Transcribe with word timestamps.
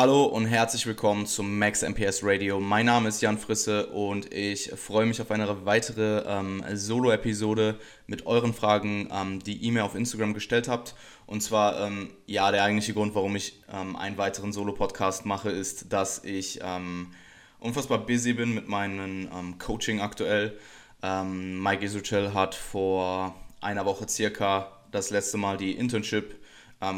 Hallo 0.00 0.26
und 0.26 0.46
herzlich 0.46 0.86
willkommen 0.86 1.26
zum 1.26 1.58
Max 1.58 1.82
MPS 1.82 2.20
Radio. 2.22 2.60
Mein 2.60 2.86
Name 2.86 3.08
ist 3.08 3.20
Jan 3.20 3.36
Frisse 3.36 3.88
und 3.88 4.32
ich 4.32 4.70
freue 4.76 5.06
mich 5.06 5.20
auf 5.20 5.32
eine 5.32 5.66
weitere 5.66 6.22
ähm, 6.24 6.62
Solo-Episode 6.72 7.80
mit 8.06 8.24
euren 8.24 8.54
Fragen, 8.54 9.08
ähm, 9.12 9.40
die 9.40 9.56
ihr 9.56 9.72
mir 9.72 9.84
auf 9.84 9.96
Instagram 9.96 10.34
gestellt 10.34 10.68
habt. 10.68 10.94
Und 11.26 11.42
zwar, 11.42 11.80
ähm, 11.80 12.10
ja, 12.26 12.52
der 12.52 12.62
eigentliche 12.62 12.94
Grund, 12.94 13.16
warum 13.16 13.34
ich 13.34 13.60
ähm, 13.72 13.96
einen 13.96 14.16
weiteren 14.18 14.52
Solo-Podcast 14.52 15.26
mache, 15.26 15.50
ist, 15.50 15.92
dass 15.92 16.22
ich 16.22 16.60
ähm, 16.62 17.10
unfassbar 17.58 17.98
busy 17.98 18.34
bin 18.34 18.54
mit 18.54 18.68
meinem 18.68 19.28
ähm, 19.36 19.58
Coaching 19.58 20.00
aktuell. 20.00 20.56
Mike 21.00 21.84
Isuchel 21.84 22.34
hat 22.34 22.54
vor 22.54 23.34
einer 23.60 23.84
Woche 23.84 24.08
circa 24.08 24.78
das 24.92 25.10
letzte 25.10 25.38
Mal 25.38 25.56
die 25.56 25.72
Internship 25.72 26.36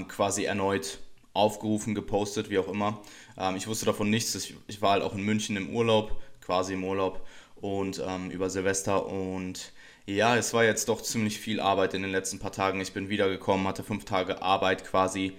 quasi 0.09 0.45
erneut 0.45 1.01
aufgerufen, 1.33 1.95
gepostet, 1.95 2.51
wie 2.51 2.59
auch 2.59 2.69
immer. 2.69 3.01
Ähm, 3.39 3.57
ich 3.57 3.67
wusste 3.67 3.87
davon 3.87 4.11
nichts. 4.11 4.35
Ich, 4.35 4.55
ich, 4.67 4.83
war 4.83 4.93
halt 4.93 5.03
auch 5.03 5.15
in 5.15 5.25
München 5.25 5.57
im 5.57 5.71
Urlaub, 5.71 6.21
quasi 6.41 6.75
im 6.75 6.85
Urlaub 6.85 7.27
und 7.61 8.03
ähm, 8.07 8.31
über 8.31 8.51
Silvester 8.51 9.07
und 9.07 9.73
ja, 10.07 10.37
es 10.37 10.55
war 10.55 10.65
jetzt 10.65 10.89
doch 10.89 11.03
ziemlich 11.03 11.39
viel 11.39 11.61
Arbeit 11.61 11.95
in 11.95 12.03
den 12.03 12.11
letzten 12.11 12.39
paar 12.39 12.53
Tagen. 12.53 12.81
Ich 12.81 12.93
bin 12.93 13.11
wiedergekommen, 13.11 13.67
hatte 13.67 13.85
fünf 13.85 14.05
Tage 14.05 14.43
Arbeit 14.43 14.85
quasi 14.85 15.35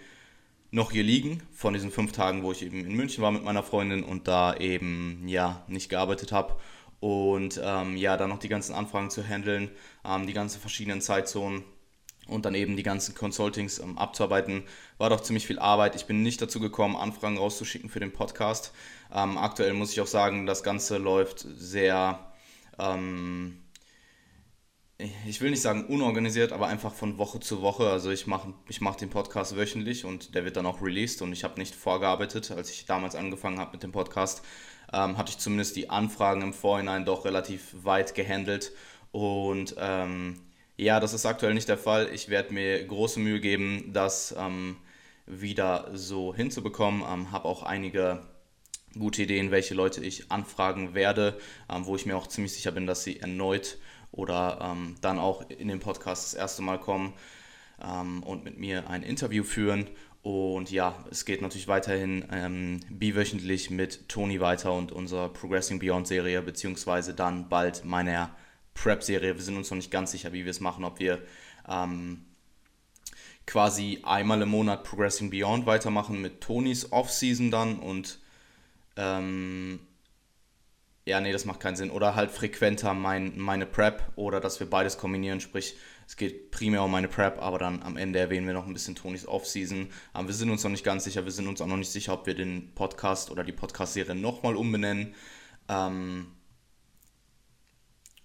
noch 0.72 0.92
hier 0.92 1.04
liegen, 1.04 1.44
von 1.52 1.74
diesen 1.74 1.92
fünf 1.92 2.14
Tagen, 2.14 2.44
wo 2.44 2.52
ich 2.54 2.64
eben 2.64 2.86
in 2.86 2.96
München 2.96 3.22
war 3.22 3.32
mit 3.32 3.44
meiner 3.44 3.64
Freundin 3.64 4.04
und 4.04 4.28
da 4.28 4.56
eben, 4.56 5.28
ja, 5.28 5.66
nicht 5.68 5.90
gearbeitet 5.90 6.32
habe. 6.32 6.56
Und 7.02 7.60
ähm, 7.62 7.98
ja, 7.98 8.16
dann 8.16 8.30
noch 8.30 8.40
die 8.40 8.48
ganzen 8.48 8.74
Anfragen 8.74 9.10
zu 9.10 9.28
handeln, 9.28 9.70
ähm, 10.06 10.28
die 10.28 10.34
ganzen 10.34 10.62
verschiedenen 10.62 11.02
Zeitzonen 11.02 11.64
und 12.28 12.46
dann 12.46 12.56
eben 12.56 12.78
die 12.78 12.84
ganzen 12.84 13.16
Consultings 13.16 13.80
ähm, 13.80 13.98
abzuarbeiten. 13.98 14.64
War 14.98 15.10
doch 15.10 15.22
ziemlich 15.22 15.48
viel 15.48 15.60
Arbeit. 15.60 15.96
Ich 15.96 16.06
bin 16.06 16.24
nicht 16.24 16.42
dazu 16.42 16.60
gekommen, 16.60 16.96
Anfragen 16.96 17.38
rauszuschicken 17.38 17.90
für 17.90 18.00
den 18.00 18.14
Podcast. 18.14 18.74
Ähm, 19.14 19.38
aktuell 19.38 19.74
muss 19.74 19.92
ich 19.92 20.02
auch 20.02 20.08
sagen, 20.08 20.46
das 20.46 20.64
Ganze 20.64 20.98
läuft 20.98 21.40
sehr, 21.40 22.20
ähm, 22.80 23.58
ich 25.26 25.42
will 25.42 25.50
nicht 25.50 25.64
sagen 25.64 25.86
unorganisiert, 25.86 26.52
aber 26.52 26.68
einfach 26.68 26.94
von 26.94 27.18
Woche 27.18 27.40
zu 27.40 27.62
Woche. 27.62 27.90
Also 27.90 28.12
ich 28.12 28.28
mache 28.28 28.54
ich 28.70 28.82
mach 28.82 28.96
den 28.96 29.10
Podcast 29.10 29.58
wöchentlich 29.58 30.06
und 30.06 30.36
der 30.36 30.46
wird 30.46 30.58
dann 30.58 30.68
auch 30.68 30.82
released 30.82 31.22
und 31.22 31.34
ich 31.34 31.44
habe 31.44 31.60
nicht 31.60 31.76
vorgearbeitet. 31.76 32.52
Als 32.52 32.70
ich 32.70 32.86
damals 32.86 33.16
angefangen 33.16 33.60
habe 33.60 33.72
mit 33.74 33.84
dem 33.84 33.92
Podcast, 33.92 34.44
ähm, 34.94 35.18
hatte 35.18 35.32
ich 35.32 35.40
zumindest 35.40 35.76
die 35.76 35.90
Anfragen 35.90 36.44
im 36.44 36.54
Vorhinein 36.54 37.04
doch 37.04 37.26
relativ 37.26 37.74
weit 37.84 38.14
gehandelt 38.14 38.74
und 39.12 39.76
ähm, 39.80 40.40
ja, 40.82 41.00
das 41.00 41.14
ist 41.14 41.28
aktuell 41.28 41.54
nicht 41.54 41.70
der 41.70 41.78
Fall. 41.78 42.10
Ich 42.12 42.30
werde 42.30 42.56
mir 42.56 42.84
große 42.84 43.20
Mühe 43.20 43.40
geben, 43.40 43.92
das 43.94 44.34
ähm, 44.36 44.78
wieder 45.28 45.92
so 45.94 46.34
hinzubekommen. 46.34 47.04
Ähm, 47.08 47.32
Habe 47.32 47.46
auch 47.46 47.62
einige 47.62 48.24
gute 48.98 49.22
Ideen, 49.22 49.52
welche 49.52 49.76
Leute 49.76 50.04
ich 50.04 50.32
anfragen 50.32 50.96
werde, 50.96 51.38
ähm, 51.70 51.86
wo 51.86 51.96
ich 51.96 52.08
mir 52.08 52.18
auch 52.18 52.26
ziemlich 52.26 52.54
sicher 52.54 52.72
bin, 52.72 52.88
dass 52.88 53.04
sie 53.04 53.20
erneut 53.20 53.78
oder 54.12 54.58
ähm, 54.60 54.96
dann 55.02 55.20
auch 55.20 55.48
in 55.52 55.68
den 55.68 55.80
Podcast 55.80 56.26
das 56.26 56.34
erste 56.34 56.64
Mal 56.64 56.80
kommen 56.80 57.14
ähm, 57.80 58.24
und 58.24 58.44
mit 58.44 58.58
mir 58.58 58.90
ein 58.90 59.04
Interview 59.04 59.44
führen. 59.44 59.88
Und 60.24 60.72
ja, 60.72 61.06
es 61.12 61.26
geht 61.26 61.44
natürlich 61.44 61.68
weiterhin 61.68 62.26
ähm, 62.32 62.80
biwöchentlich 62.90 63.70
mit 63.70 64.10
Toni 64.10 64.40
weiter 64.40 64.74
und 64.74 64.92
unserer 64.92 65.30
Progressing 65.30 65.78
Beyond 65.78 66.08
Serie, 66.08 66.42
beziehungsweise 66.42 67.14
dann 67.14 67.50
bald 67.50 67.86
meiner 67.86 68.32
Prep-Serie. 68.74 69.36
Wir 69.36 69.44
sind 69.44 69.58
uns 69.58 69.70
noch 69.70 69.78
nicht 69.78 69.92
ganz 69.92 70.12
sicher, 70.12 70.34
wie 70.34 70.46
wir 70.46 70.52
es 70.52 70.60
machen, 70.60 70.84
ob 70.84 71.00
wir 71.00 71.22
ähm, 71.68 72.26
quasi 73.46 74.00
einmal 74.04 74.42
im 74.42 74.50
Monat 74.50 74.84
Progressing 74.84 75.30
Beyond 75.30 75.66
weitermachen 75.66 76.22
mit 76.22 76.42
Tonys 76.42 76.92
Off-Season 76.92 77.52
dann 77.52 77.80
und 77.80 78.20
ähm, 78.98 79.80
ja, 81.06 81.20
nee, 81.20 81.32
das 81.32 81.46
macht 81.46 81.60
keinen 81.60 81.76
Sinn. 81.76 81.90
Oder 81.90 82.16
halt 82.16 82.32
frequenter 82.32 82.94
mein, 82.94 83.38
meine 83.38 83.66
Prep 83.66 84.04
oder 84.16 84.40
dass 84.40 84.60
wir 84.60 84.70
beides 84.70 84.98
kombinieren, 84.98 85.42
sprich, 85.42 85.76
es 86.08 86.16
geht 86.18 86.52
primär 86.52 86.84
um 86.84 86.92
meine 86.92 87.08
Prep, 87.08 87.42
aber 87.42 87.58
dann 87.58 87.82
am 87.84 87.98
Ende 87.98 88.20
erwähnen 88.20 88.46
wir 88.46 88.54
noch 88.54 88.68
ein 88.68 88.74
bisschen 88.74 88.96
Tonys 88.96 89.28
Off-Season. 89.28 89.90
Aber 90.14 90.28
wir 90.28 90.36
sind 90.36 90.50
uns 90.50 90.64
noch 90.64 90.72
nicht 90.72 90.84
ganz 90.84 91.06
sicher, 91.06 91.24
wir 91.26 91.32
sind 91.32 91.48
uns 91.48 91.62
auch 91.62 91.68
noch 91.68 91.78
nicht 91.78 91.92
sicher, 91.92 92.14
ob 92.14 92.28
wir 92.28 92.36
den 92.36 92.74
Podcast 92.76 93.32
oder 93.32 93.44
die 93.44 93.54
Podcast-Serie 93.54 94.14
nochmal 94.14 94.56
umbenennen. 94.56 95.16
Ähm, 95.70 96.28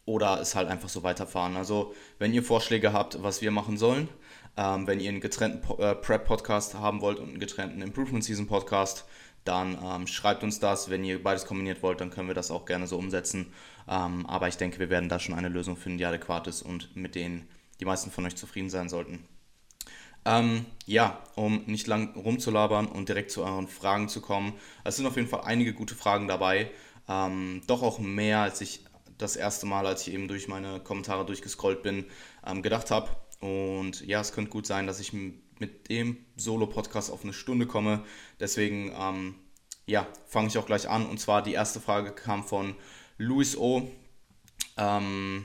oder 0.06 0.40
es 0.40 0.54
halt 0.54 0.68
einfach 0.68 0.88
so 0.88 1.02
weiterfahren. 1.02 1.56
Also 1.56 1.94
wenn 2.18 2.32
ihr 2.32 2.42
Vorschläge 2.42 2.92
habt, 2.92 3.22
was 3.22 3.42
wir 3.42 3.50
machen 3.50 3.76
sollen, 3.76 4.08
ähm, 4.56 4.86
wenn 4.86 5.00
ihr 5.00 5.10
einen 5.10 5.20
getrennten 5.20 5.60
äh, 5.78 5.94
Prep-Podcast 5.94 6.74
haben 6.74 7.02
wollt 7.02 7.18
und 7.18 7.28
einen 7.28 7.40
getrennten 7.40 7.82
Improvement 7.82 8.24
Season 8.24 8.46
Podcast, 8.46 9.04
dann 9.44 9.78
ähm, 9.82 10.06
schreibt 10.06 10.42
uns 10.42 10.58
das. 10.58 10.90
Wenn 10.90 11.04
ihr 11.04 11.22
beides 11.22 11.46
kombiniert 11.46 11.82
wollt, 11.82 12.00
dann 12.00 12.10
können 12.10 12.28
wir 12.28 12.34
das 12.34 12.50
auch 12.50 12.64
gerne 12.64 12.86
so 12.86 12.96
umsetzen. 12.96 13.52
Ähm, 13.88 14.26
aber 14.26 14.48
ich 14.48 14.56
denke, 14.56 14.78
wir 14.78 14.90
werden 14.90 15.08
da 15.08 15.18
schon 15.18 15.34
eine 15.34 15.48
Lösung 15.48 15.76
finden, 15.76 15.98
die 15.98 16.06
adäquat 16.06 16.46
ist 16.46 16.62
und 16.62 16.96
mit 16.96 17.14
denen 17.14 17.48
die 17.80 17.84
meisten 17.84 18.10
von 18.10 18.24
euch 18.24 18.36
zufrieden 18.36 18.70
sein 18.70 18.88
sollten. 18.88 19.24
Ähm, 20.24 20.66
ja, 20.86 21.22
um 21.36 21.62
nicht 21.66 21.86
lang 21.86 22.16
rumzulabern 22.16 22.86
und 22.86 23.08
direkt 23.08 23.30
zu 23.30 23.44
euren 23.44 23.68
Fragen 23.68 24.08
zu 24.08 24.20
kommen. 24.20 24.54
Es 24.82 24.96
sind 24.96 25.06
auf 25.06 25.14
jeden 25.16 25.28
Fall 25.28 25.42
einige 25.44 25.72
gute 25.72 25.94
Fragen 25.94 26.26
dabei. 26.26 26.70
Ähm, 27.08 27.62
doch 27.68 27.82
auch 27.82 28.00
mehr, 28.00 28.40
als 28.40 28.60
ich 28.60 28.84
das 29.18 29.36
erste 29.36 29.66
Mal, 29.66 29.86
als 29.86 30.06
ich 30.06 30.14
eben 30.14 30.28
durch 30.28 30.48
meine 30.48 30.80
Kommentare 30.80 31.24
durchgescrollt 31.24 31.82
bin, 31.82 32.06
ähm, 32.46 32.62
gedacht 32.62 32.90
habe. 32.90 33.10
Und 33.40 34.06
ja, 34.06 34.20
es 34.20 34.32
könnte 34.32 34.50
gut 34.50 34.66
sein, 34.66 34.86
dass 34.86 35.00
ich 35.00 35.12
mit 35.12 35.88
dem 35.88 36.18
Solo-Podcast 36.36 37.10
auf 37.10 37.24
eine 37.24 37.32
Stunde 37.32 37.66
komme. 37.66 38.04
Deswegen, 38.40 38.92
ähm, 38.98 39.34
ja, 39.86 40.06
fange 40.26 40.48
ich 40.48 40.58
auch 40.58 40.66
gleich 40.66 40.88
an. 40.88 41.06
Und 41.06 41.18
zwar 41.18 41.42
die 41.42 41.52
erste 41.52 41.80
Frage 41.80 42.12
kam 42.12 42.44
von 42.44 42.74
Luis 43.18 43.56
O. 43.56 43.90
Ähm, 44.76 45.44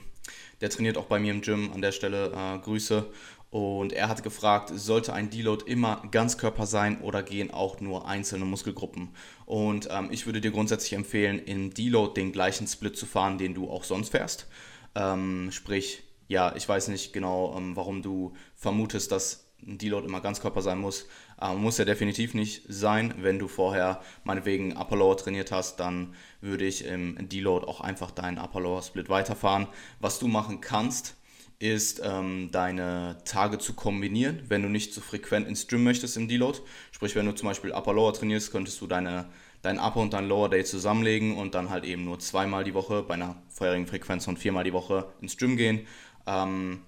der 0.60 0.70
trainiert 0.70 0.98
auch 0.98 1.06
bei 1.06 1.20
mir 1.20 1.32
im 1.32 1.42
Gym 1.42 1.72
an 1.74 1.82
der 1.82 1.92
Stelle. 1.92 2.32
Äh, 2.32 2.60
Grüße. 2.60 3.12
Und 3.52 3.92
er 3.92 4.08
hat 4.08 4.24
gefragt, 4.24 4.72
sollte 4.74 5.12
ein 5.14 5.30
Deload 5.30 5.70
immer 5.70 6.02
Ganzkörper 6.10 6.66
sein 6.66 7.02
oder 7.02 7.22
gehen 7.22 7.52
auch 7.52 7.82
nur 7.82 8.08
einzelne 8.08 8.46
Muskelgruppen? 8.46 9.10
Und 9.46 9.90
ähm, 9.92 10.08
ich 10.10 10.26
würde 10.26 10.40
dir 10.40 10.52
grundsätzlich 10.52 10.94
empfehlen, 10.94 11.38
im 11.38 11.74
Deload 11.74 12.14
den 12.14 12.32
gleichen 12.32 12.66
Split 12.66 12.96
zu 12.96 13.06
fahren, 13.06 13.38
den 13.38 13.54
du 13.54 13.70
auch 13.70 13.84
sonst 13.84 14.10
fährst. 14.10 14.48
Ähm, 14.96 15.50
sprich, 15.52 16.02
ja, 16.30 16.56
ich 16.56 16.68
weiß 16.68 16.88
nicht 16.88 17.12
genau, 17.12 17.54
ähm, 17.58 17.76
warum 17.76 18.02
du 18.02 18.32
vermutest, 18.56 19.12
dass 19.12 19.52
ein 19.68 19.78
Deload 19.78 20.08
immer 20.08 20.22
Ganzkörper 20.22 20.62
sein 20.62 20.80
muss. 20.80 21.08
Ähm, 21.42 21.62
muss 21.62 21.78
ja 21.78 21.84
definitiv 21.84 22.34
nicht 22.34 22.64
sein. 22.70 23.16
Wenn 23.18 23.38
du 23.38 23.50
vorher 23.50 24.02
meinetwegen 24.24 24.78
Upper 24.78 24.96
Lower 24.96 25.18
trainiert 25.18 25.52
hast, 25.52 25.78
dann 25.82 26.16
würde 26.40 26.64
ich 26.66 26.86
im 26.86 27.28
Deload 27.28 27.66
auch 27.68 27.82
einfach 27.82 28.12
deinen 28.12 28.38
Upper 28.38 28.62
Lower 28.62 28.82
Split 28.82 29.10
weiterfahren. 29.10 29.68
Was 30.00 30.20
du 30.20 30.30
machen 30.30 30.62
kannst, 30.62 31.18
ist 31.62 32.02
ähm, 32.04 32.50
deine 32.52 33.18
Tage 33.24 33.60
zu 33.60 33.74
kombinieren, 33.74 34.42
wenn 34.48 34.64
du 34.64 34.70
nicht 34.70 34.94
so 34.94 35.02
frequent 35.02 35.48
ins 35.48 35.68
Gym 35.68 35.84
möchtest 35.84 36.18
im 36.18 36.28
Deload. 36.28 36.60
Sprich, 36.92 37.16
wenn 37.16 37.28
du 37.28 37.34
zum 37.34 37.50
Beispiel 37.50 37.72
Upper 37.72 37.94
Lower 37.94 38.14
trainierst, 38.14 38.52
könntest 38.52 38.82
du 38.82 38.88
deine, 38.88 39.30
deinen 39.62 39.78
Upper 39.78 40.00
und 40.00 40.14
deinen 40.14 40.28
Lower 40.28 40.50
Day 40.50 40.64
zusammenlegen 40.64 41.38
und 41.38 41.54
dann 41.54 41.70
halt 41.70 41.86
eben 41.86 42.04
nur 42.04 42.18
zweimal 42.18 42.64
die 42.64 42.74
Woche 42.74 43.04
bei 43.04 43.14
einer 43.14 43.42
vorherigen 43.50 43.86
Frequenz 43.86 44.26
von 44.26 44.38
viermal 44.38 44.64
die 44.64 44.74
Woche 44.74 45.12
ins 45.22 45.38
Gym 45.38 45.56
gehen. 45.56 45.86
Ähm, 46.26 46.82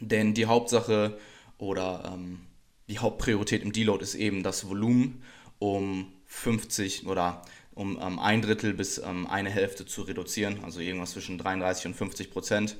denn 0.00 0.32
die 0.32 0.46
Hauptsache 0.46 1.18
oder 1.58 2.10
ähm, 2.14 2.40
die 2.88 3.00
Hauptpriorität 3.00 3.62
im 3.62 3.72
Deload 3.72 4.02
ist 4.02 4.14
eben 4.14 4.42
das 4.42 4.66
Volumen 4.66 5.22
um 5.58 6.10
50 6.24 7.06
oder 7.06 7.42
um 7.74 7.98
ähm, 8.00 8.18
ein 8.18 8.40
Drittel 8.40 8.72
bis 8.72 8.96
ähm, 8.98 9.26
eine 9.26 9.50
Hälfte 9.50 9.84
zu 9.84 10.02
reduzieren, 10.02 10.64
also 10.64 10.80
irgendwas 10.80 11.12
zwischen 11.12 11.36
33 11.36 11.86
und 11.86 11.94
50 11.94 12.30
Prozent. 12.30 12.76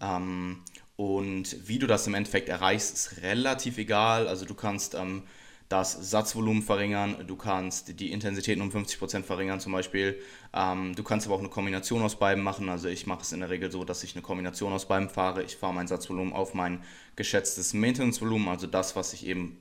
Ähm, 0.00 0.62
und 0.96 1.68
wie 1.68 1.78
du 1.78 1.86
das 1.86 2.06
im 2.06 2.14
Endeffekt 2.14 2.48
erreichst, 2.48 2.94
ist 2.94 3.22
relativ 3.22 3.78
egal. 3.78 4.26
Also 4.26 4.44
du 4.44 4.54
kannst 4.54 4.94
ähm, 4.94 5.22
das 5.68 6.10
Satzvolumen 6.10 6.62
verringern, 6.62 7.24
du 7.26 7.36
kannst 7.36 8.00
die 8.00 8.10
Intensität 8.10 8.58
um 8.58 8.70
50% 8.70 9.22
verringern 9.22 9.60
zum 9.60 9.72
Beispiel. 9.72 10.18
Ähm, 10.54 10.94
du 10.96 11.02
kannst 11.02 11.26
aber 11.26 11.36
auch 11.36 11.40
eine 11.40 11.50
Kombination 11.50 12.02
aus 12.02 12.18
beiden 12.18 12.42
machen. 12.42 12.68
Also 12.68 12.88
ich 12.88 13.06
mache 13.06 13.22
es 13.22 13.32
in 13.32 13.40
der 13.40 13.50
Regel 13.50 13.70
so, 13.70 13.84
dass 13.84 14.02
ich 14.02 14.14
eine 14.14 14.22
Kombination 14.22 14.72
aus 14.72 14.88
beiden 14.88 15.10
fahre. 15.10 15.42
Ich 15.42 15.56
fahre 15.56 15.74
mein 15.74 15.86
Satzvolumen 15.86 16.32
auf 16.32 16.54
mein 16.54 16.82
geschätztes 17.16 17.74
Maintenance-Volumen, 17.74 18.48
also 18.48 18.66
das, 18.66 18.96
was 18.96 19.12
ich 19.12 19.26
eben 19.26 19.58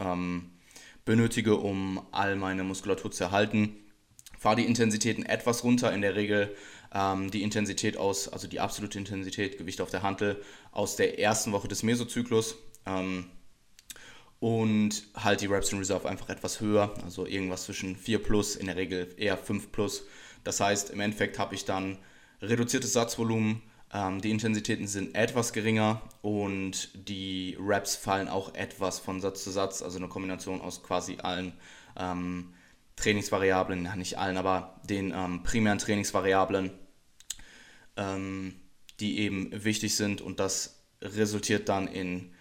ähm, 0.00 0.50
benötige, 1.04 1.56
um 1.56 2.04
all 2.10 2.36
meine 2.36 2.64
Muskulatur 2.64 3.10
zu 3.10 3.24
erhalten. 3.24 3.76
Fahre 4.44 4.56
die 4.56 4.66
Intensitäten 4.66 5.24
etwas 5.24 5.64
runter, 5.64 5.90
in 5.94 6.02
der 6.02 6.16
Regel 6.16 6.54
ähm, 6.92 7.30
die 7.30 7.42
Intensität 7.42 7.96
aus, 7.96 8.28
also 8.28 8.46
die 8.46 8.60
absolute 8.60 8.98
Intensität, 8.98 9.56
Gewicht 9.56 9.80
auf 9.80 9.88
der 9.88 10.02
Hantel 10.02 10.38
aus 10.70 10.96
der 10.96 11.18
ersten 11.18 11.50
Woche 11.52 11.66
des 11.66 11.82
Mesozyklus. 11.82 12.56
Ähm, 12.84 13.24
und 14.40 15.04
halt 15.14 15.40
die 15.40 15.46
Reps 15.46 15.72
in 15.72 15.78
Reserve 15.78 16.06
einfach 16.06 16.28
etwas 16.28 16.60
höher, 16.60 16.92
also 17.02 17.24
irgendwas 17.24 17.64
zwischen 17.64 17.96
4 17.96 18.22
plus, 18.22 18.54
in 18.54 18.66
der 18.66 18.76
Regel 18.76 19.14
eher 19.16 19.38
5 19.38 19.72
plus. 19.72 20.02
Das 20.44 20.60
heißt, 20.60 20.90
im 20.90 21.00
Endeffekt 21.00 21.38
habe 21.38 21.54
ich 21.54 21.64
dann 21.64 21.96
reduziertes 22.42 22.92
Satzvolumen, 22.92 23.62
ähm, 23.94 24.20
die 24.20 24.30
Intensitäten 24.30 24.86
sind 24.86 25.14
etwas 25.14 25.54
geringer 25.54 26.02
und 26.20 26.90
die 27.08 27.56
Reps 27.58 27.96
fallen 27.96 28.28
auch 28.28 28.54
etwas 28.54 28.98
von 28.98 29.22
Satz 29.22 29.42
zu 29.42 29.50
Satz, 29.50 29.80
also 29.80 29.96
eine 29.96 30.08
Kombination 30.08 30.60
aus 30.60 30.82
quasi 30.82 31.16
allen 31.22 31.54
ähm, 31.96 32.52
Trainingsvariablen, 32.96 33.84
ja 33.84 33.96
nicht 33.96 34.18
allen, 34.18 34.36
aber 34.36 34.80
den 34.84 35.12
ähm, 35.14 35.42
primären 35.42 35.78
Trainingsvariablen, 35.78 36.70
ähm, 37.96 38.54
die 39.00 39.18
eben 39.18 39.50
wichtig 39.64 39.96
sind 39.96 40.20
und 40.20 40.40
das 40.40 40.84
resultiert 41.02 41.68
dann 41.68 41.88
in 41.88 42.32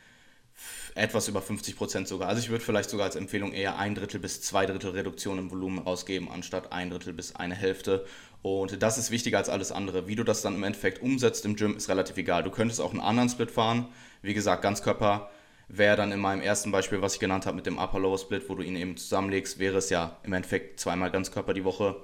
etwas 0.95 1.27
über 1.27 1.41
50 1.41 1.75
Prozent 1.75 2.07
sogar. 2.07 2.29
Also 2.29 2.41
ich 2.41 2.49
würde 2.49 2.63
vielleicht 2.63 2.89
sogar 2.89 3.07
als 3.07 3.15
Empfehlung 3.15 3.51
eher 3.51 3.77
ein 3.79 3.95
Drittel 3.95 4.19
bis 4.19 4.41
zwei 4.41 4.65
Drittel 4.65 4.91
Reduktion 4.91 5.39
im 5.39 5.51
Volumen 5.51 5.79
rausgeben, 5.79 6.29
anstatt 6.29 6.71
ein 6.71 6.91
Drittel 6.91 7.13
bis 7.13 7.35
eine 7.35 7.55
Hälfte. 7.55 8.05
Und 8.41 8.81
das 8.83 8.97
ist 8.97 9.09
wichtiger 9.09 9.39
als 9.39 9.49
alles 9.49 9.71
andere. 9.71 10.07
Wie 10.07 10.15
du 10.15 10.23
das 10.23 10.41
dann 10.41 10.55
im 10.55 10.63
Endeffekt 10.63 11.01
umsetzt 11.01 11.45
im 11.45 11.55
Gym, 11.55 11.75
ist 11.75 11.89
relativ 11.89 12.17
egal. 12.17 12.43
Du 12.43 12.51
könntest 12.51 12.79
auch 12.79 12.91
einen 12.91 13.01
anderen 13.01 13.29
Split 13.29 13.51
fahren. 13.51 13.87
Wie 14.21 14.33
gesagt, 14.33 14.61
Ganzkörper 14.61 15.31
wäre 15.67 15.95
dann 15.95 16.11
in 16.11 16.19
meinem 16.19 16.41
ersten 16.41 16.71
Beispiel, 16.71 17.01
was 17.01 17.15
ich 17.15 17.19
genannt 17.19 17.45
habe 17.45 17.55
mit 17.55 17.65
dem 17.65 17.77
Upper-Lower-Split, 17.77 18.49
wo 18.49 18.55
du 18.55 18.63
ihn 18.63 18.75
eben 18.75 18.97
zusammenlegst, 18.97 19.59
wäre 19.59 19.77
es 19.77 19.89
ja 19.89 20.17
im 20.23 20.33
Endeffekt 20.33 20.79
zweimal 20.79 21.11
Ganzkörper 21.11 21.53
die 21.53 21.63
Woche. 21.63 22.01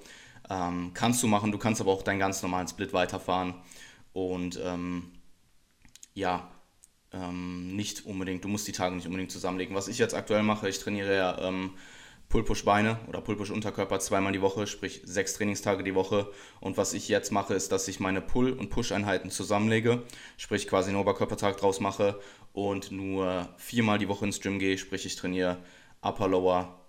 Ähm, 0.50 0.92
kannst 0.94 1.22
du 1.22 1.28
machen, 1.28 1.52
du 1.52 1.58
kannst 1.58 1.82
aber 1.82 1.92
auch 1.92 2.02
deinen 2.02 2.20
ganz 2.20 2.42
normalen 2.42 2.68
Split 2.68 2.94
weiterfahren. 2.94 3.56
Und 4.14 4.60
ähm, 4.64 5.12
ja, 6.14 6.50
ähm, 7.12 7.76
nicht 7.76 8.06
unbedingt, 8.06 8.44
du 8.44 8.48
musst 8.48 8.68
die 8.68 8.72
Tage 8.72 8.96
nicht 8.96 9.06
unbedingt 9.06 9.32
zusammenlegen. 9.32 9.76
Was 9.76 9.88
ich 9.88 9.98
jetzt 9.98 10.16
aktuell 10.16 10.44
mache, 10.44 10.70
ich 10.70 10.80
trainiere 10.80 11.16
ja 11.16 11.38
Pull-Push-Beine 12.30 13.00
oder 13.08 13.22
Pull-Push-Unterkörper 13.22 14.00
zweimal 14.00 14.32
die 14.32 14.42
Woche, 14.42 14.68
sprich 14.68 15.02
sechs 15.04 15.34
Trainingstage 15.34 15.84
die 15.84 15.96
Woche. 15.96 16.32
Und 16.60 16.78
was 16.78 16.94
ich 16.94 17.10
jetzt 17.10 17.32
mache, 17.32 17.56
ist, 17.56 17.72
dass 17.72 17.88
ich 17.88 18.00
meine 18.00 18.22
Pull- 18.22 18.54
und 18.54 18.70
Push-Einheiten 18.70 19.32
zusammenlege, 19.32 20.04
sprich 20.38 20.68
quasi 20.68 20.92
einen 20.92 21.00
Oberkörpertag 21.00 21.58
draus 21.58 21.80
mache 21.80 22.20
und 22.54 22.92
nur 22.92 23.50
viermal 23.58 23.98
die 23.98 24.08
Woche 24.08 24.26
ins 24.26 24.42
Gym 24.42 24.60
gehe, 24.60 24.78
sprich 24.78 25.08
ich 25.08 25.16
trainiere 25.16 25.58
Upper-Lower, 26.02 26.80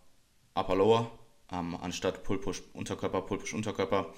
Upper-Lower, 0.54 1.10
ähm, 1.50 1.74
anstatt 1.74 2.22
Pull-Push-Unterkörper, 2.22 3.22
Pull-Push-Unterkörper. 3.22 4.12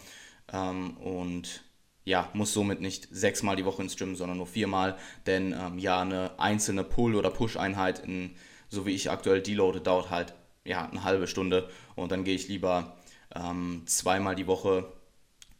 Ähm, 0.52 0.96
und 0.96 1.62
ja, 2.04 2.30
muss 2.32 2.52
somit 2.52 2.80
nicht 2.80 3.06
sechsmal 3.12 3.54
die 3.54 3.64
Woche 3.64 3.82
ins 3.82 3.94
Gym, 3.94 4.16
sondern 4.16 4.38
nur 4.38 4.48
viermal, 4.48 4.98
denn 5.26 5.52
ähm, 5.52 5.78
ja, 5.78 6.00
eine 6.00 6.40
einzelne 6.40 6.82
Pull- 6.82 7.14
oder 7.14 7.30
Push-Einheit, 7.30 8.00
in, 8.00 8.34
so 8.68 8.86
wie 8.86 8.94
ich 8.94 9.08
aktuell 9.08 9.40
deloade, 9.40 9.80
dauert 9.80 10.10
halt 10.10 10.34
ja, 10.64 10.88
eine 10.88 11.04
halbe 11.04 11.26
Stunde 11.26 11.68
und 11.94 12.12
dann 12.12 12.24
gehe 12.24 12.34
ich 12.34 12.48
lieber 12.48 12.96
ähm, 13.34 13.82
zweimal 13.86 14.34
die 14.34 14.46
Woche 14.46 14.92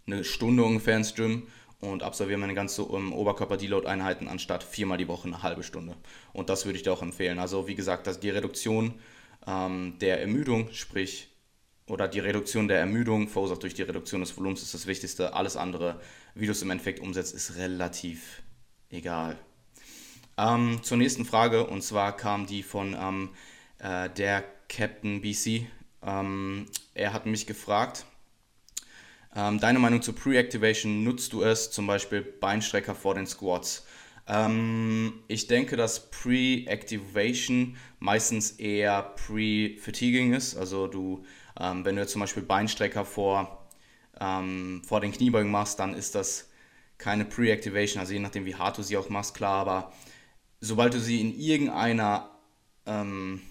eine 0.07 0.25
Stunde 0.25 0.65
ungefähr 0.65 0.97
ins 0.97 1.15
Gym 1.15 1.47
und 1.81 2.03
absolviere 2.03 2.39
meine 2.39 2.55
ganze 2.55 2.85
um, 2.85 3.13
Oberkörper-Deload-Einheiten 3.13 4.29
anstatt 4.29 4.63
viermal 4.63 4.99
die 4.99 5.09
Woche 5.09 5.27
eine 5.27 5.43
halbe 5.43 5.63
Stunde. 5.63 5.97
Und 6.33 6.49
das 6.49 6.65
würde 6.65 6.77
ich 6.77 6.85
dir 6.85 6.93
auch 6.93 7.03
empfehlen. 7.03 7.39
Also 7.39 7.67
wie 7.67 7.75
gesagt, 7.75 8.07
dass 8.07 8.21
die 8.21 8.31
Reduktion 8.31 8.95
ähm, 9.47 9.97
der 10.01 10.21
Ermüdung, 10.21 10.73
sprich 10.73 11.29
oder 11.87 12.07
die 12.07 12.21
Reduktion 12.21 12.69
der 12.69 12.79
Ermüdung 12.79 13.29
verursacht 13.29 13.65
durch 13.65 13.75
die 13.75 13.83
Reduktion 13.83 14.21
des 14.21 14.37
Volumens 14.37 14.63
ist 14.63 14.75
das 14.75 14.87
Wichtigste. 14.87 15.35
Alles 15.35 15.57
andere, 15.57 16.01
wie 16.35 16.47
du 16.47 16.53
es 16.53 16.63
im 16.63 16.71
Endeffekt 16.71 17.01
umsetzt, 17.01 17.35
ist 17.35 17.57
relativ 17.57 18.43
egal. 18.89 19.37
Ähm, 20.39 20.81
zur 20.83 20.97
nächsten 20.97 21.25
Frage 21.25 21.67
und 21.67 21.83
zwar 21.83 22.17
kam 22.17 22.47
die 22.47 22.63
von 22.63 22.97
ähm, 22.99 23.31
äh, 23.79 24.09
der 24.11 24.45
Captain 24.75 25.21
BC. 25.21 25.67
Ähm, 26.03 26.67
er 26.95 27.13
hat 27.13 27.27
mich 27.27 27.47
gefragt, 27.47 28.07
ähm, 29.35 29.61
deine 29.61 29.79
Meinung 29.79 30.03
zur 30.03 30.15
Pre-Activation, 30.15 31.05
nutzt 31.05 31.33
du 31.33 31.43
es 31.43 31.71
zum 31.71 31.87
Beispiel 31.87 32.23
Beinstrecker 32.23 32.95
vor 32.95 33.15
den 33.15 33.27
Squats? 33.27 33.87
Ähm, 34.27 35.15
ich 35.29 35.47
denke, 35.47 35.77
dass 35.77 36.11
Pre-Activation 36.11 37.77
meistens 37.99 38.53
eher 38.53 39.03
Pre-Fatiguing 39.03 40.33
ist. 40.33 40.57
Also 40.57 40.87
du 40.87 41.25
ähm, 41.59 41.85
wenn 41.85 41.97
du 41.97 42.07
zum 42.07 42.21
Beispiel 42.21 42.43
Beinstrecker 42.43 43.05
vor, 43.05 43.67
ähm, 44.21 44.83
vor 44.87 45.01
den 45.01 45.13
Kniebeugen 45.13 45.51
machst, 45.51 45.79
dann 45.79 45.95
ist 45.95 46.15
das 46.15 46.49
keine 46.99 47.25
Pre-Activation, 47.25 48.01
also 48.01 48.13
je 48.13 48.21
nachdem 48.21 48.45
wie 48.45 48.55
hart 48.55 48.79
du 48.79 48.83
sie 48.83 48.97
auch 48.97 49.09
machst, 49.09 49.35
klar, 49.35 49.61
aber 49.61 49.93
sobald 50.61 50.95
du 50.95 51.01
sie 51.01 51.21
in 51.21 51.35
irgendeiner, 51.39 52.31
ähm, 52.87 53.43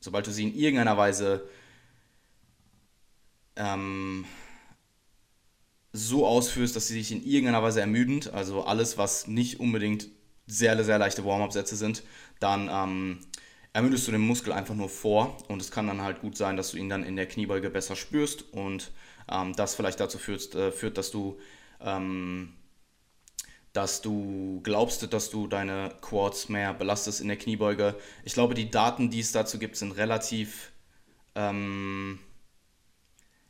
sobald 0.00 0.26
du 0.26 0.32
sie 0.32 0.44
in 0.44 0.54
irgendeiner 0.54 0.96
Weise 0.96 1.48
ähm, 3.56 4.24
so 5.92 6.26
ausführst, 6.26 6.76
dass 6.76 6.88
sie 6.88 6.94
sich 6.94 7.12
in 7.12 7.24
irgendeiner 7.24 7.62
Weise 7.62 7.80
ermüdend, 7.80 8.32
also 8.32 8.64
alles, 8.64 8.96
was 8.96 9.26
nicht 9.26 9.60
unbedingt 9.60 10.08
sehr, 10.46 10.82
sehr 10.82 10.98
leichte 10.98 11.24
Warm-up-Sätze 11.24 11.76
sind, 11.76 12.02
dann 12.38 12.68
ähm, 12.72 13.18
ermüdest 13.72 14.06
du 14.06 14.12
den 14.12 14.20
Muskel 14.20 14.52
einfach 14.52 14.74
nur 14.74 14.88
vor 14.88 15.36
und 15.48 15.60
es 15.60 15.70
kann 15.70 15.86
dann 15.86 16.02
halt 16.02 16.20
gut 16.20 16.36
sein, 16.36 16.56
dass 16.56 16.72
du 16.72 16.76
ihn 16.76 16.88
dann 16.88 17.04
in 17.04 17.16
der 17.16 17.26
Kniebeuge 17.26 17.70
besser 17.70 17.96
spürst 17.96 18.52
und 18.52 18.90
ähm, 19.30 19.54
das 19.54 19.74
vielleicht 19.74 20.00
dazu 20.00 20.18
führt, 20.18 20.54
äh, 20.54 20.72
führt 20.72 20.98
dass 20.98 21.10
du 21.10 21.38
ähm, 21.80 22.52
dass 23.80 24.02
du 24.02 24.60
glaubst, 24.62 25.10
dass 25.10 25.30
du 25.30 25.46
deine 25.46 25.90
Quads 26.02 26.50
mehr 26.50 26.74
belastest 26.74 27.22
in 27.22 27.28
der 27.28 27.38
Kniebeuge. 27.38 27.96
Ich 28.24 28.34
glaube, 28.34 28.52
die 28.52 28.70
Daten, 28.70 29.08
die 29.08 29.20
es 29.20 29.32
dazu 29.32 29.58
gibt, 29.58 29.74
sind 29.74 29.92
relativ 29.92 30.72
ähm, 31.34 32.18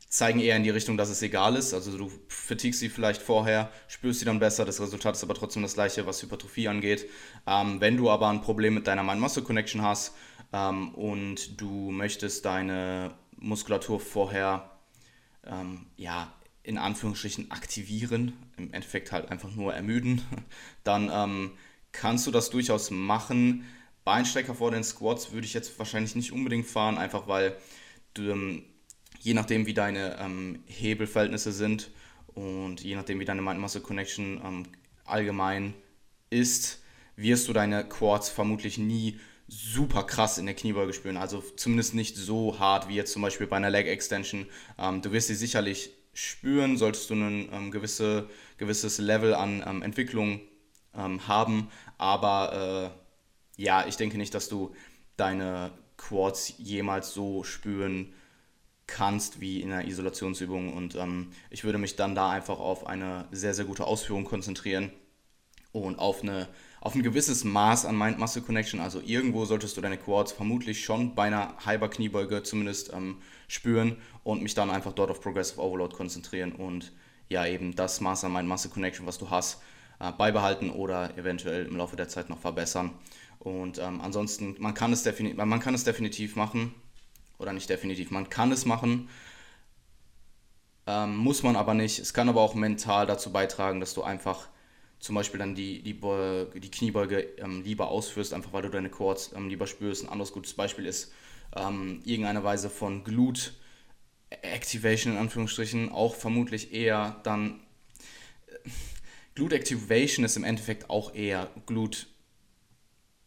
zeigen 0.07 0.39
eher 0.39 0.55
in 0.55 0.63
die 0.63 0.69
Richtung, 0.69 0.95
dass 0.95 1.09
es 1.09 1.21
egal 1.21 1.57
ist. 1.57 1.73
Also 1.73 1.97
du 1.97 2.09
vertiegst 2.29 2.79
sie 2.79 2.87
vielleicht 2.87 3.21
vorher, 3.21 3.71
spürst 3.89 4.19
sie 4.19 4.25
dann 4.25 4.39
besser, 4.39 4.63
das 4.63 4.79
Resultat 4.79 5.17
ist 5.17 5.23
aber 5.23 5.33
trotzdem 5.33 5.63
das 5.63 5.73
gleiche, 5.73 6.07
was 6.07 6.23
Hypertrophie 6.23 6.69
angeht. 6.69 7.09
Ähm, 7.45 7.81
wenn 7.81 7.97
du 7.97 8.09
aber 8.09 8.29
ein 8.29 8.39
Problem 8.39 8.73
mit 8.73 8.87
deiner 8.87 9.03
Mind-Muscle-Connection 9.03 9.81
hast 9.81 10.15
ähm, 10.53 10.95
und 10.95 11.59
du 11.59 11.91
möchtest 11.91 12.45
deine 12.45 13.15
Muskulatur 13.35 13.99
vorher, 13.99 14.79
ähm, 15.45 15.87
ja, 15.97 16.31
in 16.63 16.77
Anführungsstrichen 16.77 17.51
aktivieren, 17.51 18.33
im 18.57 18.73
Endeffekt 18.73 19.11
halt 19.11 19.29
einfach 19.29 19.51
nur 19.55 19.73
ermüden, 19.73 20.21
dann 20.83 21.09
ähm, 21.11 21.51
kannst 21.91 22.27
du 22.27 22.31
das 22.31 22.49
durchaus 22.49 22.91
machen. 22.91 23.65
Beinstrecker 24.03 24.55
vor 24.55 24.71
den 24.71 24.83
Squats 24.83 25.31
würde 25.31 25.45
ich 25.45 25.53
jetzt 25.53 25.77
wahrscheinlich 25.79 26.15
nicht 26.15 26.31
unbedingt 26.31 26.67
fahren, 26.67 26.97
einfach 26.97 27.27
weil 27.27 27.55
du 28.13 28.29
ähm, 28.31 28.63
je 29.19 29.33
nachdem, 29.33 29.65
wie 29.65 29.73
deine 29.73 30.17
ähm, 30.19 30.63
Hebelverhältnisse 30.65 31.51
sind 31.51 31.91
und 32.27 32.81
je 32.81 32.95
nachdem, 32.95 33.19
wie 33.19 33.25
deine 33.25 33.41
Mind-Muscle-Connection 33.41 34.41
ähm, 34.43 34.63
allgemein 35.05 35.73
ist, 36.29 36.81
wirst 37.15 37.47
du 37.47 37.53
deine 37.53 37.87
Quads 37.87 38.29
vermutlich 38.29 38.77
nie 38.77 39.19
super 39.47 40.03
krass 40.03 40.37
in 40.37 40.45
der 40.45 40.55
Kniebeuge 40.55 40.93
spüren. 40.93 41.17
Also 41.17 41.43
zumindest 41.57 41.93
nicht 41.93 42.15
so 42.15 42.57
hart 42.57 42.87
wie 42.87 42.95
jetzt 42.95 43.11
zum 43.11 43.21
Beispiel 43.21 43.47
bei 43.47 43.57
einer 43.57 43.69
Leg 43.69 43.87
Extension. 43.87 44.47
Ähm, 44.79 45.01
du 45.01 45.11
wirst 45.11 45.27
sie 45.27 45.35
sicherlich 45.35 45.91
spüren, 46.13 46.77
solltest 46.77 47.09
du 47.09 47.15
ein 47.15 47.49
ähm, 47.51 47.71
gewisse, 47.71 48.29
gewisses 48.57 48.97
Level 48.97 49.33
an 49.33 49.63
ähm, 49.65 49.81
Entwicklung 49.81 50.41
ähm, 50.95 51.27
haben. 51.27 51.69
Aber 51.97 52.93
äh, 53.57 53.61
ja, 53.61 53.85
ich 53.87 53.97
denke 53.97 54.17
nicht, 54.17 54.33
dass 54.33 54.49
du 54.49 54.75
deine 55.17 55.71
Quads 55.97 56.55
jemals 56.57 57.13
so 57.13 57.43
spüren 57.43 58.13
kannst 58.87 59.39
wie 59.39 59.61
in 59.61 59.71
einer 59.71 59.87
Isolationsübung. 59.87 60.73
Und 60.73 60.95
ähm, 60.95 61.31
ich 61.49 61.63
würde 61.63 61.77
mich 61.77 61.95
dann 61.95 62.15
da 62.15 62.29
einfach 62.29 62.59
auf 62.59 62.87
eine 62.87 63.27
sehr, 63.31 63.53
sehr 63.53 63.65
gute 63.65 63.85
Ausführung 63.85 64.25
konzentrieren 64.25 64.91
und 65.71 65.99
auf, 65.99 66.23
eine, 66.23 66.47
auf 66.81 66.95
ein 66.95 67.03
gewisses 67.03 67.43
Maß 67.43 67.85
an 67.85 67.95
Mind-Muscle-Connection. 67.95 68.79
Also 68.79 69.01
irgendwo 69.05 69.45
solltest 69.45 69.77
du 69.77 69.81
deine 69.81 69.97
Quads 69.97 70.31
vermutlich 70.31 70.83
schon 70.83 71.13
bei 71.13 71.23
einer 71.23 71.55
halber 71.63 71.89
Kniebeuge 71.89 72.41
zumindest 72.41 72.91
ähm, 72.91 73.17
spüren 73.47 73.97
und 74.23 74.41
mich 74.41 74.55
dann 74.55 74.71
einfach 74.71 74.91
dort 74.91 75.11
auf 75.11 75.21
Progressive 75.21 75.61
Overload 75.61 75.95
konzentrieren 75.95 76.51
und 76.51 76.91
ja 77.29 77.45
eben 77.45 77.75
das 77.75 78.01
Maß 78.01 78.23
an 78.23 78.33
Mind-Muscle-Connection, 78.33 79.05
was 79.05 79.19
du 79.19 79.29
hast, 79.29 79.61
äh, 79.99 80.11
beibehalten 80.11 80.71
oder 80.71 81.15
eventuell 81.17 81.67
im 81.67 81.77
Laufe 81.77 81.95
der 81.95 82.09
Zeit 82.09 82.29
noch 82.29 82.39
verbessern. 82.39 82.91
Und 83.37 83.77
ähm, 83.77 84.01
ansonsten, 84.01 84.55
man 84.59 84.73
kann, 84.73 84.91
es 84.91 85.05
man 85.35 85.59
kann 85.59 85.75
es 85.75 85.83
definitiv 85.83 86.35
machen 86.35 86.73
oder 87.37 87.53
nicht 87.53 87.69
definitiv. 87.69 88.09
Man 88.09 88.29
kann 88.29 88.51
es 88.51 88.65
machen, 88.65 89.07
ähm, 90.87 91.15
muss 91.15 91.43
man 91.43 91.55
aber 91.55 91.75
nicht. 91.75 91.99
Es 91.99 92.13
kann 92.15 92.27
aber 92.27 92.41
auch 92.41 92.55
mental 92.55 93.05
dazu 93.05 93.31
beitragen, 93.31 93.79
dass 93.79 93.93
du 93.93 94.01
einfach 94.01 94.47
zum 95.01 95.15
Beispiel 95.15 95.39
dann 95.39 95.55
die, 95.55 95.81
die, 95.81 95.99
die 96.59 96.71
Kniebeuge 96.71 97.21
ähm, 97.39 97.63
lieber 97.63 97.89
ausführst, 97.89 98.33
einfach 98.33 98.53
weil 98.53 98.61
du 98.61 98.69
deine 98.69 98.89
Quads 98.89 99.33
ähm, 99.35 99.49
lieber 99.49 99.65
spürst. 99.67 100.03
Ein 100.03 100.09
anderes 100.09 100.31
gutes 100.31 100.53
Beispiel 100.53 100.85
ist 100.85 101.11
ähm, 101.55 102.01
irgendeine 102.05 102.43
Weise 102.43 102.69
von 102.69 103.03
Glute 103.03 103.51
Activation 104.29 105.13
in 105.13 105.19
Anführungsstrichen, 105.19 105.91
auch 105.91 106.15
vermutlich 106.15 106.71
eher 106.71 107.19
dann. 107.23 107.59
Äh, 108.47 108.69
Glute 109.33 109.55
Activation 109.55 110.23
ist 110.25 110.37
im 110.37 110.43
Endeffekt 110.43 110.89
auch 110.89 111.15
eher 111.15 111.49
Glute 111.65 112.05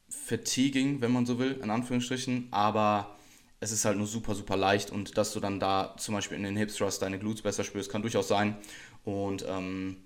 Fatiguing, 0.09 1.01
wenn 1.01 1.11
man 1.11 1.27
so 1.27 1.39
will, 1.39 1.59
in 1.63 1.71
Anführungsstrichen, 1.71 2.49
aber 2.51 3.17
es 3.59 3.73
ist 3.73 3.85
halt 3.85 3.97
nur 3.97 4.07
super, 4.07 4.35
super 4.35 4.57
leicht 4.57 4.91
und 4.91 5.17
dass 5.17 5.33
du 5.33 5.41
dann 5.41 5.59
da 5.59 5.95
zum 5.99 6.15
Beispiel 6.15 6.37
in 6.37 6.45
den 6.45 6.57
Hip 6.57 6.73
Thrust 6.73 7.03
deine 7.03 7.19
Glutes 7.19 7.43
besser 7.43 7.65
spürst, 7.65 7.91
kann 7.91 8.03
durchaus 8.03 8.29
sein. 8.29 8.57
Und 9.05 9.45
ähm, 9.49 10.04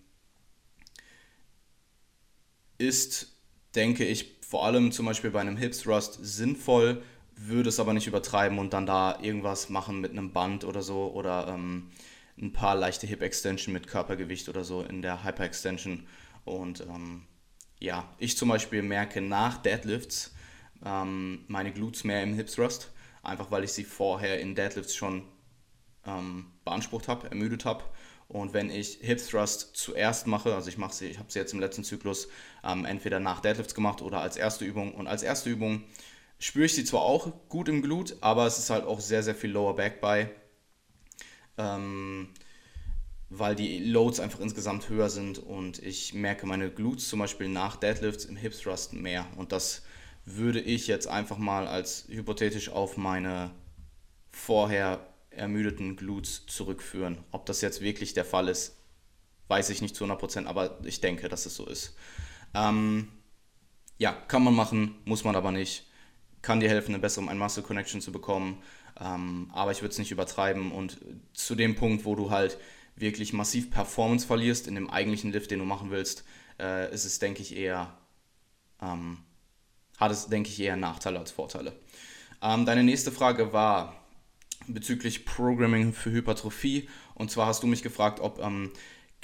ist, 2.79 3.37
denke 3.75 4.05
ich, 4.05 4.39
vor 4.41 4.65
allem 4.65 4.93
zum 4.93 5.07
Beispiel 5.07 5.31
bei 5.31 5.41
einem 5.41 5.57
Hip 5.57 5.73
Thrust 5.73 6.19
sinnvoll, 6.23 7.03
würde 7.37 7.69
es 7.69 7.79
aber 7.79 7.93
nicht 7.93 8.07
übertreiben 8.07 8.59
und 8.59 8.73
dann 8.73 8.87
da 8.87 9.21
irgendwas 9.21 9.69
machen 9.69 10.01
mit 10.01 10.13
einem 10.13 10.33
Band 10.33 10.65
oder 10.65 10.83
so 10.83 11.13
oder 11.13 11.49
ähm, 11.49 11.91
ein 12.41 12.53
paar 12.53 12.75
leichte 12.75 13.07
Hip 13.07 13.23
Extension 13.23 13.73
mit 13.73 13.87
Körpergewicht 13.87 14.49
oder 14.49 14.65
so 14.65 14.83
in 14.83 15.03
der 15.03 15.25
Hyper 15.25 15.45
Extension. 15.45 16.07
Und 16.45 16.81
ähm, 16.81 17.27
ja, 17.79 18.09
ich 18.19 18.37
zum 18.37 18.49
Beispiel 18.49 18.83
merke 18.83 19.21
nach 19.21 19.59
Deadlifts 19.59 20.35
ähm, 20.85 21.45
meine 21.49 21.73
Glutes 21.73 22.05
mehr 22.05 22.23
im 22.23 22.35
Hip 22.35 22.49
Thrust, 22.49 22.91
einfach 23.23 23.51
weil 23.51 23.65
ich 23.65 23.73
sie 23.73 23.85
vorher 23.85 24.41
in 24.41 24.55
Deadlifts 24.55 24.95
schon 24.95 25.25
ähm, 26.07 26.47
beansprucht 26.65 27.09
habe, 27.09 27.29
ermüdet 27.31 27.65
habe. 27.65 27.85
Und 28.29 28.53
wenn 28.53 28.71
ich 28.71 28.99
Hip 29.01 29.27
Thrust 29.27 29.71
zuerst 29.75 30.27
mache, 30.27 30.55
also 30.55 30.69
ich 30.69 30.77
mache 30.77 30.95
sie, 30.95 31.07
ich 31.07 31.19
habe 31.19 31.33
sie 31.33 31.39
jetzt 31.39 31.55
im 31.55 31.61
letzten 31.61 31.83
Zyklus 31.83 32.29
ähm, 32.63 32.85
entweder 32.85 33.21
nach 33.21 33.41
Deadlifts 33.41 33.75
gemacht 33.75 34.03
oder 34.03 34.21
als 34.21 34.37
erste 34.37 34.67
Übung. 34.67 34.95
Und 34.95 35.07
als 35.07 35.23
erste 35.23 35.49
Übung 35.49 35.85
spüre 36.39 36.67
ich 36.67 36.75
sie 36.75 36.85
zwar 36.85 37.03
auch 37.03 37.33
gut 37.49 37.69
im 37.69 37.81
Glut, 37.83 38.17
aber 38.21 38.47
es 38.47 38.59
ist 38.59 38.69
halt 38.69 38.85
auch 38.85 39.01
sehr, 39.01 39.23
sehr 39.23 39.35
viel 39.35 39.51
Lower 39.51 39.75
Back 39.75 40.03
bei. 40.03 40.31
Ähm, 41.57 42.29
weil 43.31 43.55
die 43.55 43.79
Loads 43.79 44.21
einfach 44.21 44.41
insgesamt 44.41 44.89
höher 44.89 45.11
sind 45.11 45.39
und 45.39 45.83
ich 45.83 46.15
merke 46.15 46.47
meine 46.47 46.71
Glutes 46.71 47.09
zum 47.09 47.19
Beispiel 47.19 47.49
nach 47.49 47.77
Deadlifts 47.77 48.25
im 48.27 48.37
Hip 48.37 48.53
Thrust 48.53 48.93
mehr. 48.93 49.27
Und 49.37 49.53
das 49.53 49.83
würde 50.25 50.61
ich 50.61 50.87
jetzt 50.87 51.09
einfach 51.09 51.39
mal 51.39 51.67
als 51.67 52.07
hypothetisch 52.09 52.69
auf 52.69 52.97
meine 52.97 53.51
vorher 54.31 55.08
ermüdeten 55.39 55.97
Glutes 55.97 56.47
zurückführen. 56.47 57.19
Ob 57.33 57.47
das 57.47 57.61
jetzt 57.61 57.81
wirklich 57.81 58.15
der 58.15 58.25
Fall 58.25 58.49
ist, 58.49 58.77
weiß 59.49 59.71
ich 59.71 59.83
nicht 59.83 59.97
zu 59.97 60.05
100%, 60.05 60.47
aber 60.47 60.79
ich 60.85 61.01
denke, 61.01 61.29
dass 61.29 61.47
es 61.47 61.55
so 61.55 61.67
ist. 61.67 61.97
Ähm, 62.55 63.09
ja, 63.99 64.13
kann 64.13 64.45
man 64.45 64.55
machen, 64.55 64.97
muss 65.05 65.25
man 65.25 65.37
aber 65.37 65.51
nicht. 65.51 65.87
Kann 66.43 66.61
dir 66.61 66.69
helfen, 66.69 66.95
eine 66.95 67.01
bessere 67.01 67.29
Ein-Muscle-Connection 67.29 68.01
zu 68.01 68.13
bekommen, 68.13 68.63
ähm, 69.01 69.51
aber 69.53 69.73
ich 69.73 69.83
würde 69.83 69.93
es 69.93 69.99
nicht 69.99 70.13
übertreiben. 70.13 70.71
Und 70.71 70.99
zu 71.33 71.55
dem 71.55 71.75
Punkt, 71.75 72.05
wo 72.05 72.15
du 72.15 72.31
halt 72.31 72.59
wirklich 72.97 73.33
massiv 73.33 73.71
Performance 73.71 74.27
verlierst 74.27 74.67
in 74.67 74.75
dem 74.75 74.91
eigentlichen 74.91 75.33
Lift, 75.33 75.51
den 75.51 75.59
du 75.59 75.65
machen 75.65 75.91
willst, 75.91 76.25
äh, 76.61 76.93
ist 76.93 77.05
es, 77.05 77.19
denke 77.19 77.43
ich, 77.43 77.57
eher, 77.57 77.97
ähm, 78.81 79.19
hat 79.99 80.13
es, 80.13 80.29
denke 80.29 80.51
ich, 80.51 80.61
eher 80.61 80.77
Nachteile 80.77 81.19
als 81.19 81.31
Vorteile. 81.31 81.73
Ähm, 82.41 82.67
deine 82.67 82.85
nächste 82.85 83.11
Frage 83.11 83.53
war, 83.53 83.98
bezüglich 84.69 85.25
Programming 85.25 85.93
für 85.93 86.11
Hypertrophie. 86.11 86.89
Und 87.15 87.31
zwar 87.31 87.47
hast 87.47 87.63
du 87.63 87.67
mich 87.67 87.83
gefragt, 87.83 88.21
ob, 88.21 88.41
ähm, 88.41 88.71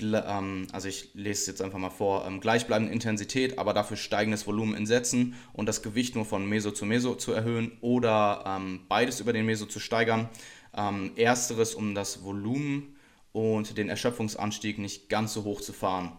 ähm, 0.00 0.66
also 0.72 0.88
ich 0.88 1.10
lese 1.14 1.40
es 1.40 1.46
jetzt 1.46 1.62
einfach 1.62 1.78
mal 1.78 1.90
vor, 1.90 2.26
ähm, 2.26 2.40
gleichbleibende 2.40 2.92
Intensität, 2.92 3.58
aber 3.58 3.72
dafür 3.74 3.96
steigendes 3.96 4.46
Volumen 4.46 4.74
in 4.74 4.86
Sätzen 4.86 5.34
und 5.52 5.66
das 5.66 5.82
Gewicht 5.82 6.14
nur 6.14 6.24
von 6.24 6.48
Meso 6.48 6.70
zu 6.70 6.86
Meso 6.86 7.14
zu 7.14 7.32
erhöhen 7.32 7.72
oder 7.80 8.44
ähm, 8.46 8.80
beides 8.88 9.20
über 9.20 9.32
den 9.32 9.46
Meso 9.46 9.66
zu 9.66 9.80
steigern. 9.80 10.28
Ähm, 10.76 11.12
ersteres, 11.16 11.74
um 11.74 11.94
das 11.94 12.24
Volumen 12.24 12.96
und 13.32 13.78
den 13.78 13.88
Erschöpfungsanstieg 13.88 14.78
nicht 14.78 15.08
ganz 15.08 15.34
so 15.34 15.44
hoch 15.44 15.60
zu 15.60 15.72
fahren. 15.72 16.12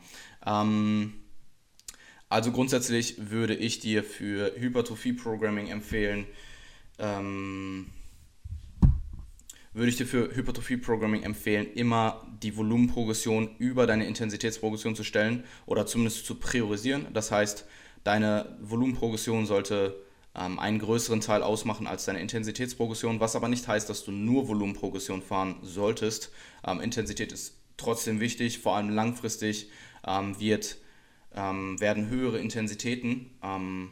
Ähm, 0.45 1.13
also 2.29 2.51
grundsätzlich 2.51 3.31
würde 3.31 3.55
ich 3.55 3.79
dir 3.79 4.03
für 4.03 4.53
Hypertrophie-Programming 4.57 5.67
empfehlen, 5.67 6.25
ähm, 6.99 7.87
würde 9.75 9.89
ich 9.89 9.97
dir 9.97 10.07
für 10.07 10.33
Hypertrophie-Programming 10.33 11.23
empfehlen, 11.23 11.67
immer 11.73 12.25
die 12.41 12.55
Volumenprogression 12.55 13.57
über 13.57 13.85
deine 13.85 14.07
Intensitätsprogression 14.07 14.95
zu 14.95 15.03
stellen 15.03 15.43
oder 15.65 15.85
zumindest 15.85 16.25
zu 16.25 16.35
priorisieren. 16.35 17.07
Das 17.13 17.29
heißt, 17.29 17.65
deine 18.05 18.57
Volumenprogression 18.61 19.45
sollte 19.45 20.01
ähm, 20.33 20.59
einen 20.59 20.79
größeren 20.79 21.19
Teil 21.19 21.43
ausmachen 21.43 21.87
als 21.87 22.05
deine 22.05 22.21
Intensitätsprogression, 22.21 23.19
was 23.19 23.35
aber 23.35 23.49
nicht 23.49 23.67
heißt, 23.67 23.89
dass 23.89 24.05
du 24.05 24.11
nur 24.11 24.47
Volumenprogression 24.47 25.21
fahren 25.21 25.57
solltest. 25.61 26.31
Ähm, 26.65 26.79
Intensität 26.79 27.33
ist 27.33 27.57
trotzdem 27.75 28.21
wichtig, 28.21 28.59
vor 28.59 28.77
allem 28.77 28.89
langfristig 28.89 29.69
ähm, 30.07 30.39
wird, 30.39 30.77
ähm, 31.35 31.81
werden 31.81 32.07
höhere 32.07 32.39
Intensitäten, 32.39 33.29
ähm, 33.43 33.91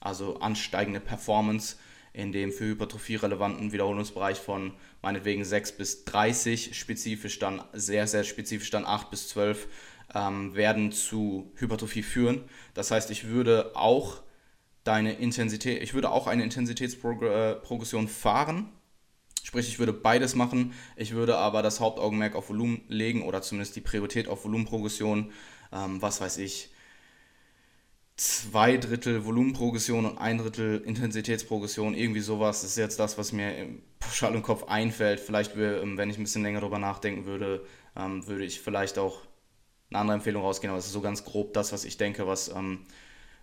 also 0.00 0.40
ansteigende 0.40 0.98
Performance, 0.98 1.76
in 2.12 2.32
dem 2.32 2.52
für 2.52 2.64
Hypertrophie 2.64 3.16
relevanten 3.16 3.72
Wiederholungsbereich 3.72 4.38
von 4.38 4.72
meinetwegen 5.02 5.44
6 5.44 5.72
bis 5.72 6.04
30, 6.04 6.78
spezifisch 6.78 7.38
dann 7.38 7.62
sehr, 7.72 8.06
sehr 8.06 8.24
spezifisch 8.24 8.70
dann 8.70 8.84
8 8.84 9.10
bis 9.10 9.28
12, 9.28 9.68
ähm, 10.14 10.54
werden 10.54 10.92
zu 10.92 11.52
Hypertrophie 11.56 12.02
führen. 12.02 12.42
Das 12.74 12.90
heißt, 12.90 13.10
ich 13.10 13.28
würde 13.28 13.72
auch 13.74 14.22
deine 14.84 15.12
Intensität, 15.14 15.82
ich 15.82 15.94
würde 15.94 16.10
auch 16.10 16.26
eine 16.26 16.42
Intensitätsprogression 16.42 18.08
fahren. 18.08 18.70
Sprich, 19.42 19.68
ich 19.68 19.78
würde 19.78 19.92
beides 19.92 20.34
machen. 20.34 20.72
Ich 20.96 21.12
würde 21.12 21.38
aber 21.38 21.62
das 21.62 21.80
Hauptaugenmerk 21.80 22.34
auf 22.34 22.50
Volumen 22.50 22.82
legen 22.88 23.22
oder 23.22 23.40
zumindest 23.40 23.76
die 23.76 23.80
Priorität 23.80 24.28
auf 24.28 24.44
Volumenprogression. 24.44 25.32
Ähm, 25.72 26.02
was 26.02 26.20
weiß 26.20 26.38
ich, 26.38 26.70
zwei 28.18 28.76
Drittel 28.76 29.24
Volumenprogression 29.24 30.04
und 30.04 30.18
ein 30.18 30.38
Drittel 30.38 30.82
Intensitätsprogression, 30.84 31.94
irgendwie 31.94 32.20
sowas. 32.20 32.62
Das 32.62 32.72
ist 32.72 32.76
jetzt 32.76 32.98
das, 32.98 33.16
was 33.16 33.32
mir 33.32 33.68
pauschal 34.00 34.34
im 34.34 34.42
Kopf 34.42 34.64
einfällt. 34.64 35.20
Vielleicht, 35.20 35.56
ähm, 35.56 35.96
wenn 35.96 36.10
ich 36.10 36.18
ein 36.18 36.24
bisschen 36.24 36.42
länger 36.42 36.60
darüber 36.60 36.80
nachdenken 36.80 37.26
würde, 37.26 37.64
ähm, 37.96 38.26
würde 38.26 38.44
ich 38.44 38.60
vielleicht 38.60 38.98
auch 38.98 39.22
eine 39.90 40.00
andere 40.00 40.16
Empfehlung 40.16 40.42
rausgehen. 40.42 40.70
Aber 40.70 40.78
es 40.78 40.86
ist 40.86 40.92
so 40.92 41.00
ganz 41.00 41.24
grob 41.24 41.54
das, 41.54 41.72
was 41.72 41.84
ich 41.84 41.96
denke, 41.96 42.26
was, 42.26 42.48
ähm, 42.48 42.86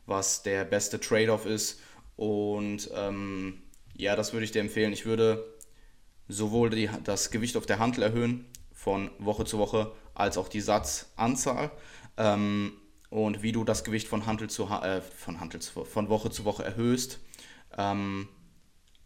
was 0.06 0.44
der 0.44 0.66
beste 0.66 1.00
Trade-off 1.00 1.46
ist. 1.46 1.80
Und 2.18 2.90
ähm, 2.94 3.62
ja, 3.96 4.18
das 4.18 4.34
würde 4.34 4.44
ich 4.44 4.52
dir 4.52 4.60
empfehlen. 4.60 4.92
Ich 4.92 5.06
würde 5.06 5.56
sowohl 6.28 6.70
die, 6.70 6.90
das 7.06 7.32
Gewicht 7.32 7.56
auf 7.56 7.66
der 7.66 7.80
Hantel 7.80 8.04
erhöhen 8.04 8.46
von 8.74 9.10
Woche 9.20 9.46
zu 9.46 9.58
Woche, 9.58 9.94
als 10.14 10.38
auch 10.38 10.50
die 10.50 10.60
Satzanzahl. 10.60 11.72
Ähm, 12.18 12.74
und 13.10 13.44
wie 13.44 13.52
du 13.52 13.64
das 13.64 13.84
Gewicht 13.84 14.08
von 14.08 14.26
Hantel 14.26 14.50
zu 14.50 14.66
äh, 14.66 15.02
von 15.02 15.40
Hantel 15.40 15.62
zu, 15.62 15.86
von 15.86 16.10
Woche 16.10 16.30
zu 16.30 16.46
Woche 16.46 16.64
erhöhst. 16.64 17.20
Ähm, 17.78 18.28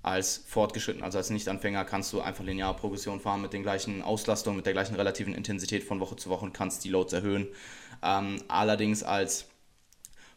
als 0.02 0.44
fortgeschritten, 0.48 1.04
also 1.04 1.18
als 1.18 1.30
Nichtanfänger 1.30 1.84
kannst 1.84 2.14
du 2.14 2.22
einfach 2.22 2.44
lineare 2.44 2.74
Progression 2.74 3.20
fahren 3.20 3.42
mit 3.42 3.52
den 3.52 3.64
gleichen 3.64 4.02
Auslastungen, 4.02 4.56
mit 4.56 4.66
der 4.66 4.74
gleichen 4.74 4.96
relativen 4.96 5.34
Intensität 5.34 5.84
von 5.84 6.00
Woche 6.00 6.16
zu 6.16 6.30
Woche 6.30 6.46
und 6.46 6.54
kannst 6.54 6.86
die 6.86 6.90
Loads 6.90 7.12
erhöhen. 7.12 7.48
Ähm, 8.02 8.42
allerdings 8.48 9.04
als 9.04 9.48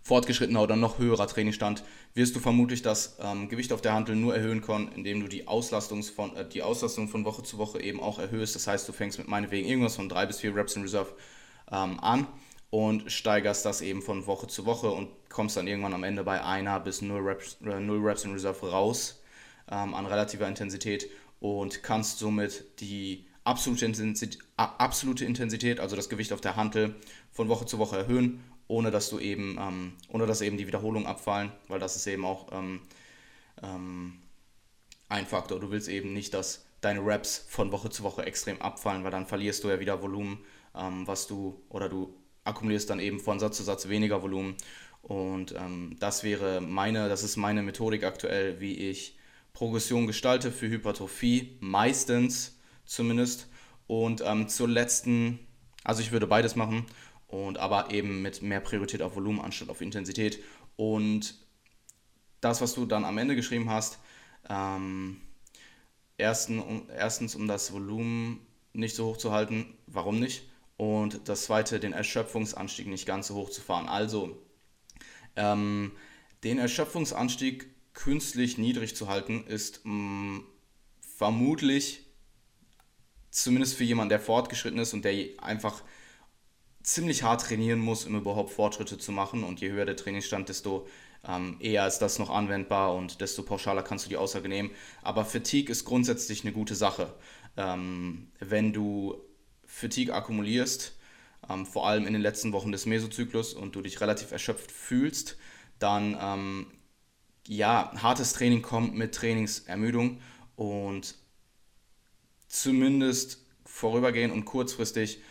fortgeschrittener 0.03 0.63
oder 0.63 0.75
noch 0.75 0.99
höherer 0.99 1.29
Trainingsstand 1.29 1.85
wirst 2.15 2.35
du 2.35 2.41
vermutlich 2.41 2.83
das 2.83 3.17
ähm, 3.21 3.49
Gewicht 3.49 3.73
auf 3.73 3.81
der 3.81 3.93
Hantel 3.95 4.17
nur 4.17 4.35
erhöhen 4.35 4.63
können, 4.63 4.91
indem 4.97 5.21
du 5.21 5.29
die, 5.29 5.47
Auslastungs 5.47 6.11
von, 6.11 6.35
äh, 6.37 6.49
die 6.49 6.63
Auslastung 6.63 7.09
von 7.09 7.25
Woche 7.25 7.45
zu 7.45 7.57
Woche 7.59 7.81
eben 7.81 8.01
auch 8.01 8.19
erhöhst. 8.19 8.57
Das 8.57 8.67
heißt, 8.67 8.89
du 8.89 8.93
fängst 8.93 9.19
mit 9.19 9.29
meinetwegen 9.29 9.69
irgendwas 9.69 9.95
von 9.95 10.09
drei 10.09 10.27
bis 10.27 10.41
vier 10.41 10.57
Reps 10.57 10.75
in 10.75 10.83
Reserve 10.83 11.15
ähm, 11.71 12.01
an 12.01 12.27
und 12.73 13.13
steigerst 13.13 13.67
das 13.67 13.83
eben 13.83 14.01
von 14.01 14.27
Woche 14.27 14.47
zu 14.47 14.65
Woche 14.65 14.91
und 14.91 15.11
kommst 15.29 15.59
dann 15.59 15.67
irgendwann 15.67 15.93
am 15.93 16.05
Ende 16.05 16.25
bei 16.25 16.43
einer 16.43 16.81
bis 16.81 17.03
null 17.03 17.21
Reps, 17.21 17.59
äh, 17.61 17.79
0 17.79 17.99
Reps 18.01 18.25
in 18.25 18.33
Reserve 18.33 18.71
raus 18.71 19.23
ähm, 19.71 19.93
an 19.93 20.07
relativer 20.07 20.49
Intensität 20.49 21.11
und 21.39 21.83
kannst 21.83 22.19
somit 22.19 22.81
die 22.81 23.27
absolute 23.45 23.85
Intensität, 23.85 24.39
absolute 24.57 25.27
Intensität, 25.27 25.81
also 25.81 25.97
das 25.97 26.09
Gewicht 26.09 26.33
auf 26.33 26.41
der 26.41 26.57
Hantel, 26.57 26.95
von 27.31 27.51
Woche 27.51 27.67
zu 27.67 27.79
Woche 27.79 27.99
erhöhen, 27.99 28.43
ohne 28.69 28.91
dass 28.91 29.11
du 29.11 29.19
eben, 29.19 29.59
ähm, 29.61 29.93
ohne 30.09 30.25
dass 30.25 30.41
eben 30.41 30.57
die 30.57 30.67
Wiederholungen 30.67 31.07
abfallen, 31.07 31.53
weil 31.69 31.79
das 31.79 31.95
ist 31.95 32.07
eben 32.07 32.25
auch 32.25 32.53
ähm, 32.53 32.81
ähm, 33.63 34.15
ein 35.11 35.27
Faktor. 35.27 35.61
Du 35.61 35.71
willst 35.71 35.89
eben 35.89 36.15
nicht, 36.15 36.33
dass 36.33 36.65
deine 36.81 37.05
Reps 37.05 37.45
von 37.51 37.71
Woche 37.71 37.91
zu 37.91 38.03
Woche 38.03 38.25
extrem 38.25 38.63
abfallen, 38.63 39.05
weil 39.05 39.11
dann 39.11 39.27
verlierst 39.27 39.63
du 39.63 39.69
ja 39.69 39.79
wieder 39.79 40.01
Volumen, 40.01 40.39
ähm, 40.75 41.07
was 41.07 41.27
du 41.27 41.61
oder 41.69 41.91
du 41.91 42.15
akkumulierst 42.45 42.91
dann 42.91 43.01
eben 43.01 43.21
von 43.21 43.39
Satz 43.39 43.57
zu 43.57 43.63
Satz 43.63 43.89
weniger 43.89 44.23
Volumen. 44.23 44.57
Und 45.03 45.55
ähm, 45.57 45.97
das 45.99 46.23
wäre 46.23 46.61
meine, 46.61 47.09
das 47.09 47.23
ist 47.23 47.37
meine 47.37 47.63
Methodik 47.63 48.05
aktuell, 48.05 48.61
wie 48.61 48.75
ich 48.75 49.17
Progression 49.53 50.07
gestalte 50.07 50.51
für 50.51 50.69
Hypertrophie, 50.69 51.57
meistens 51.61 52.59
zumindest. 52.85 53.49
Und 53.87 54.23
ähm, 54.25 54.49
zur 54.49 54.69
letzten, 54.69 55.39
also 55.85 56.01
ich 56.03 56.13
würde 56.13 56.27
beides 56.27 56.57
machen, 56.57 56.87
und 57.33 57.59
aber 57.59 57.91
eben 57.91 58.21
mit 58.21 58.43
mehr 58.43 58.61
Priorität 58.61 59.01
auf 59.01 59.17
Volumen 59.17 59.41
anstatt 59.41 59.71
auf 59.71 59.81
Intensität. 59.81 60.43
Und 60.77 61.35
das, 62.41 62.61
was 62.61 62.75
du 62.75 62.85
dann 62.85 63.05
am 63.05 63.17
Ende 63.17 63.35
geschrieben 63.35 63.71
hast, 63.71 63.99
ähm, 64.51 65.21
erstens, 66.19 66.63
um, 66.63 66.89
erstens 66.95 67.35
um 67.35 67.49
das 67.49 67.73
Volumen 67.73 68.47
nicht 68.75 68.95
so 68.95 69.07
hoch 69.07 69.17
zu 69.17 69.33
halten, 69.33 69.75
warum 69.87 70.21
nicht? 70.21 70.45
Und 70.83 71.29
das 71.29 71.45
zweite, 71.45 71.79
den 71.79 71.93
Erschöpfungsanstieg 71.93 72.89
nicht 72.89 73.07
ganz 73.07 73.29
so 73.29 73.37
hoch 73.37 73.51
zu 73.51 73.61
fahren. 73.61 73.89
Also 73.89 74.37
ähm, 75.37 75.93
den 76.43 76.59
Erschöpfungsanstieg 76.59 77.69
künstlich 77.95 78.59
niedrig 78.59 78.97
zu 78.97 79.09
halten, 79.09 79.45
ist 79.47 79.85
mh, 79.85 79.93
mm, 79.93 80.47
vermutlich, 80.99 82.05
zumindest 83.31 83.77
für 83.77 83.85
jemanden, 83.85 84.09
der 84.09 84.19
fortgeschritten 84.19 84.81
ist 84.81 84.93
und 84.93 85.05
der 85.05 85.15
einfach 85.41 85.85
ziemlich 86.83 87.23
hart 87.23 87.43
trainieren 87.43 87.79
muss, 87.79 88.05
um 88.05 88.17
überhaupt 88.17 88.51
Fortschritte 88.51 88.99
zu 88.99 89.13
machen. 89.13 89.45
Und 89.45 89.61
je 89.61 89.71
höher 89.71 89.87
der 89.87 89.95
Trainingsstand, 89.95 90.49
desto 90.49 90.89
ähm, 91.25 91.59
eher 91.61 91.87
ist 91.87 92.01
das 92.01 92.19
noch 92.19 92.29
anwendbar 92.29 92.93
und 92.93 93.21
desto 93.21 93.45
pauschaler 93.45 93.85
kannst 93.85 94.07
du 94.07 94.09
die 94.09 94.17
Aussage 94.17 94.49
nehmen. 94.49 94.73
Aber 95.03 95.25
Fatigue 95.25 95.71
ist 95.71 95.85
grundsätzlich 95.85 96.43
eine 96.43 96.53
gute 96.53 96.75
Sache. 96.75 97.15
Ähm, 97.57 98.33
wenn 98.41 98.73
du 98.73 99.23
Fatigue 99.73 100.15
akkumulierst, 100.15 100.93
ähm, 101.49 101.65
vor 101.65 101.89
allem 101.89 102.07
in 102.07 102.13
den 102.13 102.21
letzten 102.21 102.53
Wochen 102.53 102.73
des 102.73 102.85
Mesozyklus 102.85 103.55
und 103.55 103.75
du 103.75 103.81
dich 103.81 104.01
relativ 104.03 104.31
erschöpft 104.31 104.71
fühlst, 104.71 105.39
dann 105.79 106.17
ähm, 106.21 106.67
ja, 107.49 107.91
hartes 107.97 108.35
Training 108.35 108.61
kommt 108.61 108.95
mit 108.95 109.15
Trainingsermüdung 109.15 110.21
und 110.57 111.15
zumindest 112.47 113.39
vorübergehend 113.65 114.33
und 114.35 114.45
kurzfristig 114.45 115.23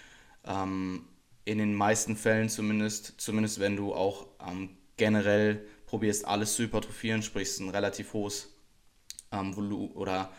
ähm, 0.43 1.05
in 1.45 1.60
den 1.60 1.75
meisten 1.75 2.17
Fällen 2.17 2.50
zumindest, 2.50 3.21
zumindest 3.21 3.60
wenn 3.60 3.75
du 3.75 3.93
auch 3.93 4.27
ähm, 4.45 4.75
generell 4.98 5.65
probierst, 5.86 6.25
alles 6.25 6.55
zu 6.55 6.63
hypertrophieren, 6.63 7.21
sprich 7.21 7.60
ein 7.60 7.69
relativ 7.69 8.13
hohes 8.13 8.50
ähm, 9.31 9.55
Volumen 9.55 9.91
oder 9.91 10.33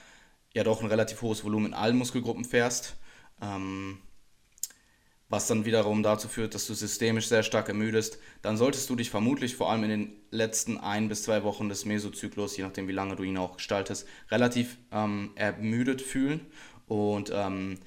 ja 0.54 0.64
doch 0.64 0.82
ein 0.82 0.88
relativ 0.88 1.22
hohes 1.22 1.44
Volumen 1.44 1.66
in 1.66 1.74
allen 1.74 1.96
Muskelgruppen 1.96 2.44
fährst, 2.44 2.96
ähm, 3.42 3.98
was 5.28 5.46
dann 5.46 5.64
wiederum 5.64 6.02
dazu 6.02 6.28
führt, 6.28 6.54
dass 6.54 6.66
du 6.66 6.74
systemisch 6.74 7.26
sehr 7.26 7.42
stark 7.42 7.68
ermüdest, 7.68 8.18
dann 8.42 8.58
solltest 8.58 8.90
du 8.90 8.96
dich 8.96 9.08
vermutlich 9.08 9.56
vor 9.56 9.70
allem 9.70 9.84
in 9.84 9.90
den 9.90 10.12
letzten 10.30 10.76
ein 10.76 11.08
bis 11.08 11.22
zwei 11.22 11.42
Wochen 11.42 11.70
des 11.70 11.86
Mesozyklus, 11.86 12.56
je 12.56 12.64
nachdem 12.64 12.86
wie 12.86 12.92
lange 12.92 13.16
du 13.16 13.22
ihn 13.22 13.38
auch 13.38 13.56
gestaltest, 13.56 14.06
relativ 14.30 14.76
ähm, 14.92 15.30
ermüdet 15.34 16.02
fühlen. 16.02 16.40
Und 16.86 17.30
ähm, 17.34 17.78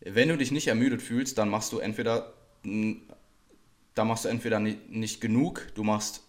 wenn 0.00 0.28
du 0.28 0.36
dich 0.36 0.50
nicht 0.50 0.68
ermüdet 0.68 1.00
fühlst, 1.00 1.38
dann 1.38 1.48
machst 1.48 1.72
du 1.72 1.78
entweder, 1.78 2.34
da 3.94 4.04
machst 4.04 4.26
du 4.26 4.28
entweder 4.28 4.60
nicht 4.60 5.22
genug, 5.22 5.68
du 5.74 5.84
machst 5.84 6.22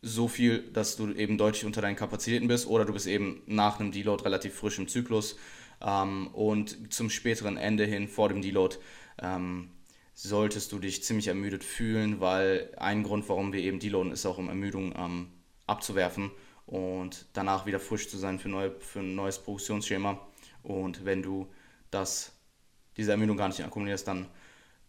so 0.00 0.26
viel, 0.26 0.70
dass 0.72 0.96
du 0.96 1.12
eben 1.12 1.36
deutlich 1.36 1.66
unter 1.66 1.82
deinen 1.82 1.96
Kapazitäten 1.96 2.48
bist, 2.48 2.66
oder 2.66 2.86
du 2.86 2.94
bist 2.94 3.06
eben 3.06 3.42
nach 3.44 3.78
einem 3.78 3.92
Deload 3.92 4.24
relativ 4.24 4.54
frisch 4.54 4.78
im 4.78 4.88
Zyklus 4.88 5.36
ähm, 5.80 6.28
und 6.28 6.92
zum 6.92 7.10
späteren 7.10 7.56
Ende 7.56 7.84
hin 7.84 8.08
vor 8.08 8.28
dem 8.28 8.42
Deload 8.42 8.76
ähm, 9.20 9.70
solltest 10.14 10.72
du 10.72 10.78
dich 10.78 11.04
ziemlich 11.04 11.28
ermüdet 11.28 11.64
fühlen, 11.64 12.20
weil 12.20 12.72
ein 12.78 13.02
Grund, 13.02 13.28
warum 13.28 13.52
wir 13.52 13.60
eben 13.60 13.80
deloaden, 13.80 14.12
ist 14.12 14.24
auch 14.26 14.38
um 14.38 14.48
Ermüdung 14.48 14.94
ähm, 14.96 15.28
abzuwerfen 15.66 16.30
und 16.64 17.26
danach 17.34 17.66
wieder 17.66 17.80
frisch 17.80 18.08
zu 18.08 18.16
sein 18.16 18.38
für, 18.38 18.48
neue, 18.48 18.72
für 18.80 19.00
ein 19.00 19.14
neues 19.14 19.38
Produktionsschema. 19.38 20.18
Und 20.62 21.04
wenn 21.04 21.22
du 21.22 21.48
dass 21.90 22.32
diese 22.96 23.12
Ermüdung 23.12 23.36
gar 23.36 23.48
nicht 23.48 23.64
akkumulierst, 23.64 24.06
dann 24.08 24.26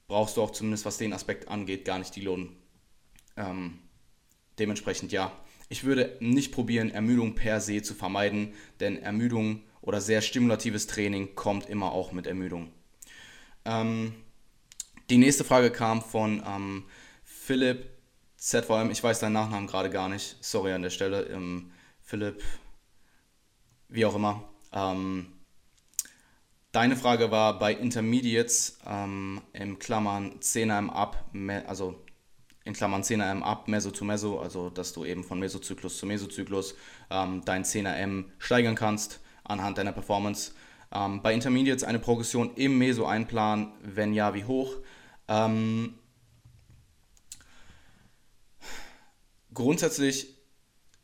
brauchst 0.08 0.38
du 0.38 0.41
auch 0.41 0.51
zumindest, 0.51 0.86
was 0.86 0.98
den 0.98 1.13
Aspekt 1.13 1.48
angeht, 1.48 1.86
gar 1.86 2.00
nicht 2.00 2.15
die 2.15 2.22
Lohn. 2.22 2.56
Ähm, 3.36 3.79
dementsprechend 4.60 5.12
ja. 5.12 5.32
Ich 5.70 5.84
würde 5.84 6.17
nicht 6.22 6.53
probieren, 6.53 6.91
Ermüdung 6.91 7.36
per 7.36 7.60
se 7.60 7.82
zu 7.82 7.94
vermeiden, 7.94 8.53
denn 8.79 8.98
Ermüdung 8.98 9.63
oder 9.88 10.01
sehr 10.01 10.22
stimulatives 10.22 10.86
Training 10.86 11.34
kommt 11.34 11.70
immer 11.70 11.94
auch 11.94 12.12
mit 12.12 12.27
Ermüdung. 12.27 12.74
Ähm, 13.63 14.13
die 15.10 15.17
nächste 15.17 15.46
Frage 15.46 15.72
kam 15.72 16.01
von 16.01 16.44
ähm, 16.46 16.84
Philipp 17.24 17.89
ZVM. 18.36 18.91
Ich 18.91 19.01
weiß 19.01 19.22
deinen 19.22 19.32
Nachnamen 19.34 19.65
gerade 19.65 19.89
gar 19.89 20.10
nicht. 20.10 20.36
Sorry 20.41 20.74
an 20.74 20.82
der 20.82 20.89
Stelle. 20.89 21.24
Ähm, 21.27 21.72
Philipp, 22.01 22.44
wie 23.88 24.05
auch 24.05 24.16
immer. 24.16 24.44
Ähm, 24.74 25.27
Deine 26.74 26.98
Frage 26.98 27.31
war 27.31 27.57
bei 27.57 27.74
Intermediates 27.74 28.77
ähm, 28.85 29.42
im 29.53 29.79
Klammern 29.79 30.40
10er 30.42 30.77
im 30.77 30.90
Up, 30.90 31.25
also 31.66 32.03
in 32.66 32.74
Klammern 32.74 33.01
10er 33.01 33.31
im 33.31 33.42
Up, 33.42 33.70
Meso 33.70 33.90
zu 33.90 34.03
Meso, 34.05 34.40
also 34.40 34.70
dass 34.70 34.94
du 34.94 35.05
eben 35.05 35.24
von 35.24 35.40
Mesozyklus 35.40 35.98
zu 35.98 36.05
Mesozyklus 36.05 36.75
ähm, 37.09 37.42
dein 37.46 37.64
10er 37.64 37.96
M 37.96 38.31
steigern 38.38 38.75
kannst 38.75 39.22
anhand 39.48 39.77
deiner 39.77 39.92
Performance. 39.92 40.53
Ähm, 40.92 41.22
bei 41.22 41.33
Intermediates 41.33 41.83
eine 41.83 42.00
Progression 42.00 42.53
im 42.55 42.77
Meso 42.77 43.05
einplanen, 43.05 43.72
wenn 43.81 44.14
ja, 44.14 44.33
wie 44.33 44.46
hoch? 44.46 44.75
Ähm, 45.27 45.96
grundsätzlich 49.53 50.36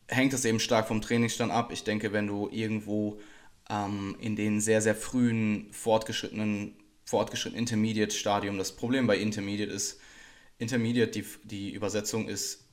hängt 0.07 0.33
das 0.33 0.45
eben 0.45 0.59
stark 0.59 0.87
vom 0.87 1.01
Trainingsstand 1.01 1.51
ab. 1.51 1.71
Ich 1.71 1.83
denke, 1.83 2.13
wenn 2.13 2.27
du 2.27 2.49
irgendwo 2.51 3.19
ähm, 3.69 4.15
in 4.19 4.35
den 4.35 4.61
sehr, 4.61 4.81
sehr 4.81 4.95
frühen 4.95 5.71
fortgeschrittenen, 5.71 6.75
fortgeschrittenen 7.05 7.63
Intermediate-Stadium. 7.63 8.57
Das 8.57 8.75
Problem 8.75 9.07
bei 9.07 9.17
Intermediate 9.17 9.71
ist, 9.71 9.99
Intermediate, 10.59 11.11
die, 11.11 11.25
die 11.43 11.71
Übersetzung 11.71 12.27
ist, 12.27 12.65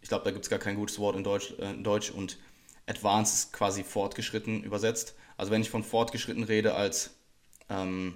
ich 0.00 0.08
glaube, 0.08 0.24
da 0.24 0.30
gibt 0.30 0.44
es 0.44 0.50
gar 0.50 0.58
kein 0.58 0.76
gutes 0.76 0.98
Wort 0.98 1.16
in 1.16 1.24
Deutsch, 1.24 1.54
äh, 1.58 1.70
in 1.70 1.84
Deutsch 1.84 2.10
und 2.10 2.38
Advanced 2.86 3.34
ist 3.34 3.52
quasi 3.52 3.84
fortgeschritten 3.84 4.64
übersetzt. 4.64 5.14
Also 5.36 5.52
wenn 5.52 5.62
ich 5.62 5.70
von 5.70 5.84
fortgeschritten 5.84 6.44
rede 6.44 6.74
als, 6.74 7.14
ähm, 7.68 8.14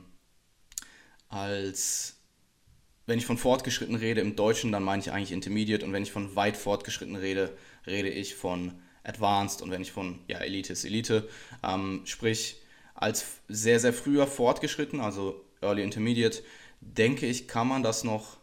als 1.29 2.17
wenn 3.07 3.19
ich 3.19 3.27
von 3.27 3.39
fortgeschritten 3.39 3.95
rede 3.95 4.21
im 4.21 4.37
Deutschen, 4.37 4.73
dann 4.73 4.83
meine 4.83 5.01
ich 5.01 5.13
eigentlich 5.13 5.33
Intermediate. 5.33 5.85
Und 5.85 5.93
wenn 5.93 6.03
ich 6.03 6.13
von 6.13 6.35
weit 6.35 6.57
fortgeschritten 6.57 7.17
rede, 7.17 7.57
rede 7.87 8.09
ich 8.09 8.35
von 8.35 8.81
Advanced. 9.05 9.63
Und 9.63 9.71
wenn 9.71 9.83
ich 9.83 9.93
von 9.93 10.19
ja, 10.27 10.39
Elite 10.39 10.73
ist 10.73 10.85
Elite, 10.85 11.29
ähm, 11.63 12.03
sprich 12.05 12.61
als 12.95 13.25
sehr, 13.49 13.79
sehr 13.79 13.93
früher 13.93 14.27
fortgeschritten, 14.27 15.01
also 15.01 15.45
Early 15.61 15.83
Intermediate, 15.83 16.43
denke 16.81 17.27
ich, 17.27 17.49
kann 17.49 17.69
man 17.69 17.83
das 17.83 18.05
noch, 18.05 18.39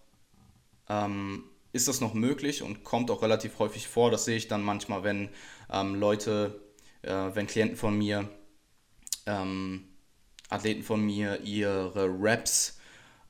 ähm, 0.89 1.43
ist 1.73 1.88
das 1.88 1.99
noch 1.99 2.13
möglich 2.13 2.62
und 2.62 2.83
kommt 2.83 3.12
auch 3.12 3.21
relativ 3.21 3.59
häufig 3.59 3.88
vor. 3.88 4.12
Das 4.12 4.25
sehe 4.25 4.38
ich 4.38 4.47
dann 4.47 4.63
manchmal, 4.63 5.03
wenn 5.03 5.29
ähm, 5.71 5.95
Leute, 5.95 6.62
äh, 7.01 7.31
wenn 7.33 7.47
Klienten 7.47 7.75
von 7.75 7.97
mir, 7.97 8.29
ähm, 9.25 9.89
Athleten 10.49 10.83
von 10.83 11.01
mir 11.01 11.41
ihre 11.41 12.05
Reps, 12.05 12.79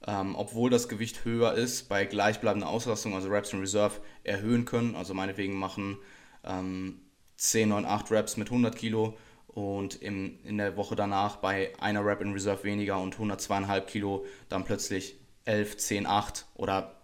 ähm, 0.05 0.35
obwohl 0.35 0.69
das 0.69 0.89
Gewicht 0.89 1.23
höher 1.23 1.53
ist, 1.53 1.87
bei 1.87 2.05
gleichbleibender 2.05 2.67
Auslastung, 2.67 3.15
also 3.15 3.29
Reps 3.29 3.53
in 3.53 3.61
Reserve, 3.61 4.01
erhöhen 4.25 4.65
können. 4.65 4.95
Also 4.95 5.13
meinetwegen 5.13 5.57
machen 5.57 5.97
ähm, 6.43 6.99
10, 7.37 7.69
9, 7.69 7.85
8 7.85 8.11
Reps 8.11 8.35
mit 8.35 8.49
100 8.49 8.75
Kilo 8.75 9.17
und 9.47 10.01
im, 10.01 10.39
in 10.43 10.57
der 10.57 10.75
Woche 10.75 10.97
danach 10.97 11.37
bei 11.37 11.71
einer 11.79 12.05
Rep 12.05 12.19
in 12.19 12.33
Reserve 12.33 12.65
weniger 12.65 12.99
und 12.99 13.15
102,5 13.15 13.81
Kilo 13.81 14.25
dann 14.49 14.65
plötzlich 14.65 15.15
11, 15.45 15.77
10, 15.77 16.05
8 16.07 16.45
oder 16.55 17.02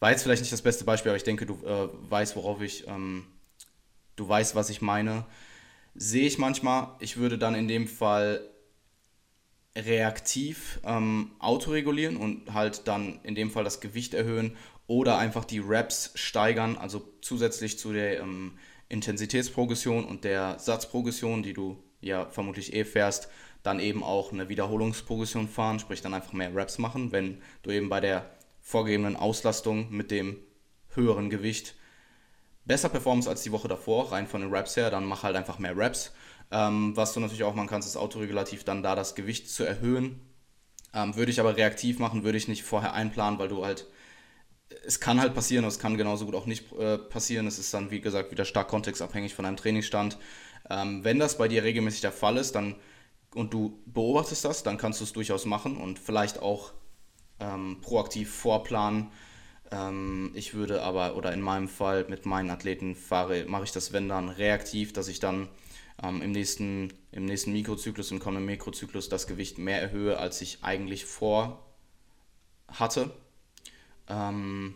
war 0.00 0.10
jetzt 0.10 0.22
vielleicht 0.22 0.42
nicht 0.42 0.52
das 0.52 0.62
beste 0.62 0.84
Beispiel, 0.84 1.10
aber 1.10 1.16
ich 1.16 1.24
denke, 1.24 1.46
du 1.46 1.54
äh, 1.64 1.88
weißt, 2.10 2.36
worauf 2.36 2.60
ich, 2.60 2.86
ähm, 2.86 3.26
du 4.16 4.28
weißt, 4.28 4.54
was 4.54 4.70
ich 4.70 4.82
meine. 4.82 5.24
Sehe 5.94 6.26
ich 6.26 6.38
manchmal, 6.38 6.88
ich 7.00 7.16
würde 7.16 7.38
dann 7.38 7.54
in 7.54 7.68
dem 7.68 7.88
Fall 7.88 8.40
reaktiv 9.74 10.80
ähm, 10.84 11.32
autoregulieren 11.38 12.16
und 12.16 12.52
halt 12.54 12.88
dann 12.88 13.20
in 13.22 13.34
dem 13.34 13.50
Fall 13.50 13.64
das 13.64 13.80
Gewicht 13.80 14.14
erhöhen 14.14 14.56
oder 14.86 15.18
einfach 15.18 15.44
die 15.44 15.58
Reps 15.58 16.12
steigern, 16.14 16.76
also 16.76 17.12
zusätzlich 17.20 17.78
zu 17.78 17.92
der 17.92 18.20
ähm, 18.20 18.58
Intensitätsprogression 18.88 20.04
und 20.04 20.24
der 20.24 20.58
Satzprogression, 20.58 21.42
die 21.42 21.52
du 21.52 21.82
ja 22.00 22.26
vermutlich 22.26 22.72
eh 22.72 22.84
fährst, 22.84 23.28
dann 23.62 23.80
eben 23.80 24.02
auch 24.02 24.32
eine 24.32 24.48
Wiederholungsprogression 24.48 25.48
fahren, 25.48 25.80
sprich 25.80 26.00
dann 26.00 26.14
einfach 26.14 26.32
mehr 26.32 26.54
Reps 26.54 26.78
machen, 26.78 27.10
wenn 27.10 27.42
du 27.62 27.70
eben 27.70 27.88
bei 27.88 28.00
der 28.00 28.30
vorgegebenen 28.66 29.14
Auslastung 29.14 29.90
mit 29.90 30.10
dem 30.10 30.38
höheren 30.88 31.30
Gewicht 31.30 31.76
besser 32.64 32.88
performst 32.88 33.28
als 33.28 33.44
die 33.44 33.52
Woche 33.52 33.68
davor, 33.68 34.10
rein 34.10 34.26
von 34.26 34.40
den 34.40 34.50
Reps 34.52 34.76
her, 34.76 34.90
dann 34.90 35.04
mach 35.04 35.22
halt 35.22 35.36
einfach 35.36 35.60
mehr 35.60 35.76
Reps. 35.76 36.12
Ähm, 36.50 36.96
was 36.96 37.12
du 37.12 37.20
natürlich 37.20 37.44
auch 37.44 37.54
machen 37.54 37.68
kannst, 37.68 37.86
ist 37.86 37.96
autoregulativ 37.96 38.64
dann 38.64 38.82
da 38.82 38.96
das 38.96 39.14
Gewicht 39.14 39.48
zu 39.48 39.62
erhöhen. 39.62 40.20
Ähm, 40.92 41.14
würde 41.14 41.30
ich 41.30 41.38
aber 41.38 41.56
reaktiv 41.56 42.00
machen, 42.00 42.24
würde 42.24 42.38
ich 42.38 42.48
nicht 42.48 42.64
vorher 42.64 42.92
einplanen, 42.92 43.38
weil 43.38 43.48
du 43.48 43.64
halt 43.64 43.86
es 44.84 44.98
kann 44.98 45.20
halt 45.20 45.32
passieren, 45.32 45.64
es 45.64 45.78
kann 45.78 45.96
genauso 45.96 46.24
gut 46.24 46.34
auch 46.34 46.46
nicht 46.46 46.72
äh, 46.72 46.98
passieren. 46.98 47.46
Es 47.46 47.60
ist 47.60 47.72
dann, 47.72 47.92
wie 47.92 48.00
gesagt, 48.00 48.32
wieder 48.32 48.44
stark 48.44 48.66
kontextabhängig 48.66 49.32
von 49.32 49.44
deinem 49.44 49.56
Trainingsstand. 49.56 50.18
Ähm, 50.68 51.04
wenn 51.04 51.20
das 51.20 51.38
bei 51.38 51.46
dir 51.46 51.62
regelmäßig 51.62 52.00
der 52.00 52.10
Fall 52.10 52.36
ist 52.36 52.56
dann, 52.56 52.74
und 53.32 53.52
du 53.52 53.80
beobachtest 53.86 54.44
das, 54.44 54.64
dann 54.64 54.76
kannst 54.76 55.00
du 55.00 55.04
es 55.04 55.12
durchaus 55.12 55.44
machen 55.44 55.76
und 55.76 56.00
vielleicht 56.00 56.40
auch 56.40 56.72
ähm, 57.40 57.78
proaktiv 57.80 58.32
vorplanen. 58.32 59.08
Ähm, 59.70 60.30
ich 60.34 60.54
würde 60.54 60.82
aber, 60.82 61.16
oder 61.16 61.32
in 61.32 61.40
meinem 61.40 61.68
Fall 61.68 62.06
mit 62.08 62.26
meinen 62.26 62.50
Athleten 62.50 62.94
fahre, 62.94 63.44
mache 63.46 63.64
ich 63.64 63.72
das, 63.72 63.92
wenn 63.92 64.08
dann 64.08 64.28
reaktiv, 64.28 64.92
dass 64.92 65.08
ich 65.08 65.20
dann 65.20 65.48
ähm, 66.02 66.22
im, 66.22 66.32
nächsten, 66.32 66.92
im 67.12 67.24
nächsten 67.26 67.52
Mikrozyklus, 67.52 68.10
im 68.10 68.20
kommenden 68.20 68.46
Mikrozyklus 68.46 69.08
das 69.08 69.26
Gewicht 69.26 69.58
mehr 69.58 69.80
erhöhe, 69.80 70.18
als 70.18 70.40
ich 70.40 70.58
eigentlich 70.62 71.04
vor 71.04 71.62
hatte 72.68 73.10
ähm, 74.08 74.74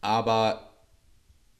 aber 0.00 0.70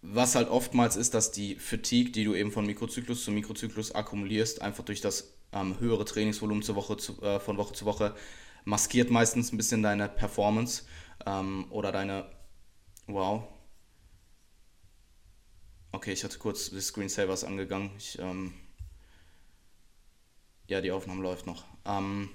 was 0.02 0.34
halt 0.34 0.48
oftmals 0.48 0.96
ist, 0.96 1.14
dass 1.14 1.32
die 1.32 1.56
Fatigue, 1.56 2.12
die 2.12 2.24
du 2.24 2.34
eben 2.34 2.52
von 2.52 2.66
Mikrozyklus 2.66 3.24
zu 3.24 3.30
Mikrozyklus 3.30 3.94
akkumulierst, 3.94 4.60
einfach 4.60 4.84
durch 4.84 5.00
das 5.00 5.34
ähm, 5.52 5.80
höhere 5.80 6.04
Trainingsvolumen 6.04 6.62
zur 6.62 6.76
Woche 6.76 6.96
zu, 6.96 7.20
äh, 7.22 7.40
von 7.40 7.56
Woche 7.56 7.72
zu 7.72 7.86
Woche, 7.86 8.14
maskiert 8.64 9.10
meistens 9.10 9.52
ein 9.52 9.56
bisschen 9.56 9.82
deine 9.82 10.08
Performance 10.08 10.84
ähm, 11.26 11.66
oder 11.70 11.92
deine. 11.92 12.26
Wow. 13.06 13.44
Okay, 15.92 16.12
ich 16.12 16.24
hatte 16.24 16.38
kurz 16.38 16.70
die 16.70 16.80
Screensavers 16.80 17.44
angegangen. 17.44 17.90
Ich, 17.98 18.18
ähm, 18.18 18.52
ja, 20.66 20.80
die 20.80 20.90
Aufnahme 20.90 21.22
läuft 21.22 21.46
noch. 21.46 21.64
Ähm, 21.84 22.30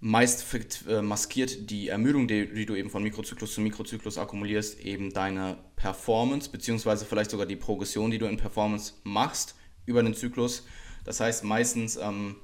meist 0.00 0.46
äh, 0.88 1.02
maskiert 1.02 1.70
die 1.70 1.88
Ermüdung, 1.88 2.26
die, 2.28 2.52
die, 2.52 2.66
du 2.66 2.74
eben 2.74 2.90
von 2.90 3.02
Mikrozyklus 3.02 3.54
zu 3.54 3.60
Mikrozyklus 3.60 4.18
akkumulierst, 4.18 4.80
eben 4.80 5.12
deine 5.12 5.58
Performance, 5.76 6.50
beziehungsweise 6.50 7.04
vielleicht 7.04 7.30
sogar 7.30 7.46
die 7.46 7.56
Progression, 7.56 8.10
die 8.10 8.18
du 8.18 8.26
in 8.26 8.36
Performance 8.36 8.94
machst 9.04 9.54
über 9.84 10.02
den 10.02 10.14
Zyklus. 10.14 10.64
Das 11.04 11.20
heißt, 11.20 11.44
meistens, 11.44 11.96
ähm, 11.96 12.36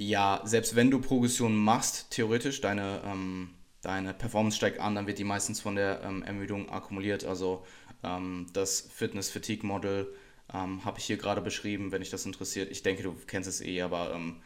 ja, 0.00 0.40
selbst 0.44 0.76
wenn 0.76 0.90
du 0.90 0.98
Progression 0.98 1.54
machst, 1.54 2.06
theoretisch, 2.08 2.62
deine, 2.62 3.02
ähm, 3.04 3.50
deine 3.82 4.14
Performance 4.14 4.56
steigt 4.56 4.80
an, 4.80 4.94
dann 4.94 5.06
wird 5.06 5.18
die 5.18 5.24
meistens 5.24 5.60
von 5.60 5.76
der 5.76 6.00
ähm, 6.02 6.22
Ermüdung 6.22 6.70
akkumuliert. 6.70 7.26
Also 7.26 7.66
ähm, 8.02 8.46
das 8.54 8.80
Fitness-Fatigue-Model 8.80 10.10
ähm, 10.54 10.86
habe 10.86 10.98
ich 10.98 11.04
hier 11.04 11.18
gerade 11.18 11.42
beschrieben, 11.42 11.92
wenn 11.92 12.00
dich 12.00 12.08
das 12.08 12.24
interessiert. 12.24 12.70
Ich 12.70 12.82
denke, 12.82 13.02
du 13.02 13.14
kennst 13.26 13.46
es 13.46 13.60
eh, 13.60 13.82
aber 13.82 14.14
ähm, 14.14 14.40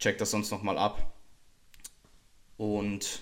check 0.00 0.18
das 0.18 0.32
sonst 0.32 0.50
nochmal 0.50 0.76
ab. 0.76 1.14
Und 2.56 3.20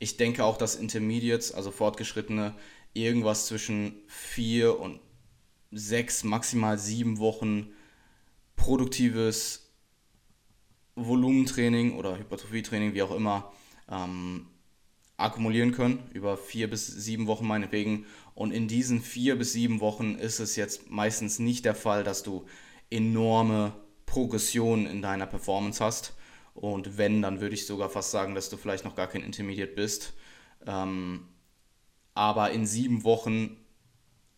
ich 0.00 0.16
denke 0.16 0.44
auch, 0.44 0.58
dass 0.58 0.74
Intermediates, 0.74 1.52
also 1.52 1.70
Fortgeschrittene, 1.70 2.56
irgendwas 2.94 3.46
zwischen 3.46 3.94
vier 4.08 4.80
und 4.80 4.98
sechs, 5.70 6.24
maximal 6.24 6.80
sieben 6.80 7.20
Wochen 7.20 7.72
produktives 8.56 9.69
Volumentraining 11.06 11.96
oder 11.96 12.18
Hypertrophietraining, 12.18 12.94
wie 12.94 13.02
auch 13.02 13.14
immer, 13.14 13.52
ähm, 13.90 14.46
akkumulieren 15.16 15.72
können, 15.72 16.02
über 16.12 16.36
vier 16.36 16.70
bis 16.70 16.86
sieben 16.86 17.26
Wochen 17.26 17.46
meinetwegen. 17.46 18.06
Und 18.34 18.52
in 18.52 18.68
diesen 18.68 19.00
vier 19.02 19.36
bis 19.36 19.52
sieben 19.52 19.80
Wochen 19.80 20.14
ist 20.14 20.40
es 20.40 20.56
jetzt 20.56 20.90
meistens 20.90 21.38
nicht 21.38 21.64
der 21.64 21.74
Fall, 21.74 22.04
dass 22.04 22.22
du 22.22 22.46
enorme 22.90 23.72
Progressionen 24.06 24.86
in 24.86 25.02
deiner 25.02 25.26
Performance 25.26 25.84
hast. 25.84 26.14
Und 26.54 26.98
wenn, 26.98 27.22
dann 27.22 27.40
würde 27.40 27.54
ich 27.54 27.66
sogar 27.66 27.90
fast 27.90 28.10
sagen, 28.10 28.34
dass 28.34 28.48
du 28.48 28.56
vielleicht 28.56 28.84
noch 28.84 28.96
gar 28.96 29.06
kein 29.06 29.22
Intermediate 29.22 29.72
bist. 29.72 30.14
Ähm, 30.66 31.28
aber 32.14 32.50
in 32.50 32.66
sieben 32.66 33.04
Wochen 33.04 33.56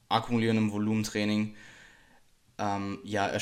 akkumulierendem 0.08 0.72
Volumentraining 0.72 1.54
ähm, 2.62 3.00
ja, 3.02 3.28
äh, 3.28 3.40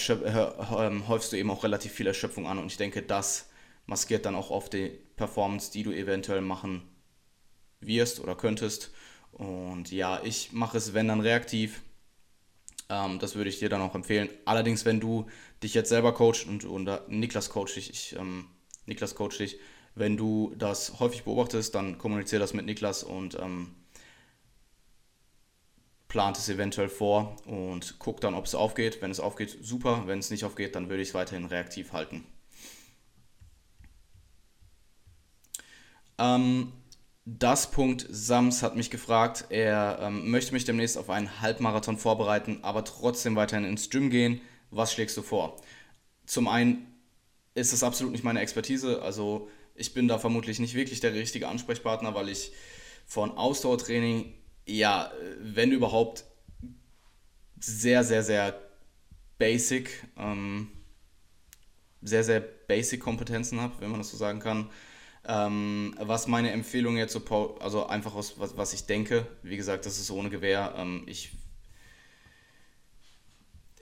häufst 1.07 1.33
du 1.33 1.37
eben 1.37 1.51
auch 1.51 1.63
relativ 1.63 1.93
viel 1.93 2.07
Erschöpfung 2.07 2.47
an. 2.47 2.59
Und 2.59 2.73
ich 2.73 2.79
denke, 2.79 3.03
das 3.03 3.51
maskiert 3.85 4.25
dann 4.25 4.35
auch 4.35 4.51
oft 4.51 4.73
die 4.73 4.99
Performance, 5.17 5.71
die 5.71 5.83
du 5.83 5.93
eventuell 5.93 6.41
machen 6.41 6.83
wirst 7.81 8.21
oder 8.21 8.35
könntest. 8.35 8.93
Und 9.33 9.93
ja, 9.93 10.23
ich 10.25 10.53
mache 10.53 10.79
es, 10.79 10.95
wenn 10.95 11.09
dann 11.09 11.21
reaktiv. 11.21 11.83
Ähm, 12.89 13.19
das 13.19 13.35
würde 13.35 13.51
ich 13.51 13.59
dir 13.59 13.69
dann 13.69 13.83
auch 13.83 13.95
empfehlen. 13.95 14.31
Allerdings, 14.47 14.87
wenn 14.87 15.01
du 15.01 15.27
dich 15.63 15.75
jetzt 15.75 15.91
selber 15.91 16.15
coachst 16.15 16.47
und, 16.47 16.65
und 16.65 16.89
Niklas 17.09 17.51
coacht 17.51 17.77
dich, 17.77 17.91
ich, 17.91 18.17
ähm, 18.17 18.47
Niklas 18.87 19.15
coacht 19.15 19.39
dich, 19.39 19.59
wenn 19.95 20.17
du 20.17 20.55
das 20.57 20.99
häufig 20.99 21.25
beobachtest, 21.25 21.75
dann 21.75 21.99
kommuniziere 21.99 22.41
das 22.41 22.55
mit 22.55 22.65
Niklas 22.65 23.03
und 23.03 23.35
ähm, 23.39 23.75
plant 26.11 26.37
es 26.37 26.49
eventuell 26.49 26.89
vor 26.89 27.37
und 27.47 27.95
guck 27.99 28.21
dann, 28.21 28.35
ob 28.35 28.45
es 28.45 28.55
aufgeht. 28.55 29.01
Wenn 29.01 29.11
es 29.11 29.21
aufgeht, 29.21 29.57
super. 29.63 30.03
Wenn 30.07 30.19
es 30.19 30.29
nicht 30.29 30.45
aufgeht, 30.45 30.75
dann 30.75 30.91
würde 30.91 31.03
ich 31.03 31.09
es 31.09 31.15
weiterhin 31.15 31.47
reaktiv 31.47 31.93
halten. 31.93 32.27
Ähm, 36.19 36.73
das 37.25 37.71
Punkt 37.71 38.07
Sams 38.11 38.63
hat 38.63 38.75
mich 38.75 38.91
gefragt, 38.91 39.47
er 39.51 40.01
ähm, 40.03 40.31
möchte 40.31 40.53
mich 40.53 40.65
demnächst 40.65 40.99
auf 40.99 41.11
einen 41.11 41.41
Halbmarathon 41.41 41.97
vorbereiten, 41.97 42.59
aber 42.63 42.85
trotzdem 42.85 43.37
weiterhin 43.37 43.65
ins 43.65 43.89
Gym 43.89 44.11
gehen. 44.11 44.41
Was 44.71 44.93
schlägst 44.93 45.17
du 45.17 45.23
vor? 45.23 45.61
Zum 46.27 46.49
einen 46.49 46.87
ist 47.55 47.73
es 47.73 47.85
absolut 47.85 48.13
nicht 48.13 48.25
meine 48.25 48.41
Expertise, 48.41 49.01
also 49.01 49.49
ich 49.77 49.95
bin 49.95 50.09
da 50.09 50.19
vermutlich 50.19 50.59
nicht 50.59 50.75
wirklich 50.75 51.01
der 51.01 51.15
richtige 51.15 51.49
Ansprechpartner, 51.49 52.15
weil 52.15 52.29
ich 52.29 52.53
von 53.07 53.31
Ausdauertraining, 53.33 54.35
ja, 54.77 55.11
wenn 55.41 55.73
überhaupt, 55.73 56.25
sehr, 57.59 58.05
sehr, 58.05 58.23
sehr 58.23 58.59
basic, 59.39 60.07
ähm, 60.17 60.69
sehr, 62.01 62.25
sehr 62.25 62.41
basic 62.41 63.01
Kompetenzen 63.01 63.61
habe, 63.61 63.75
wenn 63.81 63.91
man 63.91 64.01
das 64.01 64.11
so 64.11 64.17
sagen 64.17 64.41
kann. 64.41 64.71
Ähm, 65.27 65.95
was 65.99 66.27
meine 66.27 66.51
Empfehlung 66.53 66.97
jetzt 66.97 67.13
so, 67.13 67.59
also 67.61 67.87
einfach 67.87 68.15
aus 68.15 68.39
was, 68.39 68.57
was 68.57 68.73
ich 68.73 68.87
denke, 68.87 69.27
wie 69.43 69.59
gesagt, 69.59 69.85
das 69.85 69.99
ist 69.99 70.11
ohne 70.11 70.31
Gewehr. 70.31 70.75
Ähm, 70.79 71.05
ich 71.07 71.33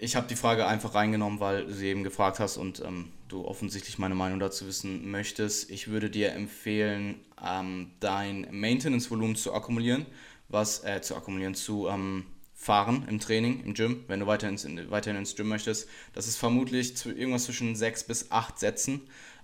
ich 0.01 0.15
habe 0.15 0.29
die 0.29 0.37
Frage 0.37 0.67
einfach 0.67 0.95
reingenommen, 0.95 1.41
weil 1.41 1.67
du 1.67 1.75
sie 1.75 1.89
eben 1.89 2.05
gefragt 2.05 2.39
hast 2.39 2.57
und 2.57 2.81
ähm, 2.81 3.11
du 3.27 3.45
offensichtlich 3.45 3.99
meine 3.99 4.15
Meinung 4.15 4.39
dazu 4.39 4.67
wissen 4.67 5.11
möchtest. 5.11 5.71
Ich 5.71 5.89
würde 5.89 6.09
dir 6.09 6.33
empfehlen, 6.33 7.17
ähm, 7.45 7.91
dein 7.99 8.47
Maintenance-Volumen 8.53 9.35
zu 9.35 9.53
akkumulieren, 9.53 10.07
was 10.49 10.85
äh, 10.85 11.01
zu 11.01 11.15
akkumulieren, 11.15 11.55
zu 11.55 11.89
ähm, 11.89 12.27
fahren 12.55 13.07
im 13.09 13.21
Training, 13.21 13.63
im 13.65 13.75
Gym, 13.75 14.05
wenn 14.09 14.21
du 14.21 14.27
weiter 14.27 14.49
ins, 14.49 14.67
weiterhin 14.91 15.19
ins 15.19 15.37
Gym 15.37 15.49
möchtest. 15.49 15.89
Das 16.13 16.27
ist 16.27 16.37
vermutlich 16.37 16.97
zu, 16.97 17.11
irgendwas 17.11 17.45
zwischen 17.45 17.77
sechs 17.77 18.03
bis 18.03 18.31
acht 18.31 18.59
Sätzen. 18.59 19.03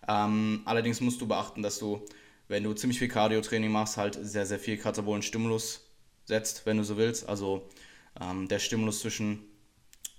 Ähm, 0.08 0.62
allerdings 0.64 1.00
musst 1.00 1.20
du 1.20 1.28
beachten, 1.28 1.62
dass 1.62 1.78
du, 1.78 2.04
wenn 2.48 2.64
du 2.64 2.72
ziemlich 2.72 2.98
viel 2.98 3.08
Cardio-Training 3.08 3.70
machst, 3.70 3.96
halt 3.96 4.18
sehr, 4.20 4.46
sehr 4.46 4.58
viel 4.58 4.76
katabolen 4.76 5.22
Stimulus 5.22 5.86
setzt, 6.24 6.66
wenn 6.66 6.76
du 6.76 6.84
so 6.84 6.96
willst. 6.96 7.28
Also 7.28 7.68
ähm, 8.20 8.48
der 8.48 8.58
Stimulus 8.58 9.00
zwischen 9.00 9.44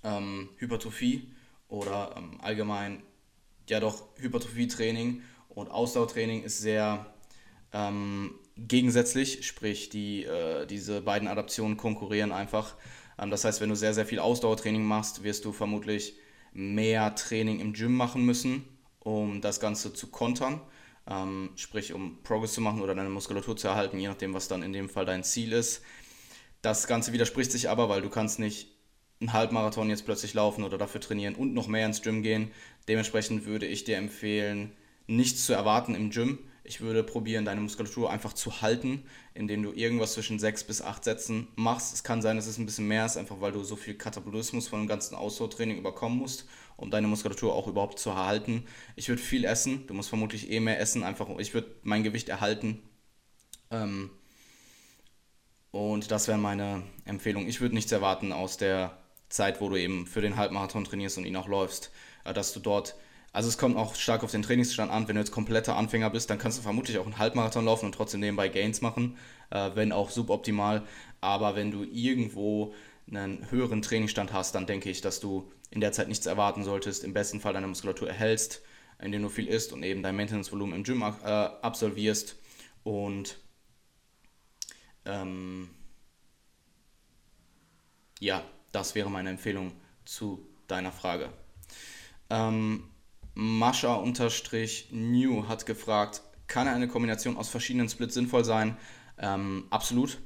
ähm, 0.02 0.48
Hypertrophie 0.56 1.28
oder 1.68 2.14
ähm, 2.16 2.40
allgemein 2.40 3.02
ja 3.68 3.80
doch 3.80 4.08
Hypertrophie-Training 4.16 5.22
und 5.48 5.70
Ausdauertraining 5.70 6.44
ist 6.44 6.58
sehr 6.60 7.12
ähm, 7.72 8.38
gegensätzlich, 8.56 9.46
sprich 9.46 9.88
die, 9.90 10.24
äh, 10.24 10.66
diese 10.66 11.02
beiden 11.02 11.28
Adaptionen 11.28 11.76
konkurrieren 11.76 12.32
einfach. 12.32 12.74
Ähm, 13.18 13.30
das 13.30 13.44
heißt, 13.44 13.60
wenn 13.60 13.68
du 13.68 13.76
sehr, 13.76 13.94
sehr 13.94 14.06
viel 14.06 14.18
Ausdauertraining 14.18 14.84
machst, 14.84 15.22
wirst 15.22 15.44
du 15.44 15.52
vermutlich 15.52 16.16
mehr 16.52 17.14
Training 17.14 17.60
im 17.60 17.72
Gym 17.74 17.94
machen 17.94 18.24
müssen 18.24 18.64
um 19.06 19.40
das 19.40 19.60
Ganze 19.60 19.94
zu 19.94 20.08
kontern, 20.08 20.60
ähm, 21.08 21.50
sprich 21.54 21.92
um 21.92 22.22
Progress 22.24 22.54
zu 22.54 22.60
machen 22.60 22.82
oder 22.82 22.94
deine 22.94 23.08
Muskulatur 23.08 23.56
zu 23.56 23.68
erhalten, 23.68 24.00
je 24.00 24.08
nachdem, 24.08 24.34
was 24.34 24.48
dann 24.48 24.64
in 24.64 24.72
dem 24.72 24.88
Fall 24.88 25.06
dein 25.06 25.22
Ziel 25.22 25.52
ist. 25.52 25.82
Das 26.60 26.88
Ganze 26.88 27.12
widerspricht 27.12 27.52
sich 27.52 27.70
aber, 27.70 27.88
weil 27.88 28.02
du 28.02 28.10
kannst 28.10 28.40
nicht 28.40 28.72
einen 29.20 29.32
Halbmarathon 29.32 29.88
jetzt 29.88 30.04
plötzlich 30.04 30.34
laufen 30.34 30.64
oder 30.64 30.76
dafür 30.76 31.00
trainieren 31.00 31.36
und 31.36 31.54
noch 31.54 31.68
mehr 31.68 31.86
ins 31.86 32.02
Gym 32.02 32.22
gehen. 32.22 32.50
Dementsprechend 32.88 33.46
würde 33.46 33.66
ich 33.66 33.84
dir 33.84 33.96
empfehlen, 33.96 34.72
nichts 35.06 35.46
zu 35.46 35.52
erwarten 35.52 35.94
im 35.94 36.10
Gym. 36.10 36.40
Ich 36.66 36.80
würde 36.80 37.02
probieren, 37.02 37.44
deine 37.44 37.60
Muskulatur 37.60 38.10
einfach 38.10 38.32
zu 38.32 38.60
halten, 38.60 39.04
indem 39.34 39.62
du 39.62 39.72
irgendwas 39.72 40.14
zwischen 40.14 40.38
sechs 40.38 40.64
bis 40.64 40.82
acht 40.82 41.04
Sätzen 41.04 41.48
machst. 41.56 41.94
Es 41.94 42.04
kann 42.04 42.22
sein, 42.22 42.36
dass 42.36 42.46
es 42.46 42.58
ein 42.58 42.66
bisschen 42.66 42.88
mehr 42.88 43.06
ist, 43.06 43.16
einfach 43.16 43.40
weil 43.40 43.52
du 43.52 43.64
so 43.64 43.76
viel 43.76 43.94
Katabolismus 43.94 44.68
von 44.68 44.80
dem 44.80 44.88
ganzen 44.88 45.14
Ausdauertraining 45.14 45.78
überkommen 45.78 46.18
musst 46.18 46.46
um 46.76 46.90
deine 46.90 47.06
Muskulatur 47.06 47.54
auch 47.54 47.66
überhaupt 47.66 47.98
zu 47.98 48.10
erhalten. 48.10 48.66
Ich 48.94 49.08
würde 49.08 49.22
viel 49.22 49.44
essen, 49.44 49.86
du 49.86 49.94
musst 49.94 50.08
vermutlich 50.08 50.50
eh 50.50 50.60
mehr 50.60 50.80
essen, 50.80 51.02
einfach 51.02 51.28
ich 51.38 51.54
würde 51.54 51.74
mein 51.82 52.02
Gewicht 52.02 52.28
erhalten. 52.28 52.82
Ähm, 53.70 54.10
und 55.70 56.10
das 56.10 56.28
wäre 56.28 56.38
meine 56.38 56.82
Empfehlung. 57.04 57.46
Ich 57.46 57.60
würde 57.60 57.74
nichts 57.74 57.92
erwarten 57.92 58.32
aus 58.32 58.56
der 58.56 58.98
Zeit, 59.28 59.60
wo 59.60 59.68
du 59.68 59.76
eben 59.76 60.06
für 60.06 60.20
den 60.20 60.36
Halbmarathon 60.36 60.84
trainierst 60.84 61.18
und 61.18 61.24
ihn 61.24 61.36
auch 61.36 61.48
läufst, 61.48 61.90
äh, 62.24 62.32
dass 62.32 62.52
du 62.52 62.60
dort 62.60 62.94
also 63.32 63.48
es 63.48 63.58
kommt 63.58 63.76
auch 63.76 63.94
stark 63.94 64.24
auf 64.24 64.30
den 64.30 64.42
Trainingsstand 64.42 64.90
an. 64.90 65.08
Wenn 65.08 65.16
du 65.16 65.20
jetzt 65.20 65.30
kompletter 65.32 65.76
Anfänger 65.76 66.10
bist, 66.10 66.30
dann 66.30 66.38
kannst 66.38 66.58
du 66.58 66.62
vermutlich 66.62 66.98
auch 66.98 67.04
einen 67.04 67.18
Halbmarathon 67.18 67.64
laufen 67.64 67.86
und 67.86 67.94
trotzdem 67.94 68.20
nebenbei 68.20 68.48
Gains 68.48 68.80
machen, 68.80 69.16
äh, 69.50 69.70
wenn 69.74 69.92
auch 69.92 70.10
suboptimal. 70.10 70.82
Aber 71.20 71.54
wenn 71.54 71.70
du 71.70 71.84
irgendwo 71.84 72.74
einen 73.08 73.50
höheren 73.50 73.82
Trainingsstand 73.82 74.32
hast, 74.32 74.54
dann 74.54 74.66
denke 74.66 74.90
ich, 74.90 75.00
dass 75.00 75.20
du 75.20 75.50
in 75.70 75.80
der 75.80 75.92
Zeit 75.92 76.08
nichts 76.08 76.26
erwarten 76.26 76.64
solltest, 76.64 77.04
im 77.04 77.12
besten 77.12 77.40
Fall 77.40 77.52
deine 77.52 77.66
Muskulatur 77.66 78.08
erhältst, 78.08 78.62
indem 79.00 79.22
du 79.22 79.28
viel 79.28 79.46
isst 79.46 79.72
und 79.72 79.82
eben 79.82 80.02
dein 80.02 80.16
Maintenance-Volumen 80.16 80.74
im 80.74 80.84
Gym 80.84 81.02
äh, 81.02 81.26
absolvierst 81.26 82.36
und 82.82 83.38
ähm, 85.04 85.70
ja, 88.20 88.42
das 88.72 88.94
wäre 88.94 89.10
meine 89.10 89.30
Empfehlung 89.30 89.72
zu 90.04 90.46
deiner 90.68 90.92
Frage. 90.92 91.30
Ähm, 92.30 92.84
Mascha-New 93.36 95.46
hat 95.46 95.66
gefragt, 95.66 96.22
kann 96.46 96.68
eine 96.68 96.88
Kombination 96.88 97.36
aus 97.36 97.48
verschiedenen 97.48 97.88
Splits 97.88 98.14
sinnvoll 98.14 98.44
sein? 98.44 98.76
Ähm, 99.18 99.66
absolut. 99.70 100.18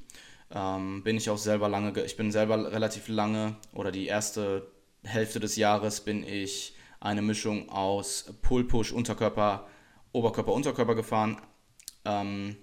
Ähm, 0.52 1.02
bin 1.02 1.16
ich 1.16 1.28
auch 1.28 1.38
selber 1.38 1.68
lange, 1.68 2.04
ich 2.04 2.16
bin 2.16 2.32
selber 2.32 2.72
relativ 2.72 3.08
lange 3.08 3.56
oder 3.72 3.92
die 3.92 4.06
erste 4.06 4.70
Hälfte 5.04 5.40
des 5.40 5.56
Jahres 5.56 6.00
bin 6.00 6.24
ich 6.24 6.74
eine 7.00 7.22
Mischung 7.22 7.68
aus 7.68 8.32
Pull-Push, 8.42 8.92
Unterkörper 8.92 9.66
Oberkörper, 10.12 10.52
Unterkörper 10.52 10.94
gefahren 10.94 11.40
ähm, 12.04 12.56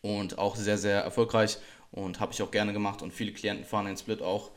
und 0.00 0.38
auch 0.38 0.56
sehr, 0.56 0.78
sehr 0.78 1.02
erfolgreich 1.02 1.58
und 1.90 2.20
habe 2.20 2.32
ich 2.32 2.42
auch 2.42 2.50
gerne 2.50 2.72
gemacht 2.72 3.02
und 3.02 3.12
viele 3.12 3.32
Klienten 3.32 3.64
fahren 3.64 3.86
den 3.86 3.96
Split 3.96 4.22
auch. 4.22 4.52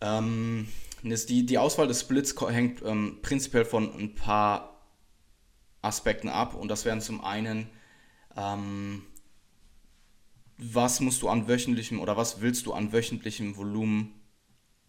Ähm, 0.00 0.68
die, 1.04 1.46
die 1.46 1.58
Auswahl 1.58 1.86
des 1.86 2.00
Splits 2.00 2.34
hängt 2.48 2.82
ähm, 2.82 3.18
prinzipiell 3.22 3.64
von 3.64 3.94
ein 3.94 4.14
paar 4.14 4.80
Aspekten 5.82 6.28
ab 6.28 6.54
und 6.54 6.68
das 6.68 6.84
wären 6.84 7.00
zum 7.00 7.22
einen, 7.22 7.68
ähm, 8.36 9.02
was 10.56 11.00
musst 11.00 11.22
du 11.22 11.28
an 11.28 11.48
wöchentlichem 11.48 12.00
oder 12.00 12.16
was 12.16 12.40
willst 12.40 12.66
du 12.66 12.72
an 12.72 12.92
wöchentlichem 12.92 13.56
Volumen 13.56 14.14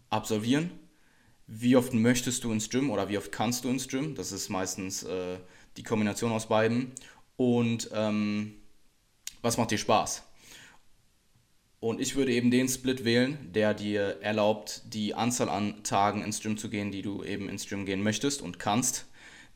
absolvieren? 0.08 0.70
Wie 1.46 1.76
oft 1.76 1.92
möchtest 1.92 2.44
du 2.44 2.52
ins 2.52 2.70
Gym 2.70 2.90
oder 2.90 3.08
wie 3.08 3.18
oft 3.18 3.30
kannst 3.30 3.64
du 3.64 3.68
ins 3.68 3.86
Gym? 3.86 4.14
Das 4.14 4.32
ist 4.32 4.48
meistens 4.48 5.02
äh, 5.02 5.38
die 5.76 5.82
Kombination 5.82 6.32
aus 6.32 6.48
beiden. 6.48 6.92
Und 7.36 7.90
ähm, 7.92 8.54
was 9.42 9.56
macht 9.56 9.70
dir 9.70 9.78
Spaß? 9.78 10.25
Und 11.86 12.00
ich 12.00 12.16
würde 12.16 12.32
eben 12.32 12.50
den 12.50 12.68
Split 12.68 13.04
wählen, 13.04 13.38
der 13.52 13.72
dir 13.72 14.18
erlaubt, 14.20 14.82
die 14.86 15.14
Anzahl 15.14 15.48
an 15.48 15.84
Tagen 15.84 16.24
ins 16.24 16.40
Gym 16.40 16.58
zu 16.58 16.68
gehen, 16.68 16.90
die 16.90 17.00
du 17.00 17.22
eben 17.22 17.48
ins 17.48 17.68
Gym 17.68 17.86
gehen 17.86 18.02
möchtest 18.02 18.42
und 18.42 18.58
kannst, 18.58 19.06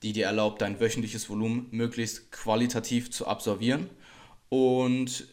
die 0.05 0.13
dir 0.13 0.27
erlaubt, 0.27 0.63
dein 0.63 0.79
wöchentliches 0.79 1.29
Volumen 1.29 1.67
möglichst 1.73 2.31
qualitativ 2.31 3.11
zu 3.11 3.27
absolvieren 3.27 3.91
und 4.49 5.27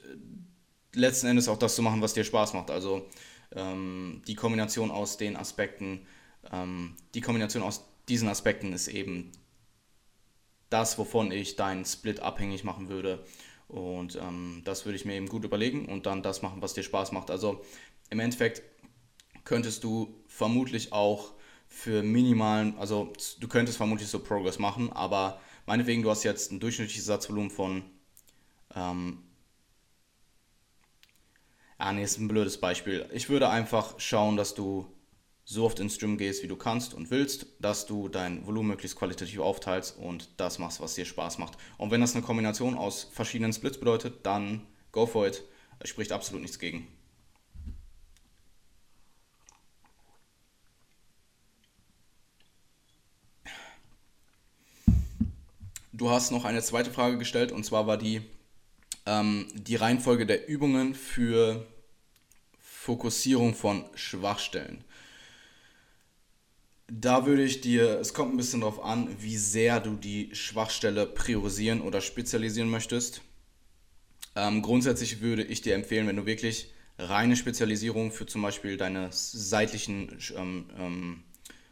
letzten 0.96 1.28
Endes 1.28 1.48
auch 1.50 1.60
das 1.60 1.76
zu 1.76 1.84
machen, 1.84 2.02
was 2.02 2.16
dir 2.16 2.24
Spaß 2.24 2.56
macht. 2.56 2.72
Also 2.72 3.06
ähm, 3.56 4.24
die 4.26 4.34
Kombination 4.34 4.90
aus 4.90 5.18
den 5.18 5.38
Aspekten, 5.38 6.08
ähm, 6.52 6.96
die 7.14 7.22
Kombination 7.22 7.62
aus 7.62 7.86
diesen 8.10 8.28
Aspekten 8.28 8.74
ist 8.74 8.88
eben 8.88 9.32
das, 10.72 10.98
wovon 10.98 11.32
ich 11.32 11.58
deinen 11.58 11.86
Split 11.86 12.22
abhängig 12.22 12.64
machen 12.64 12.90
würde. 12.90 13.24
Und 13.68 14.16
ähm, 14.16 14.62
das 14.64 14.86
würde 14.86 14.96
ich 14.96 15.06
mir 15.06 15.16
eben 15.16 15.28
gut 15.28 15.44
überlegen 15.44 15.86
und 15.88 16.06
dann 16.06 16.24
das 16.24 16.42
machen, 16.42 16.62
was 16.62 16.74
dir 16.74 16.84
Spaß 16.84 17.12
macht. 17.12 17.30
Also 17.30 17.64
im 18.10 18.20
Endeffekt 18.20 18.62
könntest 19.44 19.84
du 19.84 20.24
vermutlich 20.28 20.94
auch 20.94 21.34
für 21.68 22.02
minimalen, 22.02 22.78
also 22.78 23.12
du 23.40 23.48
könntest 23.48 23.78
vermutlich 23.78 24.08
so 24.08 24.20
Progress 24.20 24.58
machen, 24.58 24.92
aber 24.92 25.42
meinetwegen, 25.66 26.02
du 26.02 26.10
hast 26.10 26.24
jetzt 26.24 26.52
ein 26.52 26.60
durchschnittliches 26.60 27.06
Satzvolumen 27.06 27.52
von, 27.52 27.84
ähm, 28.74 29.24
ah 31.78 31.92
nee, 31.92 32.04
ist 32.04 32.18
ein 32.20 32.30
blödes 32.30 32.60
Beispiel. 32.60 33.08
Ich 33.12 33.30
würde 33.30 33.50
einfach 33.50 34.00
schauen, 34.00 34.38
dass 34.38 34.56
du 34.56 34.88
so 35.50 35.64
oft 35.64 35.80
ins 35.80 35.98
Gym 35.98 36.18
gehst, 36.18 36.44
wie 36.44 36.48
du 36.48 36.58
kannst 36.58 36.94
und 36.94 37.10
willst, 37.10 37.46
dass 37.62 37.86
du 37.86 38.10
dein 38.10 38.46
Volumen 38.46 38.68
möglichst 38.68 38.98
qualitativ 38.98 39.40
aufteilst 39.40 39.98
und 39.98 40.30
das 40.36 40.60
machst, 40.60 40.82
was 40.82 40.96
dir 40.96 41.06
Spaß 41.06 41.38
macht. 41.38 41.58
Und 41.78 41.90
wenn 41.90 42.02
das 42.02 42.16
eine 42.16 42.24
Kombination 42.24 42.78
aus 42.78 43.08
verschiedenen 43.14 43.54
Splits 43.54 43.80
bedeutet, 43.80 44.26
dann 44.26 44.68
go 44.92 45.06
for 45.06 45.26
it. 45.26 45.42
Es 45.80 45.88
spricht 45.88 46.12
absolut 46.12 46.42
nichts 46.42 46.60
gegen. 46.60 46.86
Du 55.94 56.10
hast 56.10 56.32
noch 56.32 56.44
eine 56.44 56.62
zweite 56.62 56.92
Frage 56.92 57.18
gestellt 57.18 57.54
und 57.54 57.64
zwar 57.64 57.88
war 57.88 57.98
die 57.98 58.22
ähm, 59.06 59.48
die 59.54 59.78
Reihenfolge 59.78 60.26
der 60.26 60.50
Übungen 60.50 60.94
für 60.94 61.66
Fokussierung 62.60 63.56
von 63.56 63.86
Schwachstellen. 63.96 64.84
Da 66.90 67.26
würde 67.26 67.44
ich 67.44 67.60
dir, 67.60 68.00
es 68.00 68.14
kommt 68.14 68.34
ein 68.34 68.38
bisschen 68.38 68.62
darauf 68.62 68.82
an, 68.82 69.10
wie 69.20 69.36
sehr 69.36 69.82
du 69.82 69.96
die 69.96 70.34
Schwachstelle 70.34 71.06
priorisieren 71.06 71.82
oder 71.82 72.00
spezialisieren 72.00 72.70
möchtest. 72.70 73.22
Ähm, 74.36 74.62
grundsätzlich 74.62 75.20
würde 75.20 75.44
ich 75.44 75.62
dir 75.62 75.76
empfehlen, 75.76 76.08
wenn 76.08 76.16
du 76.16 76.26
wirklich 76.26 76.72
reine 76.98 77.36
Spezialisierung 77.36 78.12
für 78.12 78.26
zum 78.26 78.42
Beispiel 78.42 78.78
deine 78.78 79.10
seitlichen, 79.12 80.18
ähm, 80.38 80.70
ähm, 80.78 81.24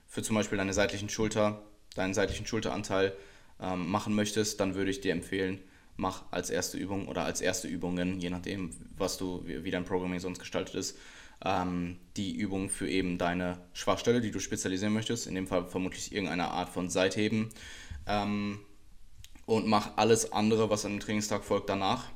für 0.06 0.22
zum 0.22 0.36
Beispiel 0.36 0.58
deine 0.58 0.74
seitlichen 0.74 1.08
Schulter, 1.08 1.64
deinen 1.96 2.14
seitlichen 2.14 2.46
Schulteranteil 2.46 3.14
ähm, 3.62 3.88
machen 3.90 4.16
möchtest, 4.16 4.60
dann 4.60 4.76
würde 4.76 4.92
ich 4.92 5.00
dir 5.00 5.14
empfehlen, 5.14 5.60
mach 5.96 6.24
als 6.32 6.50
erste 6.50 6.78
Übung 6.78 7.08
oder 7.08 7.24
als 7.24 7.40
erste 7.40 7.70
Übungen, 7.70 8.20
je 8.20 8.30
nachdem, 8.30 8.72
was 8.98 9.18
du, 9.18 9.46
wie 9.46 9.72
dein 9.72 9.86
Programming 9.86 10.20
sonst 10.20 10.40
gestaltet 10.40 10.76
ist, 10.76 10.98
ähm, 11.44 11.98
die 12.18 12.36
Übung 12.36 12.70
für 12.70 12.90
eben 12.90 13.18
deine 13.18 13.60
Schwachstelle, 13.74 14.22
die 14.22 14.32
du 14.32 14.40
spezialisieren 14.40 14.94
möchtest. 14.94 15.28
In 15.28 15.36
dem 15.36 15.48
Fall 15.48 15.68
vermutlich 15.68 16.12
irgendeine 16.12 16.50
Art 16.50 16.70
von 16.70 16.90
Seitheben. 16.90 17.50
Ähm, 18.08 18.60
und 19.46 19.68
mach 19.68 19.98
alles 19.98 20.32
andere, 20.32 20.70
was 20.70 20.86
an 20.86 20.94
dem 20.94 21.00
Trainingstag 21.00 21.44
folgt, 21.44 21.70
danach. 21.70 22.10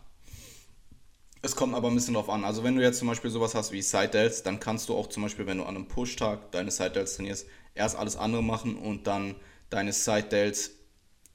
Es 1.41 1.55
kommt 1.55 1.73
aber 1.73 1.87
ein 1.87 1.95
bisschen 1.95 2.15
drauf 2.15 2.29
an. 2.29 2.43
Also 2.43 2.63
wenn 2.63 2.75
du 2.75 2.81
jetzt 2.81 2.99
zum 2.99 3.07
Beispiel 3.07 3.31
sowas 3.31 3.55
hast 3.55 3.71
wie 3.71 3.81
Side 3.81 4.09
Delts, 4.09 4.43
dann 4.43 4.59
kannst 4.59 4.89
du 4.89 4.95
auch 4.95 5.07
zum 5.07 5.23
Beispiel, 5.23 5.45
wenn 5.45 5.57
du 5.57 5.63
an 5.63 5.75
einem 5.75 5.87
Push-Tag 5.87 6.51
deine 6.51 6.71
Side 6.71 6.91
Delts 6.91 7.15
trainierst, 7.15 7.47
erst 7.75 7.95
alles 7.95 8.17
andere 8.17 8.43
machen 8.43 8.75
und 8.75 9.07
dann 9.07 9.35
deine 9.69 9.93
Side 9.93 10.23
Delts 10.23 10.71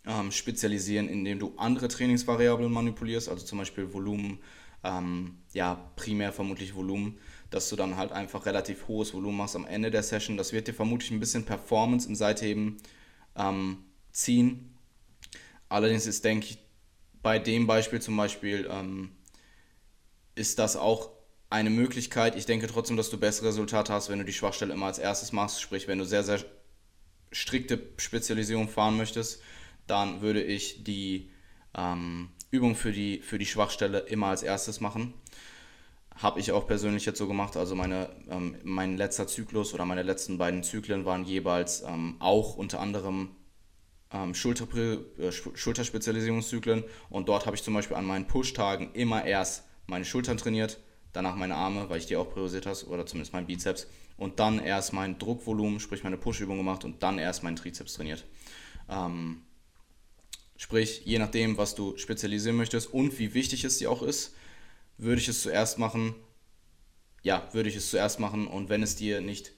ähm, 0.07 0.31
spezialisieren, 0.31 1.09
indem 1.09 1.39
du 1.39 1.55
andere 1.57 1.89
Trainingsvariablen 1.89 2.71
manipulierst, 2.71 3.29
also 3.29 3.47
zum 3.47 3.59
Beispiel 3.59 3.95
Volumen, 3.95 4.41
ähm, 4.83 5.39
ja 5.55 5.91
primär 5.97 6.33
vermutlich 6.33 6.75
Volumen 6.75 7.19
dass 7.55 7.69
du 7.69 7.77
dann 7.77 7.97
halt 7.97 8.11
einfach 8.11 8.47
relativ 8.47 8.89
hohes 8.89 9.15
Volumen 9.15 9.37
machst 9.37 9.55
am 9.55 9.65
Ende 9.65 9.93
der 9.93 10.03
Session. 10.03 10.37
Das 10.37 10.53
wird 10.53 10.67
dir 10.67 10.75
vermutlich 10.75 11.13
ein 11.13 11.21
bisschen 11.21 11.45
Performance 11.45 12.09
im 12.09 12.17
Seitheben 12.17 12.79
ähm, 13.37 13.85
ziehen. 14.11 14.77
Allerdings 15.69 16.07
ist, 16.07 16.25
denke 16.25 16.47
ich, 16.47 16.59
bei 17.23 17.39
dem 17.39 17.69
Beispiel 17.69 18.03
zum 18.03 18.17
Beispiel 18.17 18.69
ähm, 18.69 19.13
ist 20.35 20.59
das 20.59 20.77
auch 20.77 21.11
eine 21.49 21.71
Möglichkeit. 21.71 22.35
Ich 22.35 22.45
denke 22.45 22.67
trotzdem, 22.67 22.97
dass 22.97 23.09
du 23.11 23.19
bessere 23.19 23.49
Resultate 23.49 23.93
hast, 23.93 24.09
wenn 24.09 24.19
du 24.19 24.25
die 24.25 24.33
Schwachstelle 24.33 24.75
immer 24.75 24.87
als 24.87 24.99
erstes 24.99 25.31
machst. 25.31 25.61
Sprich, 25.61 25.87
wenn 25.87 25.99
du 25.99 26.05
sehr, 26.05 26.25
sehr 26.25 26.45
strikte 27.31 27.81
Spezialisierung 27.99 28.69
fahren 28.69 28.97
möchtest, 28.97 29.41
dann 29.87 30.23
würde 30.23 30.43
ich 30.43 30.83
die 30.83 31.31
ähm, 31.77 32.31
Übung 32.51 32.75
für 32.75 32.91
die, 32.91 33.21
für 33.21 33.39
die 33.39 33.47
Schwachstelle 33.47 34.01
immer 34.01 34.27
als 34.27 34.43
erstes 34.43 34.81
machen. 34.81 35.15
Habe 36.17 36.39
ich 36.39 36.53
auch 36.53 36.67
persönlich 36.67 37.07
jetzt 37.07 37.19
so 37.19 37.27
gemacht. 37.27 37.57
Also 37.57 37.75
meine, 37.75 38.09
ähm, 38.31 38.57
mein 38.63 38.97
letzter 38.97 39.27
Zyklus 39.27 39.75
oder 39.75 39.85
meine 39.85 40.03
letzten 40.03 40.39
beiden 40.39 40.63
Zyklen 40.63 41.05
waren 41.05 41.25
jeweils 41.25 41.83
ähm, 41.83 42.17
auch 42.21 42.57
unter 42.57 42.81
anderem 42.81 43.31
ähm, 44.13 44.35
Schulter, 44.35 44.67
äh, 44.77 45.33
Schulterspezialisierungszyklen. 45.33 46.85
Und 47.11 47.29
dort 47.29 47.47
habe 47.47 47.57
ich 47.57 47.63
zum 47.63 47.75
Beispiel 47.75 47.97
an 47.97 48.07
meinen 48.07 48.27
Push-Tagen 48.27 48.93
immer 48.95 49.25
erst 49.25 49.65
meine 49.87 50.05
Schultern 50.05 50.39
trainiert, 50.39 50.79
danach 51.13 51.35
meine 51.37 51.57
Arme, 51.57 51.91
weil 51.91 51.99
ich 51.99 52.07
die 52.07 52.17
auch 52.17 52.31
priorisiert 52.31 52.67
habe, 52.67 52.87
oder 52.87 53.05
zumindest 53.07 53.33
mein 53.33 53.47
Bizeps. 53.47 53.89
Und 54.17 54.39
dann 54.39 54.61
erst 54.61 54.93
mein 54.93 55.19
Druckvolumen, 55.19 55.81
sprich 55.81 56.05
meine 56.05 56.17
Push-Übung 56.17 56.57
gemacht 56.57 56.85
und 56.85 57.03
dann 57.03 57.19
erst 57.19 57.43
meinen 57.43 57.57
Trizeps 57.57 57.95
trainiert. 57.95 58.25
Ähm, 58.89 59.43
sprich, 60.57 61.03
je 61.05 61.19
nachdem, 61.19 61.59
was 61.59 61.75
du 61.75 61.97
spezialisieren 61.97 62.57
möchtest 62.57 62.93
und 62.95 63.19
wie 63.19 63.35
wichtig 63.35 63.65
es 63.65 63.79
dir 63.79 63.91
auch 63.91 64.03
ist, 64.03 64.35
würde 64.99 65.21
ich 65.21 65.29
es 65.29 65.43
zuerst 65.43 65.79
machen. 65.79 66.15
Ja, 67.23 67.49
würde 67.53 67.69
ich 67.69 67.77
es 67.77 67.91
zuerst 67.91 68.21
machen. 68.21 68.47
Und 68.47 68.69
wenn 68.69 68.83
es 68.83 68.97
dir 68.97 69.21
nicht, 69.21 69.53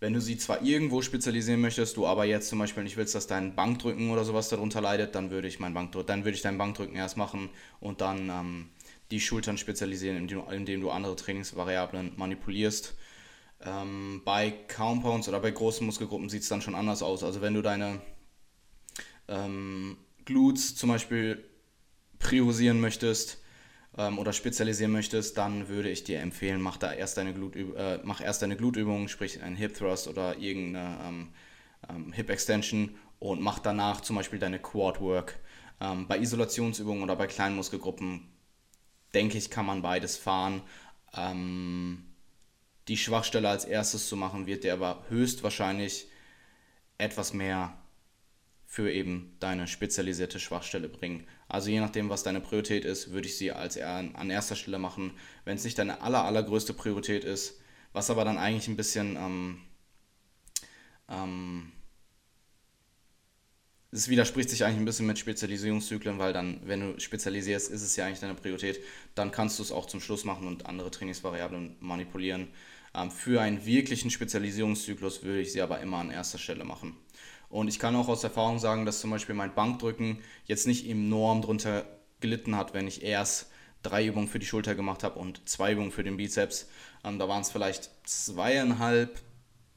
wenn 0.00 0.12
du 0.12 0.20
sie 0.20 0.38
zwar 0.38 0.62
irgendwo 0.62 1.02
spezialisieren 1.02 1.60
möchtest, 1.60 1.96
du 1.96 2.06
aber 2.06 2.24
jetzt 2.24 2.48
zum 2.48 2.58
Beispiel 2.58 2.82
nicht 2.82 2.96
willst, 2.96 3.14
dass 3.14 3.26
dein 3.26 3.54
Bankdrücken 3.54 4.10
oder 4.10 4.24
sowas 4.24 4.48
darunter 4.48 4.80
leidet, 4.80 5.14
dann 5.14 5.30
würde 5.30 5.48
ich 5.48 5.58
mein 5.58 5.74
Bankdrücken, 5.74 6.06
dann 6.06 6.24
würde 6.24 6.36
ich 6.36 6.42
dein 6.42 6.58
Bankdrücken 6.58 6.96
erst 6.96 7.16
machen 7.16 7.50
und 7.80 8.00
dann 8.00 8.28
ähm, 8.28 8.68
die 9.10 9.20
Schultern 9.20 9.58
spezialisieren, 9.58 10.16
indem, 10.16 10.42
indem, 10.50 10.80
du 10.80 10.90
andere 10.90 11.16
Trainingsvariablen 11.16 12.12
manipulierst. 12.16 12.94
Ähm, 13.64 14.22
bei 14.24 14.50
Compounds 14.50 15.28
oder 15.28 15.40
bei 15.40 15.50
großen 15.50 15.84
Muskelgruppen 15.84 16.28
sieht 16.28 16.42
es 16.42 16.48
dann 16.48 16.62
schon 16.62 16.76
anders 16.76 17.02
aus. 17.02 17.24
Also 17.24 17.40
wenn 17.40 17.54
du 17.54 17.62
deine 17.62 18.00
ähm, 19.26 19.96
Glutes 20.24 20.76
zum 20.76 20.90
Beispiel 20.90 21.44
priorisieren 22.18 22.80
möchtest, 22.80 23.38
ähm, 23.98 24.18
oder 24.18 24.32
spezialisieren 24.32 24.92
möchtest, 24.92 25.36
dann 25.36 25.68
würde 25.68 25.90
ich 25.90 26.04
dir 26.04 26.20
empfehlen, 26.20 26.62
mach 26.62 26.78
da 26.78 26.92
erst 26.92 27.18
deine, 27.18 27.34
Glutüb 27.34 27.76
äh, 27.76 27.98
mach 28.04 28.20
erst 28.20 28.40
deine 28.42 28.56
Glutübung, 28.56 29.08
sprich 29.08 29.42
ein 29.42 29.56
Hip 29.56 29.74
Thrust 29.74 30.08
oder 30.08 30.38
irgendeine 30.38 30.98
ähm, 31.04 31.28
ähm, 31.90 32.12
Hip 32.12 32.30
Extension 32.30 32.96
und 33.18 33.42
mach 33.42 33.58
danach 33.58 34.00
zum 34.00 34.16
Beispiel 34.16 34.38
deine 34.38 34.60
Quad 34.60 35.00
Work. 35.00 35.38
Ähm, 35.80 36.06
bei 36.06 36.18
Isolationsübungen 36.18 37.02
oder 37.02 37.16
bei 37.16 37.26
kleinen 37.26 37.56
Muskelgruppen 37.56 38.28
denke 39.14 39.36
ich, 39.36 39.50
kann 39.50 39.66
man 39.66 39.82
beides 39.82 40.16
fahren. 40.16 40.62
Ähm, 41.16 42.04
die 42.86 42.96
Schwachstelle 42.96 43.48
als 43.48 43.64
erstes 43.64 44.08
zu 44.08 44.16
machen, 44.16 44.46
wird 44.46 44.64
dir 44.64 44.72
aber 44.72 45.04
höchstwahrscheinlich 45.08 46.08
etwas 46.96 47.32
mehr 47.32 47.76
für 48.66 48.92
eben 48.92 49.36
deine 49.40 49.66
spezialisierte 49.66 50.38
Schwachstelle 50.38 50.88
bringen. 50.88 51.26
Also 51.48 51.70
je 51.70 51.80
nachdem, 51.80 52.10
was 52.10 52.22
deine 52.22 52.40
Priorität 52.40 52.84
ist, 52.84 53.10
würde 53.10 53.26
ich 53.26 53.38
sie 53.38 53.52
als 53.52 53.78
an 53.78 54.30
erster 54.30 54.56
Stelle 54.56 54.78
machen. 54.78 55.12
Wenn 55.44 55.56
es 55.56 55.64
nicht 55.64 55.78
deine 55.78 56.02
aller, 56.02 56.24
allergrößte 56.24 56.74
Priorität 56.74 57.24
ist, 57.24 57.60
was 57.92 58.10
aber 58.10 58.24
dann 58.24 58.38
eigentlich 58.38 58.68
ein 58.68 58.76
bisschen 58.76 59.16
ähm, 59.16 59.58
ähm, 61.08 61.72
es 63.90 64.08
widerspricht 64.08 64.50
sich 64.50 64.64
eigentlich 64.64 64.78
ein 64.78 64.84
bisschen 64.84 65.06
mit 65.06 65.18
Spezialisierungszyklen, 65.18 66.18
weil 66.18 66.32
dann, 66.32 66.60
wenn 66.64 66.80
du 66.80 67.00
spezialisierst, 67.00 67.70
ist 67.70 67.82
es 67.82 67.96
ja 67.96 68.04
eigentlich 68.04 68.20
deine 68.20 68.34
Priorität. 68.34 68.80
Dann 69.14 69.30
kannst 69.30 69.58
du 69.58 69.62
es 69.62 69.72
auch 69.72 69.86
zum 69.86 70.00
Schluss 70.00 70.24
machen 70.24 70.46
und 70.46 70.66
andere 70.66 70.90
Trainingsvariablen 70.90 71.76
manipulieren. 71.80 72.48
Ähm, 72.94 73.10
für 73.10 73.40
einen 73.40 73.64
wirklichen 73.64 74.10
Spezialisierungszyklus 74.10 75.22
würde 75.22 75.40
ich 75.40 75.52
sie 75.52 75.62
aber 75.62 75.80
immer 75.80 75.98
an 75.98 76.10
erster 76.10 76.38
Stelle 76.38 76.64
machen. 76.64 76.96
Und 77.48 77.68
ich 77.68 77.78
kann 77.78 77.96
auch 77.96 78.08
aus 78.08 78.24
Erfahrung 78.24 78.58
sagen, 78.58 78.84
dass 78.84 79.00
zum 79.00 79.10
Beispiel 79.10 79.34
mein 79.34 79.54
Bankdrücken 79.54 80.18
jetzt 80.44 80.66
nicht 80.66 80.86
enorm 80.88 81.42
drunter 81.42 81.86
gelitten 82.20 82.56
hat, 82.56 82.74
wenn 82.74 82.86
ich 82.86 83.02
erst 83.02 83.50
drei 83.82 84.06
Übungen 84.06 84.28
für 84.28 84.38
die 84.38 84.46
Schulter 84.46 84.74
gemacht 84.74 85.04
habe 85.04 85.18
und 85.18 85.48
zwei 85.48 85.72
Übungen 85.72 85.92
für 85.92 86.04
den 86.04 86.16
Bizeps. 86.16 86.68
Ähm, 87.04 87.18
da 87.18 87.28
waren 87.28 87.42
es 87.42 87.50
vielleicht 87.50 87.90
zweieinhalb, 88.04 89.20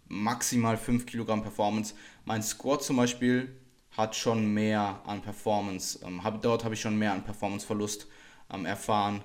maximal 0.07 0.77
fünf 0.77 1.05
Kilogramm 1.05 1.43
Performance. 1.43 1.93
Mein 2.25 2.43
Squat 2.43 2.83
zum 2.83 2.97
Beispiel 2.97 3.55
hat 3.91 4.15
schon 4.15 4.53
mehr 4.53 5.01
an 5.05 5.21
Performance, 5.21 5.99
ähm, 6.05 6.23
hab, 6.23 6.41
dort 6.41 6.63
habe 6.63 6.73
ich 6.73 6.81
schon 6.81 6.97
mehr 6.97 7.13
an 7.13 7.23
Performanceverlust 7.23 8.07
ähm, 8.53 8.65
erfahren. 8.65 9.23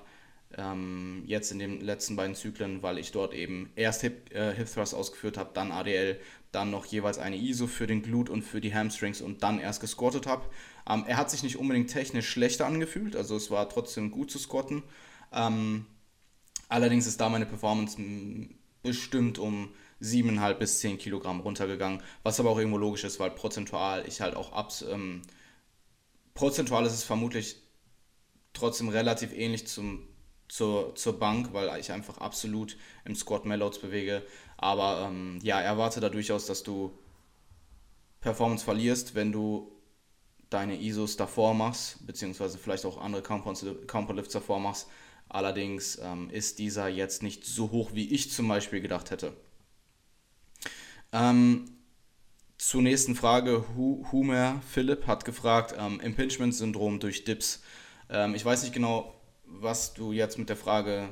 Ähm, 0.57 1.23
jetzt 1.25 1.51
in 1.51 1.59
den 1.59 1.81
letzten 1.81 2.15
beiden 2.15 2.35
Zyklen, 2.35 2.81
weil 2.81 2.97
ich 2.97 3.11
dort 3.11 3.33
eben 3.33 3.71
erst 3.75 4.01
Hip, 4.01 4.33
äh, 4.33 4.53
Hip 4.53 4.71
Thrust 4.71 4.95
ausgeführt 4.95 5.37
habe, 5.37 5.49
dann 5.53 5.71
ADL, 5.73 6.19
dann 6.57 6.71
noch 6.71 6.85
jeweils 6.85 7.19
eine 7.19 7.37
ISO 7.37 7.67
für 7.67 7.85
den 7.85 8.01
Glut 8.01 8.29
und 8.29 8.41
für 8.41 8.59
die 8.59 8.73
Hamstrings 8.73 9.21
und 9.21 9.43
dann 9.43 9.59
erst 9.59 9.79
gesquattet 9.79 10.25
habe. 10.25 10.49
Ähm, 10.89 11.05
er 11.07 11.17
hat 11.17 11.29
sich 11.29 11.43
nicht 11.43 11.57
unbedingt 11.57 11.91
technisch 11.91 12.27
schlechter 12.27 12.65
angefühlt, 12.65 13.15
also 13.15 13.35
es 13.35 13.51
war 13.51 13.69
trotzdem 13.69 14.09
gut 14.09 14.31
zu 14.31 14.39
squatten. 14.39 14.81
Ähm, 15.31 15.85
allerdings 16.67 17.05
ist 17.05 17.21
da 17.21 17.29
meine 17.29 17.45
Performance 17.45 17.97
bestimmt 18.81 19.37
um 19.37 19.69
7,5 20.01 20.53
bis 20.55 20.79
10 20.79 20.97
Kilogramm 20.97 21.41
runtergegangen, 21.41 22.01
was 22.23 22.39
aber 22.39 22.49
auch 22.49 22.57
irgendwo 22.57 22.79
logisch 22.79 23.03
ist, 23.03 23.19
weil 23.19 23.31
prozentual 23.31 24.03
ich 24.07 24.19
halt 24.21 24.35
auch 24.35 24.51
abs, 24.51 24.81
ähm, 24.81 25.21
prozentual 26.33 26.85
ist 26.85 26.93
es 26.93 27.03
vermutlich 27.03 27.61
trotzdem 28.53 28.89
relativ 28.89 29.31
ähnlich 29.31 29.67
zum, 29.67 30.07
zur, 30.47 30.95
zur 30.95 31.19
Bank, 31.19 31.53
weil 31.53 31.79
ich 31.79 31.91
einfach 31.91 32.17
absolut 32.17 32.77
im 33.05 33.15
Squat 33.15 33.45
mehr 33.45 33.57
Loads 33.57 33.79
bewege. 33.79 34.23
Aber 34.57 35.07
ähm, 35.07 35.39
ja, 35.43 35.61
erwarte 35.61 35.99
da 35.99 36.09
durchaus, 36.09 36.45
dass 36.47 36.63
du 36.63 36.91
Performance 38.21 38.65
verlierst, 38.65 39.15
wenn 39.15 39.31
du 39.31 39.71
deine 40.49 40.81
ISOs 40.81 41.17
davor 41.17 41.53
machst, 41.53 42.05
beziehungsweise 42.07 42.57
vielleicht 42.57 42.85
auch 42.85 42.99
andere 42.99 43.21
Compound 43.21 44.15
Lifts 44.15 44.33
davor 44.33 44.59
machst. 44.59 44.87
Allerdings 45.29 45.99
ähm, 46.01 46.29
ist 46.29 46.57
dieser 46.57 46.87
jetzt 46.87 47.21
nicht 47.21 47.45
so 47.45 47.71
hoch, 47.71 47.91
wie 47.93 48.13
ich 48.13 48.31
zum 48.31 48.47
Beispiel 48.47 48.81
gedacht 48.81 49.11
hätte. 49.11 49.33
Ähm, 51.11 51.65
zur 52.57 52.81
nächsten 52.81 53.15
Frage. 53.15 53.65
Humer 53.75 54.61
Philipp 54.67 55.05
hat 55.05 55.25
gefragt, 55.25 55.75
ähm, 55.77 55.99
Impingement-Syndrom 55.99 56.99
durch 56.99 57.23
Dips. 57.23 57.61
Ähm, 58.09 58.35
ich 58.35 58.43
weiß 58.43 58.63
nicht 58.63 58.73
genau, 58.73 59.13
was 59.45 59.93
du 59.93 60.11
jetzt 60.11 60.37
mit 60.37 60.49
der 60.49 60.55
Frage, 60.55 61.09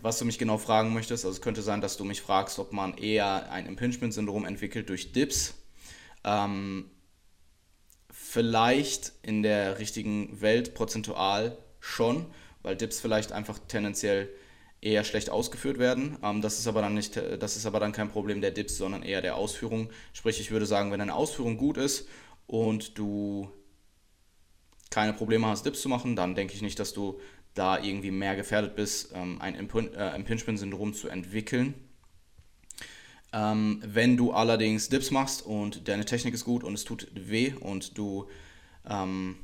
was 0.00 0.18
du 0.18 0.24
mich 0.24 0.38
genau 0.38 0.58
fragen 0.58 0.94
möchtest. 0.94 1.24
Also 1.24 1.36
es 1.36 1.42
könnte 1.42 1.62
sein, 1.62 1.80
dass 1.80 1.96
du 1.96 2.04
mich 2.04 2.22
fragst, 2.22 2.58
ob 2.58 2.72
man 2.72 2.96
eher 2.96 3.50
ein 3.50 3.66
Impingement-Syndrom 3.66 4.44
entwickelt 4.44 4.88
durch 4.88 5.12
Dips. 5.12 5.54
Ähm, 6.24 6.90
vielleicht 8.10 9.12
in 9.22 9.42
der 9.42 9.78
richtigen 9.78 10.40
Welt 10.40 10.74
prozentual 10.74 11.58
schon, 11.80 12.26
weil 12.62 12.76
Dips 12.76 13.00
vielleicht 13.00 13.32
einfach 13.32 13.58
tendenziell 13.58 14.28
eher 14.80 15.04
schlecht 15.04 15.30
ausgeführt 15.30 15.78
werden. 15.78 16.18
Ähm, 16.22 16.40
das 16.40 16.58
ist 16.58 16.66
aber 16.66 16.82
dann 16.82 16.94
nicht, 16.94 17.16
das 17.16 17.56
ist 17.56 17.66
aber 17.66 17.80
dann 17.80 17.92
kein 17.92 18.10
Problem 18.10 18.40
der 18.40 18.50
Dips, 18.50 18.76
sondern 18.76 19.02
eher 19.02 19.22
der 19.22 19.36
Ausführung. 19.36 19.90
Sprich, 20.12 20.40
ich 20.40 20.50
würde 20.50 20.66
sagen, 20.66 20.90
wenn 20.90 20.98
deine 20.98 21.14
Ausführung 21.14 21.56
gut 21.56 21.76
ist 21.76 22.08
und 22.46 22.98
du 22.98 23.50
keine 24.90 25.12
Probleme 25.14 25.46
hast, 25.46 25.64
Dips 25.64 25.80
zu 25.80 25.88
machen, 25.88 26.16
dann 26.16 26.34
denke 26.34 26.54
ich 26.54 26.62
nicht, 26.62 26.78
dass 26.78 26.92
du 26.92 27.18
da 27.54 27.78
irgendwie 27.82 28.10
mehr 28.10 28.36
gefährdet 28.36 28.76
bist, 28.76 29.12
ähm, 29.14 29.40
ein 29.40 29.54
äh, 29.54 30.16
Impingement-Syndrom 30.16 30.94
zu 30.94 31.08
entwickeln. 31.08 31.74
Ähm, 33.32 33.82
wenn 33.84 34.16
du 34.16 34.32
allerdings 34.32 34.88
Dips 34.88 35.10
machst 35.10 35.44
und 35.44 35.88
deine 35.88 36.04
Technik 36.04 36.34
ist 36.34 36.44
gut 36.44 36.64
und 36.64 36.74
es 36.74 36.84
tut 36.84 37.08
weh 37.14 37.54
und 37.54 37.96
du 37.96 38.28
ähm, 38.88 39.36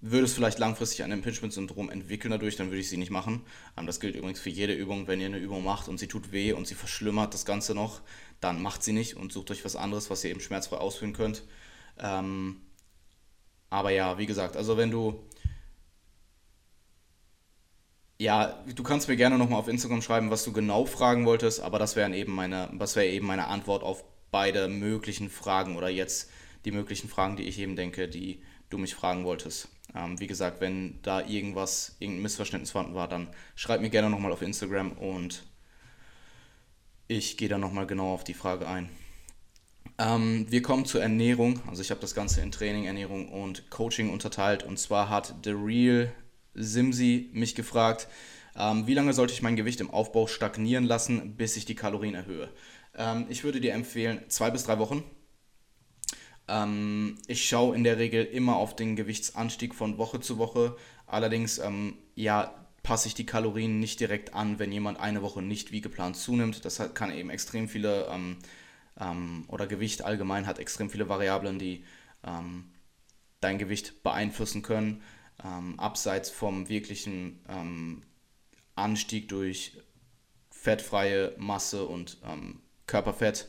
würdest 0.00 0.34
vielleicht 0.34 0.58
langfristig 0.58 1.02
ein 1.02 1.10
Impingement-Syndrom 1.12 1.90
entwickeln 1.90 2.30
dadurch, 2.30 2.56
dann 2.56 2.68
würde 2.68 2.80
ich 2.80 2.90
sie 2.90 2.96
nicht 2.96 3.10
machen. 3.10 3.42
Das 3.86 4.00
gilt 4.00 4.14
übrigens 4.14 4.38
für 4.38 4.50
jede 4.50 4.74
Übung. 4.74 5.08
Wenn 5.08 5.20
ihr 5.20 5.26
eine 5.26 5.38
Übung 5.38 5.64
macht 5.64 5.88
und 5.88 5.98
sie 5.98 6.08
tut 6.08 6.30
weh 6.30 6.52
und 6.52 6.66
sie 6.66 6.74
verschlimmert 6.74 7.32
das 7.32 7.46
Ganze 7.46 7.74
noch, 7.74 8.02
dann 8.40 8.60
macht 8.60 8.82
sie 8.82 8.92
nicht 8.92 9.16
und 9.16 9.32
sucht 9.32 9.50
euch 9.50 9.64
was 9.64 9.76
anderes, 9.76 10.10
was 10.10 10.22
ihr 10.22 10.30
eben 10.30 10.40
schmerzfrei 10.40 10.76
ausführen 10.76 11.14
könnt. 11.14 11.42
Aber 11.96 13.90
ja, 13.90 14.18
wie 14.18 14.26
gesagt, 14.26 14.58
also 14.58 14.76
wenn 14.76 14.90
du 14.90 15.24
ja, 18.24 18.58
du 18.74 18.82
kannst 18.82 19.08
mir 19.08 19.16
gerne 19.16 19.36
nochmal 19.36 19.60
auf 19.60 19.68
Instagram 19.68 20.00
schreiben, 20.00 20.30
was 20.30 20.44
du 20.44 20.52
genau 20.52 20.86
fragen 20.86 21.26
wolltest, 21.26 21.60
aber 21.60 21.78
das 21.78 21.94
wären 21.94 22.14
eben 22.14 22.34
meine, 22.34 22.70
wäre 22.72 23.06
eben 23.06 23.26
meine 23.26 23.48
Antwort 23.48 23.82
auf 23.82 24.02
beide 24.30 24.66
möglichen 24.68 25.28
Fragen 25.28 25.76
oder 25.76 25.90
jetzt 25.90 26.30
die 26.64 26.70
möglichen 26.70 27.10
Fragen, 27.10 27.36
die 27.36 27.42
ich 27.42 27.58
eben 27.58 27.76
denke, 27.76 28.08
die 28.08 28.42
du 28.70 28.78
mich 28.78 28.94
fragen 28.94 29.24
wolltest. 29.24 29.68
Ähm, 29.94 30.18
wie 30.20 30.26
gesagt, 30.26 30.62
wenn 30.62 31.00
da 31.02 31.20
irgendwas, 31.20 31.96
irgendein 31.98 32.22
Missverständnis 32.22 32.70
vorhanden 32.70 32.94
war, 32.94 33.08
dann 33.08 33.28
schreib 33.56 33.82
mir 33.82 33.90
gerne 33.90 34.08
nochmal 34.08 34.32
auf 34.32 34.40
Instagram 34.40 34.92
und 34.92 35.44
ich 37.08 37.36
gehe 37.36 37.50
dann 37.50 37.60
nochmal 37.60 37.86
genau 37.86 38.14
auf 38.14 38.24
die 38.24 38.32
Frage 38.32 38.66
ein. 38.66 38.88
Ähm, 39.98 40.46
wir 40.48 40.62
kommen 40.62 40.86
zur 40.86 41.02
Ernährung. 41.02 41.60
Also 41.68 41.82
ich 41.82 41.90
habe 41.90 42.00
das 42.00 42.14
Ganze 42.14 42.40
in 42.40 42.50
Training, 42.50 42.86
Ernährung 42.86 43.28
und 43.28 43.68
Coaching 43.68 44.10
unterteilt. 44.10 44.62
Und 44.62 44.78
zwar 44.78 45.10
hat 45.10 45.34
The 45.44 45.50
Real 45.50 46.10
Simsi 46.54 47.30
mich 47.32 47.54
gefragt, 47.54 48.08
ähm, 48.56 48.86
wie 48.86 48.94
lange 48.94 49.12
sollte 49.12 49.32
ich 49.32 49.42
mein 49.42 49.56
Gewicht 49.56 49.80
im 49.80 49.90
Aufbau 49.90 50.26
stagnieren 50.26 50.84
lassen, 50.84 51.36
bis 51.36 51.56
ich 51.56 51.64
die 51.64 51.74
Kalorien 51.74 52.14
erhöhe. 52.14 52.50
Ähm, 52.96 53.26
ich 53.28 53.44
würde 53.44 53.60
dir 53.60 53.74
empfehlen, 53.74 54.20
zwei 54.28 54.50
bis 54.50 54.64
drei 54.64 54.78
Wochen. 54.78 55.02
Ähm, 56.46 57.16
ich 57.26 57.48
schaue 57.48 57.74
in 57.74 57.84
der 57.84 57.98
Regel 57.98 58.24
immer 58.24 58.56
auf 58.56 58.76
den 58.76 58.96
Gewichtsanstieg 58.96 59.74
von 59.74 59.98
Woche 59.98 60.20
zu 60.20 60.38
Woche. 60.38 60.76
Allerdings, 61.06 61.58
ähm, 61.58 61.98
ja, 62.14 62.54
passe 62.82 63.08
ich 63.08 63.14
die 63.14 63.26
Kalorien 63.26 63.80
nicht 63.80 63.98
direkt 63.98 64.34
an, 64.34 64.58
wenn 64.58 64.70
jemand 64.70 65.00
eine 65.00 65.22
Woche 65.22 65.40
nicht 65.42 65.72
wie 65.72 65.80
geplant 65.80 66.16
zunimmt. 66.16 66.64
Das 66.64 66.80
kann 66.94 67.10
eben 67.10 67.30
extrem 67.30 67.66
viele, 67.66 68.06
ähm, 68.10 68.36
ähm, 69.00 69.44
oder 69.48 69.66
Gewicht 69.66 70.02
allgemein 70.04 70.46
hat 70.46 70.58
extrem 70.58 70.90
viele 70.90 71.08
Variablen, 71.08 71.58
die 71.58 71.84
dein 73.40 73.58
Gewicht 73.58 74.02
beeinflussen 74.02 74.62
können. 74.62 75.02
Ähm, 75.42 75.78
abseits 75.80 76.30
vom 76.30 76.68
wirklichen 76.68 77.40
ähm, 77.48 78.02
Anstieg 78.74 79.28
durch 79.28 79.78
fettfreie 80.50 81.34
Masse 81.38 81.84
und 81.86 82.18
Körperfett 82.86 83.48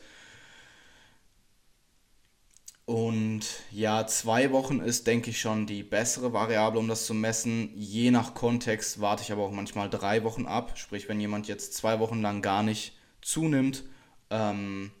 und 2.86 3.40
ja, 3.72 4.06
zwei 4.06 4.52
Wochen 4.52 4.78
ist, 4.78 5.08
denke 5.08 5.30
ich, 5.30 5.40
schon 5.40 5.66
die 5.66 5.82
bessere 5.82 6.32
Variable, 6.32 6.78
um 6.78 6.86
das 6.86 7.04
zu 7.04 7.14
messen. 7.14 7.72
Je 7.74 8.12
nach 8.12 8.32
Kontext 8.34 9.00
warte 9.00 9.24
ich 9.24 9.32
aber 9.32 9.42
auch 9.42 9.50
manchmal 9.50 9.90
drei 9.90 10.22
Wochen 10.22 10.46
ab. 10.46 10.78
Sprich, 10.78 11.08
wenn 11.08 11.20
jemand 11.20 11.48
jetzt 11.48 11.74
zwei 11.74 11.98
Wochen 11.98 12.22
lang 12.22 12.42
gar 12.42 12.62
nicht 12.62 12.96
zunimmt, 13.22 13.82
ähm, 14.30 14.92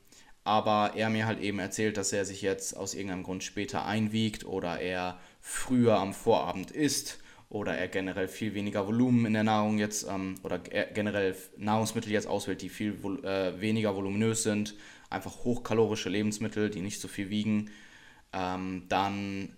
aber 0.42 0.94
er 0.96 1.10
mir 1.10 1.26
halt 1.26 1.38
eben 1.40 1.60
erzählt, 1.60 1.96
dass 1.96 2.12
er 2.12 2.24
sich 2.24 2.42
jetzt 2.42 2.76
aus 2.76 2.92
irgendeinem 2.92 3.22
Grund 3.22 3.44
später 3.44 3.86
einwiegt 3.86 4.44
oder 4.44 4.80
er 4.80 5.20
früher 5.48 5.96
am 5.96 6.12
Vorabend 6.12 6.70
isst 6.70 7.18
oder 7.48 7.76
er 7.76 7.88
generell 7.88 8.26
viel 8.26 8.54
weniger 8.54 8.86
Volumen 8.86 9.26
in 9.26 9.34
der 9.34 9.44
Nahrung 9.44 9.78
jetzt 9.78 10.08
ähm, 10.08 10.34
oder 10.42 10.58
generell 10.58 11.36
Nahrungsmittel 11.56 12.10
jetzt 12.10 12.26
auswählt, 12.26 12.62
die 12.62 12.68
viel 12.68 12.94
äh, 13.22 13.60
weniger 13.60 13.94
voluminös 13.94 14.42
sind 14.42 14.74
einfach 15.10 15.44
hochkalorische 15.44 16.08
Lebensmittel, 16.08 16.70
die 16.70 16.80
nicht 16.80 17.00
so 17.00 17.08
viel 17.08 17.30
wiegen. 17.30 17.70
Ähm, 18.32 18.84
dann, 18.88 19.56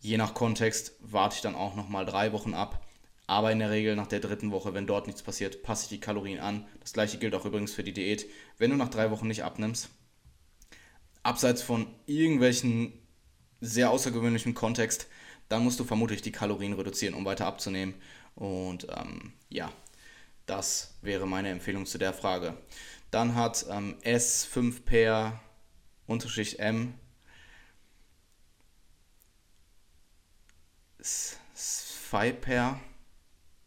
je 0.00 0.16
nach 0.16 0.34
Kontext, 0.34 0.92
warte 1.00 1.36
ich 1.36 1.42
dann 1.42 1.54
auch 1.54 1.74
nochmal 1.74 2.06
drei 2.06 2.32
Wochen 2.32 2.54
ab. 2.54 2.86
Aber 3.26 3.50
in 3.52 3.58
der 3.58 3.70
Regel 3.70 3.96
nach 3.96 4.06
der 4.06 4.20
dritten 4.20 4.50
Woche, 4.50 4.74
wenn 4.74 4.86
dort 4.86 5.06
nichts 5.06 5.22
passiert, 5.22 5.62
passe 5.62 5.84
ich 5.84 5.88
die 5.88 6.00
Kalorien 6.00 6.40
an. 6.40 6.66
Das 6.80 6.92
gleiche 6.92 7.18
gilt 7.18 7.34
auch 7.34 7.46
übrigens 7.46 7.72
für 7.72 7.84
die 7.84 7.94
Diät. 7.94 8.26
Wenn 8.58 8.70
du 8.70 8.76
nach 8.76 8.90
drei 8.90 9.10
Wochen 9.10 9.28
nicht 9.28 9.44
abnimmst, 9.44 9.88
abseits 11.22 11.62
von 11.62 11.86
irgendwelchen 12.04 12.92
sehr 13.64 13.90
außergewöhnlichen 13.90 14.54
Kontext, 14.54 15.06
dann 15.48 15.64
musst 15.64 15.80
du 15.80 15.84
vermutlich 15.84 16.22
die 16.22 16.32
Kalorien 16.32 16.72
reduzieren, 16.72 17.14
um 17.14 17.24
weiter 17.24 17.46
abzunehmen. 17.46 17.94
Und 18.34 18.86
ähm, 18.90 19.32
ja, 19.48 19.70
das 20.46 20.94
wäre 21.02 21.26
meine 21.26 21.50
Empfehlung 21.50 21.86
zu 21.86 21.98
der 21.98 22.12
Frage. 22.12 22.56
Dann 23.10 23.34
hat 23.34 23.66
ähm, 23.70 23.96
S5 24.02 25.32
Unterschicht 26.06 26.58
M 26.58 26.94
5 31.04 32.80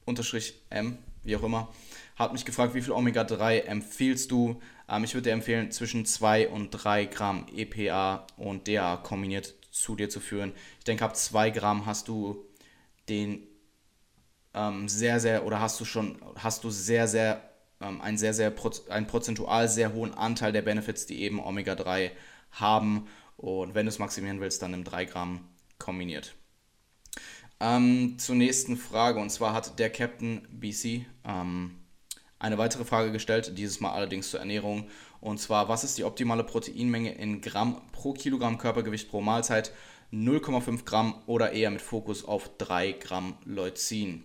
Unterstrich 0.05 0.61
M, 0.69 0.97
wie 1.23 1.35
auch 1.35 1.43
immer, 1.43 1.71
hat 2.15 2.33
mich 2.33 2.45
gefragt, 2.45 2.73
wie 2.73 2.81
viel 2.81 2.93
Omega-3 2.93 3.61
empfiehlst 3.63 4.31
du? 4.31 4.59
Ähm, 4.89 5.03
ich 5.03 5.13
würde 5.13 5.29
dir 5.29 5.33
empfehlen, 5.33 5.71
zwischen 5.71 6.05
2 6.05 6.47
und 6.47 6.71
3 6.71 7.05
Gramm 7.05 7.45
EPA 7.55 8.25
und 8.37 8.67
DA 8.67 8.97
kombiniert 8.97 9.53
zu 9.77 9.95
dir 9.95 10.09
zu 10.09 10.19
führen. 10.19 10.53
Ich 10.79 10.85
denke, 10.85 11.05
ab 11.05 11.15
2 11.15 11.51
Gramm 11.51 11.85
hast 11.85 12.07
du 12.07 12.45
den 13.09 13.47
ähm, 14.53 14.89
sehr, 14.89 15.19
sehr, 15.19 15.45
oder 15.45 15.59
hast 15.59 15.79
du 15.79 15.85
schon, 15.85 16.17
hast 16.35 16.63
du 16.63 16.69
sehr, 16.69 17.07
sehr, 17.07 17.41
ähm, 17.79 18.01
einen 18.01 18.17
sehr, 18.17 18.33
sehr, 18.33 18.53
einen 18.89 19.07
prozentual 19.07 19.69
sehr 19.69 19.93
hohen 19.93 20.13
Anteil 20.13 20.51
der 20.51 20.63
Benefits, 20.63 21.05
die 21.05 21.21
eben 21.21 21.39
Omega-3 21.39 22.11
haben. 22.51 23.07
Und 23.37 23.75
wenn 23.75 23.85
du 23.85 23.89
es 23.89 23.99
maximieren 23.99 24.41
willst, 24.41 24.61
dann 24.61 24.71
nimm 24.71 24.83
3 24.83 25.05
Gramm 25.05 25.47
kombiniert. 25.77 26.33
Ähm, 27.59 28.17
zur 28.19 28.35
nächsten 28.35 28.77
Frage, 28.77 29.19
und 29.19 29.31
zwar 29.31 29.53
hat 29.53 29.79
der 29.79 29.89
Captain 29.89 30.47
BC 30.51 31.05
ähm, 31.25 31.79
eine 32.39 32.57
weitere 32.57 32.85
Frage 32.85 33.11
gestellt, 33.11 33.57
dieses 33.57 33.79
Mal 33.79 33.91
allerdings 33.91 34.29
zur 34.29 34.39
Ernährung. 34.39 34.89
Und 35.21 35.39
zwar, 35.39 35.67
was 35.69 35.83
ist 35.83 35.97
die 35.97 36.03
optimale 36.03 36.43
Proteinmenge 36.43 37.13
in 37.15 37.41
Gramm 37.41 37.81
pro 37.91 38.13
Kilogramm 38.13 38.57
Körpergewicht 38.57 39.09
pro 39.09 39.21
Mahlzeit? 39.21 39.71
0,5 40.13 40.85
Gramm 40.85 41.15
oder 41.25 41.51
eher 41.51 41.69
mit 41.69 41.81
Fokus 41.81 42.23
auf 42.23 42.49
3 42.57 42.93
Gramm 42.93 43.37
Leucin. 43.45 44.23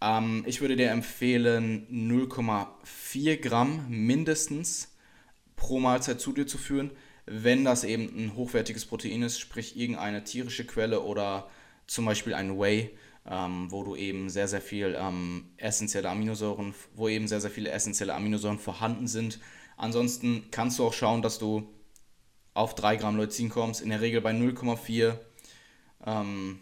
Ähm, 0.00 0.42
ich 0.46 0.60
würde 0.60 0.76
dir 0.76 0.90
empfehlen, 0.90 1.86
0,4 1.90 3.36
Gramm 3.36 3.86
mindestens 3.88 4.96
pro 5.56 5.78
Mahlzeit 5.78 6.20
zu 6.20 6.32
dir 6.32 6.46
zu 6.46 6.58
führen, 6.58 6.90
wenn 7.26 7.64
das 7.64 7.84
eben 7.84 8.08
ein 8.16 8.34
hochwertiges 8.34 8.86
Protein 8.86 9.22
ist, 9.22 9.38
sprich 9.38 9.76
irgendeine 9.76 10.24
tierische 10.24 10.66
Quelle 10.66 11.02
oder 11.02 11.48
zum 11.86 12.06
Beispiel 12.06 12.34
ein 12.34 12.58
Whey, 12.58 12.90
ähm, 13.28 13.70
wo 13.70 13.84
du 13.84 13.94
eben 13.94 14.30
sehr, 14.30 14.48
sehr 14.48 14.62
viel 14.62 14.96
ähm, 14.98 15.50
essentielle 15.58 16.08
Aminosäuren, 16.08 16.74
wo 16.94 17.08
eben 17.08 17.28
sehr, 17.28 17.40
sehr 17.40 17.50
viele 17.50 17.70
essentielle 17.70 18.14
Aminosäuren 18.14 18.58
vorhanden 18.58 19.06
sind. 19.06 19.38
Ansonsten 19.80 20.44
kannst 20.50 20.78
du 20.78 20.86
auch 20.86 20.92
schauen, 20.92 21.22
dass 21.22 21.38
du 21.38 21.66
auf 22.52 22.74
3 22.74 22.96
Gramm 22.96 23.16
Leucin 23.16 23.48
kommst, 23.48 23.80
in 23.80 23.88
der 23.88 24.02
Regel 24.02 24.20
bei 24.20 24.32
0,4 24.32 25.16
ähm, 26.04 26.60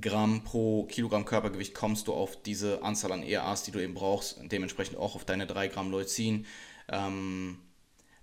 Gramm 0.00 0.42
pro 0.42 0.84
Kilogramm 0.86 1.24
Körpergewicht 1.24 1.72
kommst 1.72 2.08
du 2.08 2.14
auf 2.14 2.42
diese 2.42 2.82
Anzahl 2.82 3.12
an 3.12 3.22
ERAs, 3.22 3.62
die 3.62 3.70
du 3.70 3.78
eben 3.78 3.94
brauchst, 3.94 4.40
dementsprechend 4.42 4.98
auch 4.98 5.14
auf 5.14 5.24
deine 5.24 5.46
3 5.46 5.68
Gramm 5.68 5.92
Leucin. 5.92 6.46
Ähm, 6.88 7.58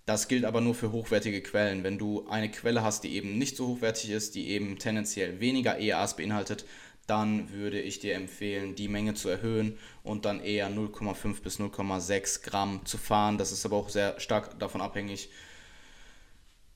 das 0.06 0.28
gilt 0.28 0.44
aber 0.44 0.60
nur 0.60 0.76
für 0.76 0.92
hochwertige 0.92 1.42
Quellen. 1.42 1.86
Wenn 1.86 1.98
du 1.98 2.28
eine 2.28 2.52
Quelle 2.52 2.84
hast, 2.84 3.06
die 3.06 3.16
eben 3.16 3.38
nicht 3.38 3.56
so 3.56 3.68
hochwertig 3.68 4.10
ist, 4.10 4.36
die 4.36 4.50
eben 4.50 4.78
tendenziell 4.80 5.40
weniger 5.40 5.80
EAs 5.80 6.18
beinhaltet, 6.18 6.66
dann 7.08 7.52
würde 7.52 7.82
ich 7.82 8.00
dir 8.00 8.16
empfehlen, 8.16 8.76
die 8.76 8.88
Menge 8.88 9.14
zu 9.14 9.30
erhöhen 9.30 9.78
und 10.04 10.26
dann 10.26 10.40
eher 10.40 10.70
0,5 10.70 11.42
bis 11.42 11.60
0,6 11.60 12.44
Gramm 12.44 12.86
zu 12.86 12.98
fahren. 12.98 13.38
Das 13.38 13.52
ist 13.52 13.66
aber 13.66 13.76
auch 13.76 13.90
sehr 13.90 14.20
stark 14.20 14.58
davon 14.60 14.82
abhängig, 14.82 15.30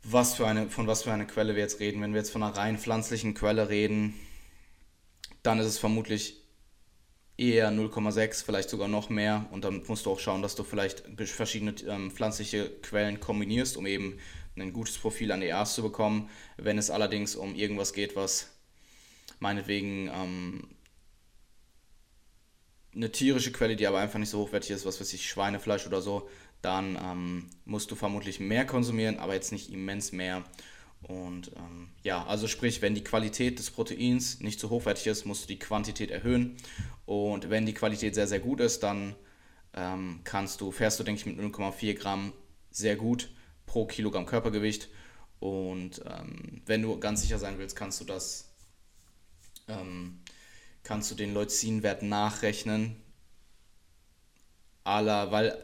was 0.04 0.36
für 0.36 0.48
eine, 0.48 0.70
von 0.70 0.88
was 0.88 1.04
für 1.04 1.14
eine 1.14 1.28
Quelle 1.28 1.56
wir 1.56 1.62
jetzt 1.62 1.80
reden. 1.80 2.02
Wenn 2.02 2.14
wir 2.14 2.20
jetzt 2.20 2.32
von 2.32 2.44
einer 2.44 2.56
rein 2.56 2.78
pflanzlichen 2.78 3.34
Quelle 3.34 3.70
reden, 3.70 4.16
dann 5.44 5.60
ist 5.60 5.68
es 5.68 5.78
vermutlich 5.78 6.42
eher 7.38 7.72
0,6, 7.72 8.44
vielleicht 8.44 8.70
sogar 8.70 8.90
noch 8.90 9.10
mehr. 9.10 9.46
Und 9.52 9.64
dann 9.64 9.84
musst 9.88 10.06
du 10.06 10.12
auch 10.12 10.20
schauen, 10.20 10.42
dass 10.42 10.56
du 10.56 10.64
vielleicht 10.64 11.04
verschiedene 11.26 11.74
ähm, 11.88 12.12
pflanzliche 12.12 12.70
Quellen 12.82 13.20
kombinierst, 13.20 13.78
um 13.78 13.86
eben 13.86 14.18
ein 14.58 14.74
gutes 14.74 14.98
Profil 14.98 15.32
an 15.32 15.42
EAs 15.42 15.76
zu 15.76 15.84
bekommen. 15.84 16.30
Wenn 16.58 16.78
es 16.78 16.90
allerdings 16.90 17.36
um 17.36 17.56
irgendwas 17.56 17.94
geht, 17.94 18.16
was 18.16 18.57
meinetwegen 19.40 20.10
ähm, 20.14 20.68
eine 22.96 23.12
tierische 23.12 23.52
Quelle, 23.52 23.76
die 23.76 23.88
aber 23.88 24.00
einfach 24.00 24.20
nicht 24.20 24.30
so 24.30 24.40
hochwertig 24.40 24.72
ist, 24.72 24.86
was 24.86 25.00
weiß 25.00 25.14
ich, 25.14 25.30
Schweinefleisch 25.30 25.86
oder 25.86 26.02
so, 26.02 26.28
dann 26.62 26.98
ähm, 27.02 27.50
musst 27.66 27.92
du 27.92 27.96
vermutlich 27.96 28.40
mehr 28.40 28.66
konsumieren, 28.66 29.20
aber 29.20 29.34
jetzt 29.34 29.52
nicht 29.52 29.72
immens 29.72 30.12
mehr. 30.12 30.44
Und 31.04 31.52
ähm, 31.56 31.90
ja, 32.04 32.26
also 32.26 32.48
sprich, 32.48 32.82
wenn 32.82 32.96
die 32.96 33.04
Qualität 33.04 33.60
des 33.60 33.70
Proteins 33.70 34.40
nicht 34.40 34.60
so 34.60 34.70
hochwertig 34.70 35.08
ist, 35.08 35.26
musst 35.26 35.44
du 35.44 35.48
die 35.48 35.60
Quantität 35.60 36.10
erhöhen. 36.10 36.58
Und 37.06 37.50
wenn 37.50 37.66
die 37.66 37.74
Qualität 37.74 38.16
sehr, 38.16 38.28
sehr 38.28 38.40
gut 38.40 38.60
ist, 38.60 38.82
dann 38.82 39.16
ähm, 39.74 40.22
kannst 40.24 40.62
du, 40.62 40.72
fährst 40.72 41.00
du, 41.00 41.04
denke 41.04 41.20
ich, 41.20 41.26
mit 41.26 41.40
0,4 41.40 41.94
Gramm 41.94 42.34
sehr 42.72 42.96
gut 42.96 43.30
pro 43.66 43.86
Kilogramm 43.86 44.26
Körpergewicht. 44.26 44.90
Und 45.40 46.02
ähm, 46.06 46.62
wenn 46.66 46.82
du 46.82 47.00
ganz 47.00 47.22
sicher 47.22 47.38
sein 47.38 47.60
willst, 47.60 47.76
kannst 47.76 48.02
du 48.02 48.06
das, 48.06 48.47
ähm, 49.68 50.20
kannst 50.84 51.12
du 51.12 51.16
den 51.16 51.34
Leucinwert 51.34 52.04
nachrechnen. 52.04 53.02
Aller, 54.84 55.32
weil, 55.32 55.58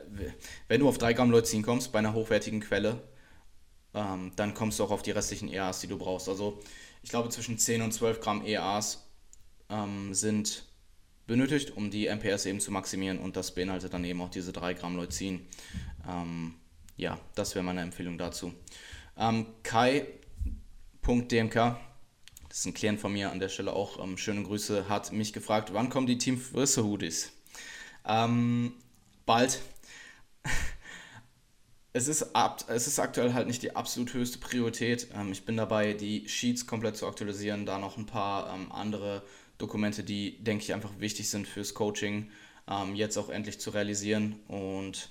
wenn 0.67 0.81
du 0.81 0.89
auf 0.89 0.97
3 0.97 1.13
Gramm 1.13 1.31
Leucin 1.31 1.63
kommst 1.63 1.93
bei 1.93 1.99
einer 1.99 2.13
hochwertigen 2.13 2.59
Quelle, 2.59 3.01
ähm, 3.93 4.33
dann 4.35 4.53
kommst 4.53 4.79
du 4.79 4.83
auch 4.83 4.91
auf 4.91 5.01
die 5.01 5.11
restlichen 5.11 5.47
EAs, 5.47 5.79
die 5.79 5.87
du 5.87 5.97
brauchst. 5.97 6.27
Also 6.27 6.61
ich 7.03 7.09
glaube 7.09 7.29
zwischen 7.29 7.57
10 7.57 7.81
und 7.81 7.93
12 7.93 8.19
Gramm 8.19 8.45
EAs 8.45 9.09
ähm, 9.69 10.13
sind 10.13 10.65
benötigt, 11.25 11.77
um 11.77 11.89
die 11.89 12.07
MPS 12.07 12.45
eben 12.45 12.59
zu 12.59 12.71
maximieren 12.71 13.19
und 13.19 13.37
das 13.37 13.55
beinhaltet 13.55 13.93
dann 13.93 14.03
eben 14.03 14.21
auch 14.21 14.29
diese 14.29 14.51
3 14.51 14.73
Gramm 14.73 14.97
Leucin. 14.97 15.47
Ähm, 16.07 16.55
ja, 16.97 17.17
das 17.35 17.55
wäre 17.55 17.63
meine 17.63 17.81
Empfehlung 17.81 18.17
dazu. 18.17 18.53
Ähm, 19.17 19.45
Kai.dmk, 19.63 21.55
das 22.53 22.59
ist 22.59 22.65
ein 22.67 22.75
Klient 22.75 22.99
von 22.99 23.11
mir 23.11 23.31
an 23.31 23.39
der 23.39 23.49
Stelle 23.49 23.73
auch, 23.73 23.99
ähm, 23.99 24.15
schöne 24.15 24.43
Grüße, 24.43 24.87
hat 24.87 25.11
mich 25.11 25.33
gefragt, 25.33 25.73
wann 25.73 25.89
kommen 25.89 26.05
die 26.05 26.19
Team 26.19 26.39
Frisse 26.39 26.83
Hoodies? 26.83 27.31
Ähm, 28.05 28.75
bald 29.25 29.59
es 31.93 32.07
ist, 32.07 32.35
ab, 32.35 32.63
es 32.67 32.85
ist 32.85 32.99
aktuell 32.99 33.33
halt 33.33 33.47
nicht 33.47 33.63
die 33.63 33.75
absolut 33.75 34.13
höchste 34.13 34.37
Priorität. 34.37 35.07
Ähm, 35.15 35.31
ich 35.31 35.45
bin 35.45 35.57
dabei, 35.57 35.93
die 35.93 36.29
Sheets 36.29 36.67
komplett 36.67 36.95
zu 36.95 37.07
aktualisieren, 37.07 37.65
da 37.65 37.79
noch 37.79 37.97
ein 37.97 38.05
paar 38.05 38.53
ähm, 38.53 38.71
andere 38.71 39.23
Dokumente, 39.57 40.03
die, 40.03 40.43
denke 40.43 40.63
ich, 40.63 40.75
einfach 40.75 40.99
wichtig 40.99 41.31
sind 41.31 41.47
fürs 41.47 41.73
Coaching, 41.73 42.29
ähm, 42.69 42.93
jetzt 42.93 43.17
auch 43.17 43.29
endlich 43.29 43.59
zu 43.59 43.71
realisieren. 43.71 44.39
Und 44.47 45.09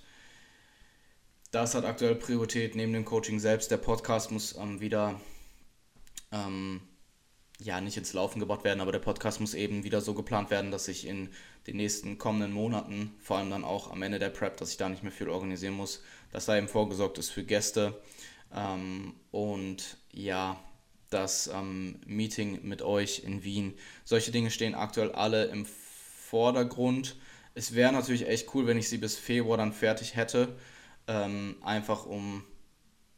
das 1.51 1.75
hat 1.75 1.85
aktuell 1.85 2.15
Priorität 2.15 2.77
neben 2.77 2.93
dem 2.93 3.05
Coaching 3.05 3.41
selbst. 3.41 3.73
Der 3.73 3.79
Podcast 3.79 4.31
muss 4.31 4.57
ähm, 4.57 4.81
wieder 4.81 5.21
ähm, 6.31 6.83
ja, 7.65 7.81
nicht 7.81 7.97
ins 7.97 8.13
Laufen 8.13 8.41
gebracht 8.41 8.65
werden, 8.65 8.81
aber 8.81 8.93
der 8.93 8.99
Podcast 8.99 9.41
muss 9.41 9.55
eben 9.55 9.85
wieder 9.85 10.01
so 10.01 10.15
geplant 10.15 10.51
werden, 10.51 10.71
dass 10.71 10.89
ich 10.89 11.07
in 11.07 11.31
den 11.67 11.77
nächsten 11.77 12.19
kommenden 12.19 12.53
Monaten, 12.53 13.15
vor 13.21 13.39
allem 13.39 13.51
dann 13.51 13.65
auch 13.65 13.91
am 13.91 14.03
Ende 14.03 14.19
der 14.19 14.31
Prep, 14.31 14.57
dass 14.57 14.71
ich 14.71 14.77
da 14.77 14.89
nicht 14.89 15.03
mehr 15.03 15.13
viel 15.13 15.29
organisieren 15.29 15.75
muss, 15.75 16.03
dass 16.33 16.47
da 16.47 16.57
eben 16.57 16.69
vorgesorgt 16.69 17.19
ist 17.19 17.31
für 17.31 17.45
Gäste. 17.45 18.01
Ähm, 18.55 19.15
und 19.31 19.97
ja, 20.13 20.63
das 21.11 21.49
ähm, 21.49 22.01
Meeting 22.07 22.61
mit 22.63 22.83
euch 22.83 23.23
in 23.25 23.45
Wien. 23.45 23.75
Solche 24.05 24.33
Dinge 24.33 24.51
stehen 24.51 24.75
aktuell 24.75 25.13
alle 25.13 25.45
im 25.47 25.67
Vordergrund. 25.67 27.17
Es 27.55 27.75
wäre 27.75 27.93
natürlich 27.93 28.27
echt 28.27 28.55
cool, 28.55 28.67
wenn 28.67 28.79
ich 28.79 28.89
sie 28.89 28.99
bis 28.99 29.17
Februar 29.17 29.59
dann 29.59 29.73
fertig 29.73 30.17
hätte. 30.17 30.57
Ähm, 31.07 31.57
einfach 31.63 32.07
um, 32.07 32.45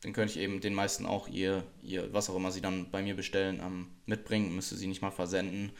dann 0.04 0.12
könnte 0.12 0.32
ich 0.32 0.38
eben 0.38 0.60
den 0.60 0.74
meisten 0.74 1.06
auch 1.06 1.28
ihr, 1.28 1.64
ihr, 1.82 2.12
was 2.12 2.28
auch 2.28 2.36
immer 2.36 2.52
sie 2.52 2.60
dann 2.60 2.90
bei 2.90 3.00
mir 3.00 3.16
bestellen, 3.16 3.60
ähm, 3.64 3.88
mitbringen, 4.04 4.54
müsste 4.54 4.76
sie 4.76 4.86
nicht 4.86 5.00
mal 5.00 5.10
versenden. 5.10 5.72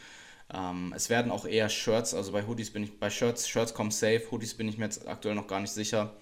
Ähm, 0.51 0.93
es 0.95 1.11
werden 1.11 1.31
auch 1.31 1.45
eher 1.45 1.69
Shirts, 1.69 2.15
also 2.15 2.31
bei 2.31 2.45
Hoodies 2.47 2.71
bin 2.71 2.83
ich, 2.83 2.99
bei 2.99 3.11
Shirts, 3.11 3.47
Shirts 3.47 3.75
kommen 3.75 3.91
safe, 3.91 4.23
Hoodies 4.31 4.55
bin 4.55 4.67
ich 4.67 4.79
mir 4.79 4.85
jetzt 4.85 5.07
aktuell 5.07 5.35
noch 5.35 5.45
gar 5.45 5.59
nicht 5.59 5.71
sicher. 5.71 6.15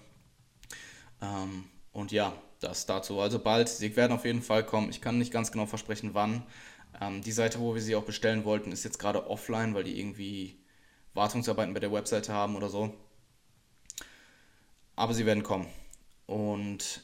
Ähm, 1.22 1.64
und 1.92 2.12
ja, 2.12 2.34
das 2.60 2.84
dazu. 2.84 3.20
Also 3.20 3.38
bald, 3.38 3.70
sie 3.70 3.96
werden 3.96 4.12
auf 4.12 4.26
jeden 4.26 4.42
Fall 4.42 4.64
kommen. 4.64 4.90
Ich 4.90 5.00
kann 5.00 5.18
nicht 5.18 5.32
ganz 5.32 5.50
genau 5.50 5.64
versprechen, 5.64 6.10
wann. 6.12 6.42
Ähm, 7.00 7.22
die 7.22 7.32
Seite, 7.32 7.58
wo 7.58 7.74
wir 7.74 7.80
sie 7.80 7.96
auch 7.96 8.04
bestellen 8.04 8.44
wollten, 8.44 8.70
ist 8.70 8.84
jetzt 8.84 8.98
gerade 8.98 9.30
offline, 9.30 9.74
weil 9.74 9.84
die 9.84 9.98
irgendwie 9.98 10.58
Wartungsarbeiten 11.14 11.72
bei 11.72 11.80
der 11.80 11.92
Webseite 11.92 12.34
haben 12.34 12.54
oder 12.54 12.68
so. 12.68 12.94
Aber 14.94 15.14
sie 15.14 15.24
werden 15.24 15.42
kommen. 15.42 15.66
Und 16.26 17.02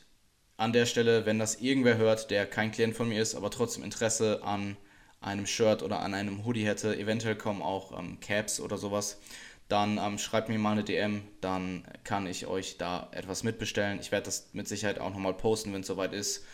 an 0.60 0.74
der 0.74 0.84
Stelle, 0.84 1.24
wenn 1.24 1.38
das 1.38 1.54
irgendwer 1.54 1.96
hört, 1.96 2.30
der 2.30 2.44
kein 2.44 2.70
Klient 2.70 2.94
von 2.94 3.08
mir 3.08 3.22
ist, 3.22 3.34
aber 3.34 3.50
trotzdem 3.50 3.82
Interesse 3.82 4.42
an 4.44 4.76
einem 5.22 5.46
Shirt 5.46 5.82
oder 5.82 6.00
an 6.00 6.12
einem 6.12 6.44
Hoodie 6.44 6.66
hätte, 6.66 6.94
eventuell 6.98 7.34
kommen 7.34 7.62
auch 7.62 7.98
ähm, 7.98 8.20
Caps 8.20 8.60
oder 8.60 8.76
sowas, 8.76 9.18
dann 9.68 9.96
ähm, 9.96 10.18
schreibt 10.18 10.50
mir 10.50 10.58
mal 10.58 10.72
eine 10.72 10.84
DM, 10.84 11.22
dann 11.40 11.84
kann 12.04 12.26
ich 12.26 12.46
euch 12.46 12.76
da 12.76 13.08
etwas 13.12 13.42
mitbestellen. 13.42 14.00
Ich 14.00 14.12
werde 14.12 14.26
das 14.26 14.50
mit 14.52 14.68
Sicherheit 14.68 14.98
auch 14.98 15.08
nochmal 15.08 15.32
posten, 15.32 15.72
wenn 15.72 15.80
es 15.80 15.86
soweit 15.86 16.12
ist. 16.12 16.44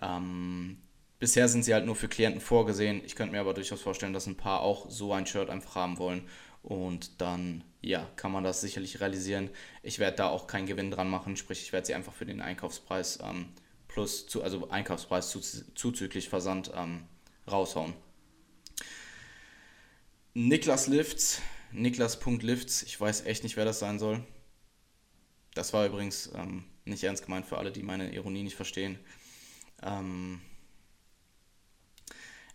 Ähm, 0.00 0.78
bisher 1.18 1.46
sind 1.46 1.62
sie 1.62 1.74
halt 1.74 1.84
nur 1.84 1.96
für 1.96 2.08
Klienten 2.08 2.40
vorgesehen. 2.40 3.02
Ich 3.04 3.14
könnte 3.14 3.34
mir 3.34 3.40
aber 3.40 3.52
durchaus 3.52 3.82
vorstellen, 3.82 4.14
dass 4.14 4.26
ein 4.26 4.38
paar 4.38 4.60
auch 4.62 4.88
so 4.88 5.12
ein 5.12 5.26
Shirt 5.26 5.50
einfach 5.50 5.74
haben 5.74 5.98
wollen. 5.98 6.22
Und 6.62 7.20
dann, 7.20 7.64
ja, 7.80 8.08
kann 8.16 8.32
man 8.32 8.44
das 8.44 8.60
sicherlich 8.60 9.00
realisieren. 9.00 9.50
Ich 9.82 9.98
werde 9.98 10.18
da 10.18 10.28
auch 10.28 10.46
keinen 10.46 10.66
Gewinn 10.66 10.90
dran 10.90 11.08
machen, 11.08 11.36
sprich, 11.36 11.62
ich 11.62 11.72
werde 11.72 11.86
sie 11.86 11.94
einfach 11.94 12.12
für 12.12 12.26
den 12.26 12.40
Einkaufspreis 12.40 13.18
ähm, 13.22 13.48
plus, 13.88 14.26
zu, 14.26 14.42
also 14.42 14.68
Einkaufspreis 14.68 15.30
zuzüglich 15.74 16.28
Versand 16.28 16.70
ähm, 16.74 17.04
raushauen. 17.46 17.94
Niklas 20.34 20.86
Lifts 20.86 21.40
Niklas.lifts, 21.72 22.82
ich 22.82 23.00
weiß 23.00 23.26
echt 23.26 23.44
nicht, 23.44 23.56
wer 23.56 23.64
das 23.64 23.78
sein 23.78 23.98
soll. 23.98 24.24
das 25.54 25.72
war 25.72 25.86
übrigens 25.86 26.30
ähm, 26.34 26.64
nicht 26.84 27.04
ernst 27.04 27.24
gemeint 27.24 27.46
für 27.46 27.58
alle, 27.58 27.72
die 27.72 27.82
meine 27.82 28.12
Ironie 28.12 28.42
nicht 28.42 28.56
verstehen. 28.56 28.98
Ähm, 29.82 30.40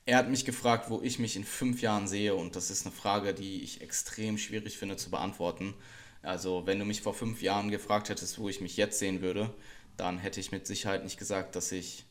er 0.06 0.18
hat 0.18 0.30
mich 0.30 0.46
gefragt, 0.46 0.90
wo 0.90 1.02
ich 1.02 1.20
mich 1.20 1.36
in 1.36 1.44
fünf 1.44 1.82
Jahren 1.82 2.08
sehe 2.08 2.36
und 2.36 2.56
das 2.56 2.70
ist 2.70 2.86
eine 2.86 2.96
Frage, 2.96 3.34
die 3.34 3.64
ich 3.64 3.82
extrem 3.82 4.38
schwierig 4.38 4.78
finde 4.78 4.98
zu 4.98 5.10
beantworten. 5.10 5.74
Also 6.22 6.66
wenn 6.66 6.80
du 6.80 6.86
mich 6.86 7.02
vor 7.02 7.14
fünf 7.14 7.42
Jahren 7.42 7.72
gefragt 7.72 8.10
hättest, 8.10 8.40
wo 8.40 8.50
ich 8.50 8.62
mich 8.62 8.78
jetzt 8.78 9.00
sehen 9.00 9.22
würde, 9.22 9.54
dann 9.98 10.18
hätte 10.20 10.40
ich 10.40 10.52
mit 10.52 10.68
Sicherheit 10.68 11.04
nicht 11.04 11.18
gesagt, 11.18 11.56
dass 11.56 11.72
ich 11.72 12.06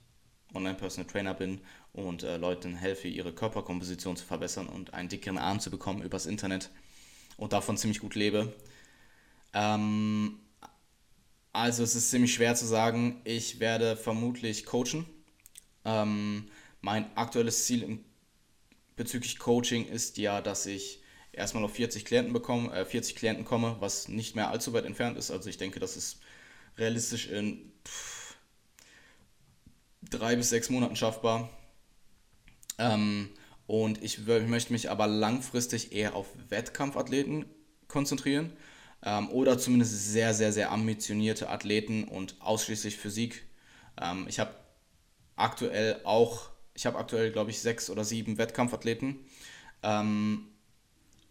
Online-Personal 0.54 1.10
Trainer 1.10 1.34
bin 1.34 1.60
und 1.92 2.22
äh, 2.22 2.36
Leuten 2.36 2.76
helfe, 2.76 3.08
ihre 3.08 3.32
Körperkomposition 3.32 4.16
zu 4.16 4.24
verbessern 4.24 4.68
und 4.68 4.94
einen 4.94 5.08
dickeren 5.08 5.38
Arm 5.38 5.60
zu 5.60 5.70
bekommen 5.70 6.02
übers 6.02 6.26
Internet 6.26 6.70
und 7.36 7.52
davon 7.52 7.76
ziemlich 7.76 8.00
gut 8.00 8.14
lebe. 8.14 8.54
Ähm, 9.52 10.40
also 11.52 11.82
es 11.84 11.94
ist 11.94 12.10
ziemlich 12.10 12.34
schwer 12.34 12.56
zu 12.56 12.66
sagen. 12.66 13.20
Ich 13.24 13.60
werde 13.60 13.96
vermutlich 13.96 14.66
coachen. 14.66 15.06
Ähm, 15.84 16.48
mein 16.84 17.16
aktuelles 17.16 17.64
Ziel 17.64 17.98
bezüglich 18.94 19.38
Coaching 19.38 19.86
ist 19.86 20.18
ja, 20.18 20.42
dass 20.42 20.66
ich 20.66 21.02
erstmal 21.32 21.64
auf 21.64 21.72
40 21.72 22.04
Klienten 22.04 22.34
bekomme, 22.34 22.72
äh, 22.74 22.84
40 22.84 23.16
Klienten 23.16 23.46
komme, 23.46 23.76
was 23.80 24.08
nicht 24.08 24.36
mehr 24.36 24.50
allzu 24.50 24.74
weit 24.74 24.84
entfernt 24.84 25.16
ist. 25.16 25.30
Also 25.30 25.48
ich 25.48 25.56
denke, 25.56 25.80
das 25.80 25.96
ist 25.96 26.20
realistisch 26.76 27.26
in 27.28 27.72
pff, 27.86 28.36
drei 30.02 30.36
bis 30.36 30.50
sechs 30.50 30.68
Monaten 30.68 30.94
schaffbar. 30.94 31.48
Ähm, 32.78 33.30
und 33.66 34.04
ich, 34.04 34.28
ich 34.28 34.46
möchte 34.46 34.72
mich 34.74 34.90
aber 34.90 35.06
langfristig 35.06 35.92
eher 35.92 36.14
auf 36.14 36.26
Wettkampfathleten 36.50 37.46
konzentrieren 37.88 38.52
ähm, 39.02 39.30
oder 39.30 39.56
zumindest 39.56 40.12
sehr, 40.12 40.34
sehr, 40.34 40.52
sehr 40.52 40.70
ambitionierte 40.70 41.48
Athleten 41.48 42.04
und 42.04 42.36
ausschließlich 42.40 42.98
Physik. 42.98 43.46
Ähm, 43.98 44.26
ich 44.28 44.38
habe 44.38 44.54
aktuell 45.36 46.00
auch, 46.04 46.53
ich 46.74 46.86
habe 46.86 46.98
aktuell, 46.98 47.30
glaube 47.30 47.50
ich, 47.50 47.60
sechs 47.60 47.88
oder 47.90 48.04
sieben 48.04 48.38
Wettkampfathleten. 48.38 49.20
Ähm, 49.82 50.48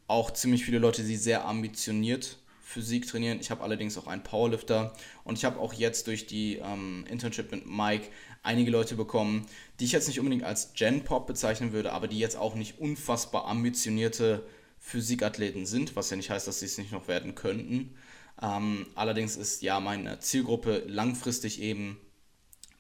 auch 0.08 0.32
ziemlich 0.32 0.66
viele 0.66 0.80
Leute, 0.80 1.04
die 1.04 1.16
sehr 1.16 1.46
ambitioniert 1.46 2.38
Physik 2.62 3.08
trainieren. 3.08 3.40
Ich 3.40 3.52
habe 3.52 3.62
allerdings 3.62 3.98
auch 3.98 4.08
einen 4.08 4.24
Powerlifter 4.24 4.94
und 5.24 5.38
ich 5.38 5.46
habe 5.46 5.60
auch 5.60 5.74
jetzt 5.74 6.08
durch 6.08 6.26
die 6.26 6.58
ähm, 6.58 7.06
Internship 7.10 7.52
mit 7.52 7.66
Mike 7.68 8.08
einige 8.42 8.72
Leute 8.72 8.96
bekommen, 8.96 9.46
die 9.80 9.86
ich 9.86 9.92
jetzt 9.92 10.08
nicht 10.08 10.20
unbedingt 10.20 10.44
als 10.44 10.74
Gen-Pop 10.74 11.28
bezeichnen 11.28 11.72
würde, 11.72 11.92
aber 11.92 12.08
die 12.08 12.20
jetzt 12.20 12.36
auch 12.36 12.56
nicht 12.56 12.80
unfassbar 12.80 13.46
ambitionierte 13.46 14.46
Physikathleten 14.80 15.66
sind, 15.66 15.96
was 15.96 16.10
ja 16.10 16.18
nicht 16.18 16.30
heißt, 16.30 16.48
dass 16.48 16.60
sie 16.60 16.66
es 16.66 16.78
nicht 16.78 16.92
noch 16.92 17.08
werden 17.08 17.36
könnten. 17.36 17.96
Ähm, 18.42 18.88
allerdings 18.96 19.36
ist 19.36 19.62
ja 19.62 19.80
meine 19.80 20.20
Zielgruppe 20.20 20.84
langfristig 20.88 21.62
eben 21.62 21.98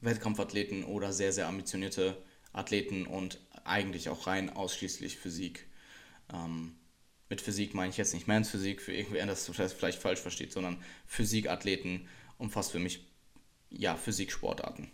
Wettkampfathleten 0.01 0.83
oder 0.83 1.13
sehr, 1.13 1.31
sehr 1.31 1.47
ambitionierte 1.47 2.17
Athleten 2.53 3.05
und 3.05 3.39
eigentlich 3.65 4.09
auch 4.09 4.27
rein 4.27 4.49
ausschließlich 4.49 5.17
Physik. 5.17 5.67
Ähm, 6.33 6.75
mit 7.29 7.41
Physik 7.41 7.73
meine 7.73 7.89
ich 7.89 7.97
jetzt 7.97 8.13
nicht 8.13 8.27
Mans 8.27 8.49
Physik, 8.49 8.81
für 8.81 8.93
irgendwer 8.93 9.25
das 9.25 9.49
vielleicht 9.49 9.99
falsch 9.99 10.19
versteht, 10.19 10.51
sondern 10.51 10.77
Physikathleten 11.07 12.07
umfasst 12.37 12.71
für 12.71 12.79
mich 12.79 13.05
ja 13.69 13.95
Physiksportarten. 13.95 14.91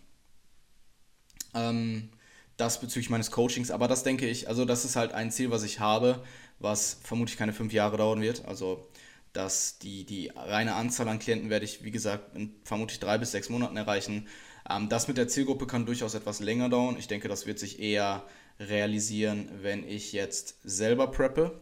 Ähm, 1.54 2.10
das 2.56 2.80
bezüglich 2.80 3.10
meines 3.10 3.30
Coachings, 3.30 3.70
aber 3.70 3.88
das 3.88 4.02
denke 4.02 4.26
ich, 4.26 4.48
also 4.48 4.64
das 4.64 4.84
ist 4.84 4.96
halt 4.96 5.12
ein 5.12 5.30
Ziel, 5.30 5.50
was 5.50 5.62
ich 5.62 5.80
habe, 5.80 6.24
was 6.58 6.98
vermutlich 7.02 7.38
keine 7.38 7.52
fünf 7.52 7.72
Jahre 7.72 7.96
dauern 7.96 8.20
wird. 8.20 8.44
Also 8.44 8.86
dass 9.32 9.78
die, 9.78 10.04
die 10.04 10.32
reine 10.34 10.74
Anzahl 10.74 11.08
an 11.08 11.18
Klienten 11.18 11.50
werde 11.50 11.64
ich, 11.64 11.84
wie 11.84 11.90
gesagt, 11.92 12.36
in 12.36 12.52
vermutlich 12.64 12.98
drei 12.98 13.18
bis 13.18 13.30
sechs 13.30 13.48
Monaten 13.48 13.76
erreichen. 13.76 14.26
Ähm, 14.70 14.88
das 14.88 15.08
mit 15.08 15.16
der 15.16 15.28
Zielgruppe 15.28 15.66
kann 15.66 15.86
durchaus 15.86 16.14
etwas 16.14 16.40
länger 16.40 16.68
dauern. 16.68 16.96
Ich 16.98 17.08
denke, 17.08 17.28
das 17.28 17.46
wird 17.46 17.58
sich 17.58 17.80
eher 17.80 18.24
realisieren, 18.58 19.48
wenn 19.62 19.88
ich 19.88 20.12
jetzt 20.12 20.56
selber 20.62 21.10
preppe 21.10 21.60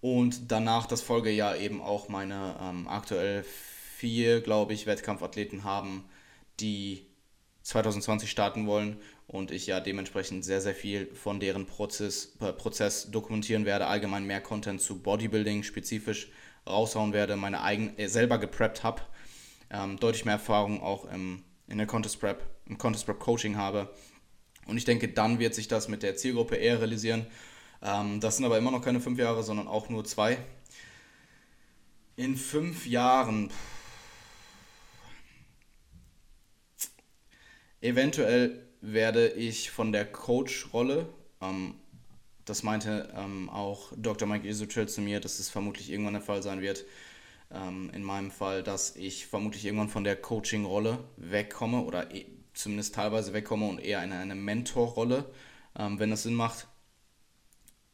und 0.00 0.50
danach 0.52 0.86
das 0.86 1.02
Folgejahr 1.02 1.56
eben 1.56 1.80
auch 1.80 2.08
meine 2.08 2.56
ähm, 2.60 2.86
aktuell 2.88 3.44
vier, 3.96 4.42
glaube 4.42 4.74
ich, 4.74 4.86
Wettkampfathleten 4.86 5.64
haben, 5.64 6.04
die 6.60 7.06
2020 7.62 8.30
starten 8.30 8.66
wollen 8.66 8.98
und 9.26 9.50
ich 9.50 9.66
ja 9.66 9.80
dementsprechend 9.80 10.44
sehr, 10.44 10.60
sehr 10.60 10.74
viel 10.74 11.06
von 11.14 11.40
deren 11.40 11.66
Prozess, 11.66 12.36
äh, 12.40 12.52
Prozess 12.52 13.10
dokumentieren 13.10 13.64
werde, 13.64 13.86
allgemein 13.86 14.24
mehr 14.24 14.40
Content 14.40 14.80
zu 14.80 15.02
Bodybuilding 15.02 15.62
spezifisch 15.62 16.28
raushauen 16.66 17.12
werde, 17.12 17.36
meine 17.36 17.62
eigen, 17.62 17.96
äh, 17.98 18.08
selber 18.08 18.38
gepreppt 18.38 18.84
habe, 18.84 19.02
ähm, 19.70 19.98
deutlich 19.98 20.24
mehr 20.24 20.34
Erfahrung 20.34 20.82
auch 20.82 21.06
im, 21.06 21.42
in 21.68 21.78
der 21.78 21.86
Contest 21.86 22.20
Prep, 22.20 22.42
im 22.66 22.78
Contest 22.78 23.06
Prep 23.06 23.18
Coaching 23.18 23.56
habe. 23.56 23.90
Und 24.66 24.76
ich 24.76 24.84
denke, 24.84 25.08
dann 25.08 25.38
wird 25.38 25.54
sich 25.54 25.68
das 25.68 25.88
mit 25.88 26.02
der 26.02 26.16
Zielgruppe 26.16 26.56
eher 26.56 26.80
realisieren. 26.80 27.26
Ähm, 27.82 28.20
das 28.20 28.36
sind 28.36 28.44
aber 28.44 28.58
immer 28.58 28.70
noch 28.70 28.82
keine 28.82 29.00
fünf 29.00 29.18
Jahre, 29.18 29.42
sondern 29.42 29.68
auch 29.68 29.88
nur 29.88 30.04
zwei. 30.04 30.38
In 32.16 32.36
fünf 32.36 32.86
Jahren. 32.86 33.50
Eventuell 37.80 38.66
werde 38.80 39.28
ich 39.28 39.70
von 39.70 39.92
der 39.92 40.04
Coach-Rolle, 40.04 41.08
ähm, 41.40 41.74
das 42.44 42.62
meinte 42.62 43.12
ähm, 43.14 43.50
auch 43.50 43.92
Dr. 43.96 44.26
Mike 44.28 44.46
Isuchel 44.46 44.88
zu 44.88 45.00
mir, 45.00 45.20
dass 45.20 45.38
es 45.40 45.50
vermutlich 45.50 45.90
irgendwann 45.90 46.14
der 46.14 46.22
Fall 46.22 46.42
sein 46.42 46.62
wird, 46.62 46.84
ähm, 47.50 47.90
in 47.94 48.02
meinem 48.02 48.30
Fall, 48.30 48.62
dass 48.62 48.96
ich 48.96 49.26
vermutlich 49.26 49.64
irgendwann 49.64 49.88
von 49.88 50.04
der 50.04 50.16
Coaching-Rolle 50.16 50.98
wegkomme 51.16 51.82
oder 51.82 52.14
e 52.14 52.26
zumindest 52.54 52.94
teilweise 52.94 53.34
wegkomme 53.34 53.68
und 53.68 53.78
eher 53.78 54.02
in 54.02 54.12
eine 54.12 54.34
Mentor-Rolle, 54.34 55.30
ähm, 55.78 55.98
wenn 55.98 56.08
das 56.08 56.22
Sinn 56.22 56.34
macht, 56.34 56.68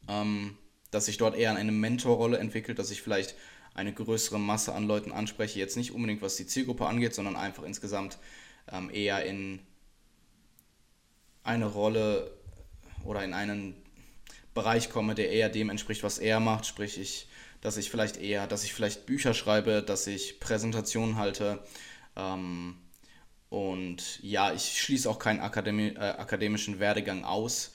ähm, 0.08 0.56
dass 0.92 1.06
sich 1.06 1.16
dort 1.16 1.34
eher 1.36 1.50
in 1.50 1.56
eine 1.56 1.72
Mentor-Rolle 1.72 2.38
entwickelt, 2.38 2.78
dass 2.78 2.92
ich 2.92 3.02
vielleicht 3.02 3.34
eine 3.74 3.92
größere 3.92 4.38
Masse 4.38 4.72
an 4.72 4.86
Leuten 4.86 5.10
anspreche, 5.10 5.58
jetzt 5.58 5.76
nicht 5.76 5.92
unbedingt 5.92 6.22
was 6.22 6.36
die 6.36 6.46
Zielgruppe 6.46 6.86
angeht, 6.86 7.14
sondern 7.14 7.34
einfach 7.34 7.64
insgesamt 7.64 8.18
ähm, 8.70 8.88
eher 8.92 9.24
in 9.24 9.60
eine 11.42 11.66
Rolle 11.66 12.30
oder 13.04 13.24
in 13.24 13.34
einen 13.34 13.74
Bereich 14.54 14.90
komme, 14.90 15.14
der 15.14 15.30
eher 15.30 15.48
dem 15.48 15.70
entspricht, 15.70 16.02
was 16.02 16.18
er 16.18 16.38
macht, 16.38 16.66
sprich 16.66 16.98
ich, 16.98 17.26
dass 17.62 17.78
ich 17.78 17.90
vielleicht 17.90 18.18
eher, 18.18 18.46
dass 18.46 18.64
ich 18.64 18.74
vielleicht 18.74 19.06
Bücher 19.06 19.32
schreibe, 19.32 19.82
dass 19.82 20.06
ich 20.06 20.40
Präsentationen 20.40 21.16
halte 21.16 21.62
ähm, 22.16 22.76
und 23.48 24.22
ja, 24.22 24.52
ich 24.52 24.80
schließe 24.80 25.08
auch 25.08 25.18
keinen 25.18 25.40
Akademie, 25.40 25.88
äh, 25.88 25.98
akademischen 25.98 26.78
Werdegang 26.80 27.24
aus. 27.24 27.74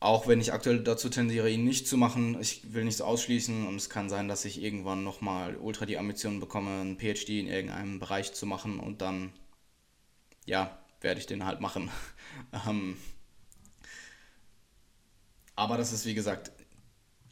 Auch 0.00 0.26
wenn 0.26 0.40
ich 0.40 0.52
aktuell 0.52 0.82
dazu 0.82 1.08
tendiere, 1.08 1.48
ihn 1.48 1.64
nicht 1.64 1.86
zu 1.86 1.96
machen, 1.96 2.40
ich 2.40 2.74
will 2.74 2.84
nichts 2.84 3.00
ausschließen 3.00 3.66
und 3.68 3.76
es 3.76 3.88
kann 3.88 4.08
sein, 4.08 4.26
dass 4.26 4.44
ich 4.44 4.60
irgendwann 4.60 5.04
nochmal 5.04 5.56
ultra 5.56 5.86
die 5.86 5.98
Ambitionen 5.98 6.40
bekomme, 6.40 6.80
einen 6.80 6.98
PhD 6.98 7.28
in 7.38 7.46
irgendeinem 7.46 8.00
Bereich 8.00 8.32
zu 8.32 8.44
machen 8.44 8.80
und 8.80 9.00
dann, 9.02 9.32
ja, 10.46 10.76
werde 11.00 11.20
ich 11.20 11.26
den 11.26 11.44
halt 11.44 11.60
machen. 11.60 11.88
ähm, 12.68 12.96
aber 15.54 15.76
das 15.76 15.92
ist, 15.92 16.06
wie 16.06 16.14
gesagt, 16.14 16.50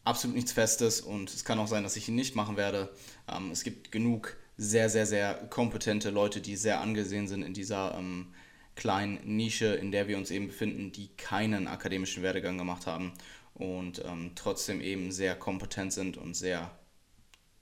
absolut 0.04 0.36
nichts 0.36 0.52
Festes 0.52 1.00
und 1.00 1.32
es 1.32 1.44
kann 1.44 1.58
auch 1.58 1.66
sein, 1.66 1.82
dass 1.82 1.96
ich 1.96 2.08
ihn 2.08 2.14
nicht 2.14 2.34
machen 2.34 2.56
werde. 2.56 2.90
Ähm, 3.28 3.50
es 3.50 3.62
gibt 3.62 3.92
genug 3.92 4.36
sehr, 4.56 4.88
sehr, 4.90 5.06
sehr 5.06 5.34
kompetente 5.48 6.10
Leute, 6.10 6.40
die 6.40 6.56
sehr 6.56 6.80
angesehen 6.80 7.28
sind 7.28 7.42
in 7.42 7.54
dieser 7.54 7.94
ähm, 7.96 8.34
kleinen 8.74 9.36
Nische, 9.36 9.74
in 9.74 9.92
der 9.92 10.08
wir 10.08 10.16
uns 10.16 10.30
eben 10.30 10.48
befinden, 10.48 10.92
die 10.92 11.08
keinen 11.16 11.66
akademischen 11.66 12.22
Werdegang 12.22 12.58
gemacht 12.58 12.86
haben 12.86 13.12
und 13.54 14.02
ähm, 14.04 14.32
trotzdem 14.34 14.80
eben 14.80 15.12
sehr 15.12 15.36
kompetent 15.36 15.92
sind 15.92 16.16
und 16.16 16.34
sehr, 16.34 16.70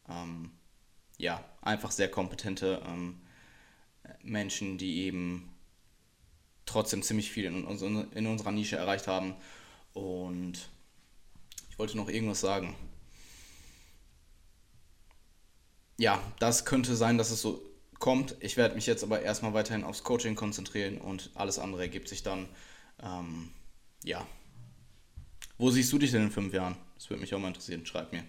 ähm, 0.09 0.51
ja, 1.18 1.45
einfach 1.61 1.91
sehr 1.91 2.11
kompetente 2.11 2.82
ähm, 2.86 3.20
Menschen, 4.22 4.78
die 4.78 5.03
eben 5.03 5.51
trotzdem 6.66 7.03
ziemlich 7.03 7.30
viel 7.30 7.47
in, 7.47 7.64
in 8.12 8.26
unserer 8.26 8.53
Nische 8.53 8.76
erreicht 8.76 9.07
haben. 9.07 9.34
Und 9.95 10.68
ich 11.78 11.80
wollte 11.80 11.96
noch 11.96 12.08
irgendwas 12.08 12.40
sagen. 12.40 12.74
Ja, 15.96 16.20
das 16.40 16.64
könnte 16.64 16.96
sein, 16.96 17.18
dass 17.18 17.30
es 17.30 17.40
so 17.40 17.62
kommt. 18.00 18.34
Ich 18.40 18.56
werde 18.56 18.74
mich 18.74 18.86
jetzt 18.86 19.04
aber 19.04 19.22
erstmal 19.22 19.54
weiterhin 19.54 19.84
aufs 19.84 20.02
Coaching 20.02 20.34
konzentrieren 20.34 20.98
und 20.98 21.30
alles 21.36 21.60
andere 21.60 21.82
ergibt 21.82 22.08
sich 22.08 22.24
dann. 22.24 22.48
Ähm, 23.00 23.50
ja. 24.02 24.26
Wo 25.56 25.70
siehst 25.70 25.92
du 25.92 25.98
dich 25.98 26.10
denn 26.10 26.24
in 26.24 26.30
fünf 26.32 26.52
Jahren? 26.52 26.76
Das 26.96 27.10
würde 27.10 27.20
mich 27.20 27.32
auch 27.32 27.38
mal 27.38 27.46
interessieren. 27.46 27.86
Schreib 27.86 28.10
mir. 28.10 28.24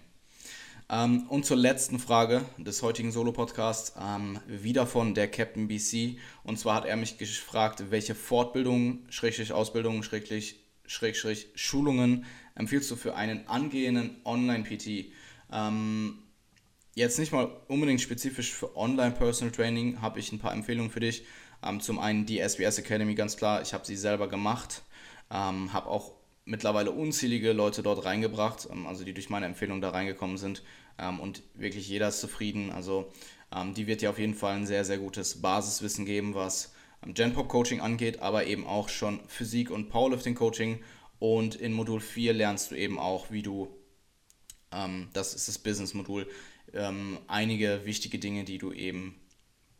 Ähm, 0.88 1.26
und 1.28 1.44
zur 1.44 1.56
letzten 1.56 1.98
Frage 1.98 2.44
des 2.56 2.82
heutigen 2.82 3.10
Solo-Podcasts, 3.10 3.94
ähm, 4.00 4.38
wieder 4.46 4.86
von 4.86 5.12
der 5.12 5.28
Captain 5.28 5.66
BC. 5.66 6.20
Und 6.44 6.60
zwar 6.60 6.76
hat 6.76 6.84
er 6.84 6.96
mich 6.96 7.18
gefragt, 7.18 7.90
welche 7.90 8.14
Fortbildungen, 8.14 9.06
Schrägstrich 9.10 9.52
Ausbildungen, 9.52 10.04
Schrägstrich, 10.04 10.59
Schrägstrich 10.90 11.46
Schulungen 11.54 12.24
empfiehlst 12.56 12.90
du 12.90 12.96
für 12.96 13.14
einen 13.14 13.46
angehenden 13.46 14.16
Online-PT? 14.24 15.12
Ähm, 15.52 16.18
jetzt 16.96 17.16
nicht 17.20 17.30
mal 17.30 17.48
unbedingt 17.68 18.00
spezifisch 18.00 18.52
für 18.52 18.76
Online 18.76 19.12
Personal 19.12 19.52
Training, 19.52 20.02
habe 20.02 20.18
ich 20.18 20.32
ein 20.32 20.40
paar 20.40 20.52
Empfehlungen 20.52 20.90
für 20.90 20.98
dich. 20.98 21.24
Ähm, 21.62 21.80
zum 21.80 22.00
einen 22.00 22.26
die 22.26 22.40
SBS 22.40 22.78
Academy, 22.78 23.14
ganz 23.14 23.36
klar, 23.36 23.62
ich 23.62 23.72
habe 23.72 23.86
sie 23.86 23.94
selber 23.94 24.28
gemacht, 24.28 24.82
ähm, 25.30 25.72
habe 25.72 25.86
auch 25.86 26.14
mittlerweile 26.44 26.90
unzählige 26.90 27.52
Leute 27.52 27.84
dort 27.84 28.04
reingebracht, 28.04 28.66
ähm, 28.72 28.88
also 28.88 29.04
die 29.04 29.14
durch 29.14 29.30
meine 29.30 29.46
Empfehlung 29.46 29.80
da 29.80 29.90
reingekommen 29.90 30.38
sind 30.38 30.64
ähm, 30.98 31.20
und 31.20 31.44
wirklich 31.54 31.88
jeder 31.88 32.08
ist 32.08 32.18
zufrieden. 32.18 32.72
Also 32.72 33.12
ähm, 33.54 33.74
die 33.74 33.86
wird 33.86 34.00
dir 34.00 34.10
auf 34.10 34.18
jeden 34.18 34.34
Fall 34.34 34.56
ein 34.56 34.66
sehr, 34.66 34.84
sehr 34.84 34.98
gutes 34.98 35.40
Basiswissen 35.40 36.04
geben, 36.04 36.34
was 36.34 36.72
ähm, 37.04 37.14
Genpop 37.14 37.48
Coaching 37.48 37.80
angeht, 37.80 38.20
aber 38.20 38.46
eben 38.46 38.66
auch 38.66 38.88
schon 38.88 39.20
Physik 39.28 39.70
und 39.70 39.88
Powerlifting 39.88 40.34
Coaching 40.34 40.82
und 41.18 41.54
in 41.54 41.72
Modul 41.72 42.00
4 42.00 42.32
lernst 42.32 42.70
du 42.70 42.74
eben 42.74 42.98
auch, 42.98 43.30
wie 43.30 43.42
du, 43.42 43.68
das 45.12 45.34
ist 45.34 45.48
das 45.48 45.58
Business-Modul, 45.58 46.26
einige 47.26 47.84
wichtige 47.84 48.18
Dinge, 48.18 48.44
die 48.44 48.56
du 48.56 48.72
eben 48.72 49.20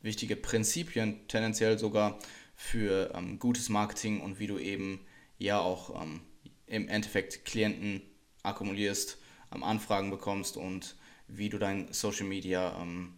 wichtige 0.03 0.37
Prinzipien 0.37 1.27
tendenziell 1.29 1.79
sogar 1.79 2.19
für 2.55 3.13
ähm, 3.15 3.39
gutes 3.39 3.69
Marketing 3.69 4.21
und 4.21 4.39
wie 4.39 4.47
du 4.47 4.59
eben 4.59 5.01
ja 5.39 5.59
auch 5.59 6.03
ähm, 6.03 6.21
im 6.67 6.89
Endeffekt 6.89 7.45
Klienten 7.45 8.03
akkumulierst, 8.43 9.19
ähm, 9.55 9.63
Anfragen 9.63 10.11
bekommst 10.11 10.57
und 10.57 10.97
wie 11.27 11.49
du 11.49 11.59
dein 11.59 11.93
Social 11.93 12.27
Media, 12.27 12.79
ähm, 12.81 13.15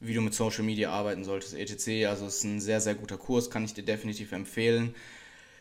wie 0.00 0.14
du 0.14 0.20
mit 0.20 0.34
Social 0.34 0.64
Media 0.64 0.90
arbeiten 0.90 1.24
solltest, 1.24 1.54
etc. 1.54 2.06
Also 2.08 2.26
es 2.26 2.36
ist 2.36 2.44
ein 2.44 2.60
sehr, 2.60 2.80
sehr 2.80 2.94
guter 2.94 3.16
Kurs, 3.16 3.50
kann 3.50 3.64
ich 3.64 3.74
dir 3.74 3.84
definitiv 3.84 4.32
empfehlen. 4.32 4.94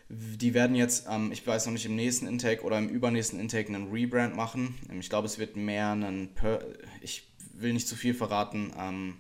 Die 0.10 0.54
werden 0.54 0.76
jetzt, 0.76 1.08
ähm, 1.10 1.32
ich 1.32 1.46
weiß 1.46 1.66
noch 1.66 1.74
nicht, 1.74 1.86
im 1.86 1.96
nächsten 1.96 2.28
Intake 2.28 2.64
oder 2.64 2.78
im 2.78 2.90
übernächsten 2.90 3.40
Intake 3.40 3.70
einen 3.70 3.92
Rebrand 3.92 4.36
machen. 4.36 4.76
Ich 5.00 5.10
glaube, 5.10 5.26
es 5.26 5.40
wird 5.40 5.56
mehr 5.56 5.92
einen, 5.92 6.34
per 6.36 6.64
ich 7.02 7.32
will 7.54 7.74
nicht 7.74 7.88
zu 7.88 7.96
viel 7.96 8.14
verraten, 8.14 8.74
ähm, 8.78 9.18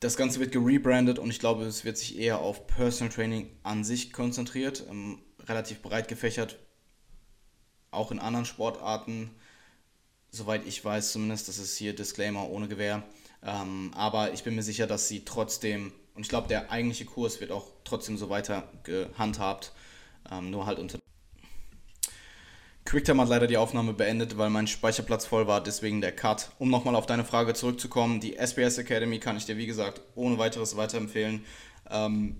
das 0.00 0.16
Ganze 0.16 0.40
wird 0.40 0.52
gerebrandet 0.52 1.18
und 1.18 1.30
ich 1.30 1.38
glaube, 1.38 1.64
es 1.64 1.84
wird 1.84 1.96
sich 1.96 2.18
eher 2.18 2.38
auf 2.38 2.66
Personal 2.66 3.12
Training 3.12 3.50
an 3.62 3.82
sich 3.82 4.12
konzentriert, 4.12 4.84
ähm, 4.90 5.20
relativ 5.48 5.80
breit 5.80 6.08
gefächert, 6.08 6.58
auch 7.90 8.12
in 8.12 8.18
anderen 8.18 8.44
Sportarten, 8.44 9.30
soweit 10.36 10.66
ich 10.66 10.84
weiß 10.84 11.12
zumindest, 11.12 11.48
das 11.48 11.58
ist 11.58 11.76
hier 11.76 11.94
Disclaimer 11.94 12.48
ohne 12.48 12.68
Gewehr, 12.68 13.02
ähm, 13.44 13.90
aber 13.94 14.32
ich 14.32 14.44
bin 14.44 14.54
mir 14.54 14.62
sicher, 14.62 14.86
dass 14.86 15.08
sie 15.08 15.24
trotzdem, 15.24 15.92
und 16.14 16.22
ich 16.22 16.28
glaube, 16.28 16.48
der 16.48 16.70
eigentliche 16.70 17.04
Kurs 17.04 17.40
wird 17.40 17.50
auch 17.50 17.68
trotzdem 17.84 18.16
so 18.16 18.28
weiter 18.30 18.68
gehandhabt, 18.84 19.72
ähm, 20.30 20.50
nur 20.50 20.66
halt 20.66 20.78
unter 20.78 20.98
QuickTime 22.86 23.20
hat 23.20 23.28
leider 23.28 23.48
die 23.48 23.56
Aufnahme 23.56 23.94
beendet, 23.94 24.38
weil 24.38 24.48
mein 24.48 24.68
Speicherplatz 24.68 25.26
voll 25.26 25.48
war, 25.48 25.60
deswegen 25.60 26.00
der 26.00 26.12
Cut. 26.12 26.52
Um 26.60 26.70
nochmal 26.70 26.94
auf 26.94 27.06
deine 27.06 27.24
Frage 27.24 27.52
zurückzukommen, 27.52 28.20
die 28.20 28.36
SBS 28.36 28.78
Academy 28.78 29.18
kann 29.18 29.36
ich 29.36 29.44
dir 29.44 29.56
wie 29.56 29.66
gesagt 29.66 30.02
ohne 30.14 30.38
weiteres 30.38 30.76
weiterempfehlen. 30.76 31.44
Ähm, 31.90 32.36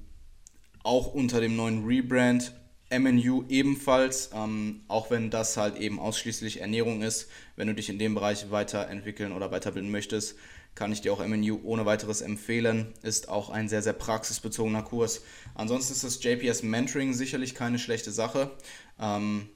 auch 0.84 1.12
unter 1.12 1.40
dem 1.40 1.57
neuen 1.57 1.84
Rebrand. 1.84 2.53
MNU 2.91 3.45
ebenfalls, 3.49 4.30
ähm, 4.32 4.82
auch 4.89 5.11
wenn 5.11 5.30
das 5.30 5.57
halt 5.57 5.76
eben 5.76 5.99
ausschließlich 5.99 6.61
Ernährung 6.61 7.03
ist. 7.03 7.28
Wenn 7.57 7.66
du 7.66 7.74
dich 7.74 7.89
in 7.89 7.99
dem 7.99 8.14
Bereich 8.14 8.51
weiterentwickeln 8.51 9.32
oder 9.32 9.51
weiterbilden 9.51 9.91
möchtest, 9.91 10.37
kann 10.76 10.93
ich 10.93 11.01
dir 11.01 11.12
auch 11.12 11.26
MNU 11.26 11.61
ohne 11.64 11.87
weiteres 11.87 12.20
empfehlen. 12.20 12.93
Ist 13.03 13.28
auch 13.28 13.51
ein 13.51 13.68
sehr, 13.68 13.82
sehr 13.82 13.95
praxisbezogener 13.95 14.82
Kurs. 14.82 15.22
Ansonsten 15.55 15.95
ist 15.95 16.05
das 16.05 16.22
JPS 16.22 16.62
Mentoring 16.62 17.12
sicherlich 17.14 17.55
keine 17.55 17.78
schlechte 17.78 18.12
Sache. 18.12 18.53
Ähm, 19.01 19.49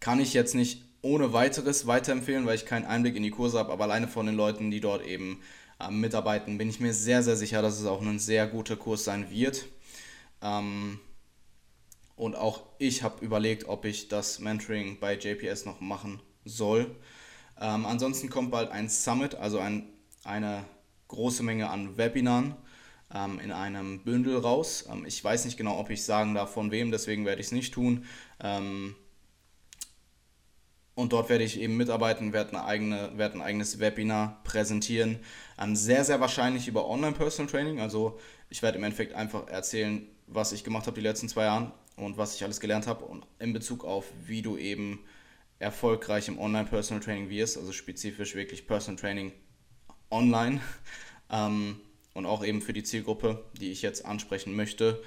kann 0.00 0.18
ich 0.18 0.34
jetzt 0.34 0.54
nicht 0.54 0.84
ohne 1.02 1.32
weiteres 1.32 1.86
weiterempfehlen, 1.86 2.46
weil 2.46 2.56
ich 2.56 2.66
keinen 2.66 2.86
Einblick 2.86 3.14
in 3.14 3.22
die 3.22 3.30
Kurse 3.30 3.58
habe, 3.58 3.72
aber 3.72 3.84
alleine 3.84 4.08
von 4.08 4.26
den 4.26 4.34
Leuten, 4.34 4.70
die 4.70 4.80
dort 4.80 5.04
eben 5.06 5.40
äh, 5.78 5.90
mitarbeiten, 5.90 6.58
bin 6.58 6.68
ich 6.68 6.80
mir 6.80 6.92
sehr, 6.92 7.22
sehr 7.22 7.36
sicher, 7.36 7.62
dass 7.62 7.78
es 7.78 7.86
auch 7.86 8.02
ein 8.02 8.18
sehr 8.18 8.46
guter 8.46 8.76
Kurs 8.76 9.04
sein 9.04 9.30
wird. 9.30 9.66
Ähm, 10.42 10.98
und 12.20 12.36
auch 12.36 12.64
ich 12.76 13.02
habe 13.02 13.24
überlegt, 13.24 13.66
ob 13.66 13.86
ich 13.86 14.08
das 14.08 14.40
Mentoring 14.40 14.98
bei 15.00 15.16
JPS 15.16 15.64
noch 15.64 15.80
machen 15.80 16.20
soll. 16.44 16.94
Ähm, 17.58 17.86
ansonsten 17.86 18.28
kommt 18.28 18.50
bald 18.50 18.70
ein 18.70 18.90
Summit, 18.90 19.36
also 19.36 19.58
ein, 19.58 19.88
eine 20.22 20.64
große 21.08 21.42
Menge 21.42 21.70
an 21.70 21.96
Webinaren 21.96 22.56
ähm, 23.10 23.40
in 23.40 23.52
einem 23.52 24.04
Bündel 24.04 24.36
raus. 24.36 24.84
Ähm, 24.92 25.06
ich 25.06 25.24
weiß 25.24 25.46
nicht 25.46 25.56
genau, 25.56 25.78
ob 25.78 25.88
ich 25.88 26.04
sagen 26.04 26.34
darf, 26.34 26.52
von 26.52 26.70
wem, 26.70 26.90
deswegen 26.90 27.24
werde 27.24 27.40
ich 27.40 27.46
es 27.46 27.52
nicht 27.52 27.72
tun. 27.72 28.04
Ähm, 28.38 28.94
und 30.94 31.14
dort 31.14 31.30
werde 31.30 31.44
ich 31.44 31.58
eben 31.58 31.78
mitarbeiten, 31.78 32.34
werde, 32.34 32.62
eigene, 32.62 33.12
werde 33.16 33.36
ein 33.36 33.42
eigenes 33.42 33.80
Webinar 33.80 34.42
präsentieren. 34.44 35.20
Ähm, 35.58 35.74
sehr, 35.74 36.04
sehr 36.04 36.20
wahrscheinlich 36.20 36.68
über 36.68 36.86
Online-Personal 36.86 37.50
Training. 37.50 37.80
Also 37.80 38.18
ich 38.50 38.60
werde 38.60 38.76
im 38.76 38.84
Endeffekt 38.84 39.14
einfach 39.14 39.48
erzählen, 39.48 40.06
was 40.26 40.52
ich 40.52 40.64
gemacht 40.64 40.86
habe 40.86 40.96
die 40.96 41.06
letzten 41.06 41.26
zwei 41.26 41.44
Jahre 41.44 41.72
und 42.00 42.16
was 42.16 42.34
ich 42.34 42.44
alles 42.44 42.60
gelernt 42.60 42.86
habe 42.86 43.04
und 43.04 43.26
in 43.38 43.52
Bezug 43.52 43.84
auf, 43.84 44.06
wie 44.26 44.42
du 44.42 44.56
eben 44.56 45.00
erfolgreich 45.58 46.28
im 46.28 46.38
Online-Personal 46.38 47.02
Training 47.02 47.28
wirst, 47.28 47.58
also 47.58 47.72
spezifisch 47.72 48.34
wirklich 48.34 48.66
Personal 48.66 48.98
Training 48.98 49.32
online 50.10 50.60
ähm, 51.30 51.80
und 52.14 52.26
auch 52.26 52.44
eben 52.44 52.62
für 52.62 52.72
die 52.72 52.82
Zielgruppe, 52.82 53.44
die 53.60 53.70
ich 53.70 53.82
jetzt 53.82 54.04
ansprechen 54.04 54.56
möchte. 54.56 55.02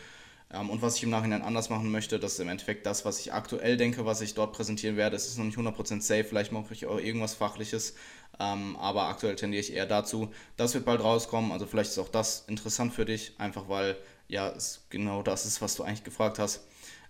Ähm, 0.51 0.69
und 0.69 0.81
was 0.81 0.97
ich 0.97 1.03
im 1.03 1.09
Nachhinein 1.09 1.41
anders 1.41 1.69
machen 1.69 1.91
möchte, 1.91 2.19
das 2.19 2.33
ist 2.33 2.39
im 2.39 2.49
Endeffekt 2.49 2.85
das, 2.85 3.03
was 3.03 3.19
ich 3.19 3.33
aktuell 3.33 3.77
denke, 3.77 4.05
was 4.05 4.21
ich 4.21 4.35
dort 4.35 4.53
präsentieren 4.53 4.95
werde. 4.95 5.15
Es 5.15 5.27
ist 5.27 5.37
noch 5.37 5.45
nicht 5.45 5.57
100% 5.57 6.01
safe, 6.01 6.23
vielleicht 6.23 6.51
mache 6.51 6.73
ich 6.73 6.85
auch 6.85 6.99
irgendwas 6.99 7.33
Fachliches, 7.33 7.95
ähm, 8.39 8.75
aber 8.77 9.07
aktuell 9.07 9.35
tendiere 9.35 9.61
ich 9.61 9.73
eher 9.73 9.87
dazu. 9.87 10.31
Das 10.55 10.73
wird 10.75 10.85
bald 10.85 11.01
rauskommen, 11.01 11.51
also 11.51 11.65
vielleicht 11.65 11.89
ist 11.91 11.97
auch 11.97 12.09
das 12.09 12.45
interessant 12.47 12.93
für 12.93 13.05
dich, 13.05 13.33
einfach 13.39 13.67
weil 13.67 13.97
ja, 14.27 14.49
es 14.49 14.85
genau 14.89 15.23
das 15.23 15.45
ist, 15.45 15.61
was 15.61 15.75
du 15.75 15.83
eigentlich 15.83 16.03
gefragt 16.03 16.39
hast. 16.39 16.67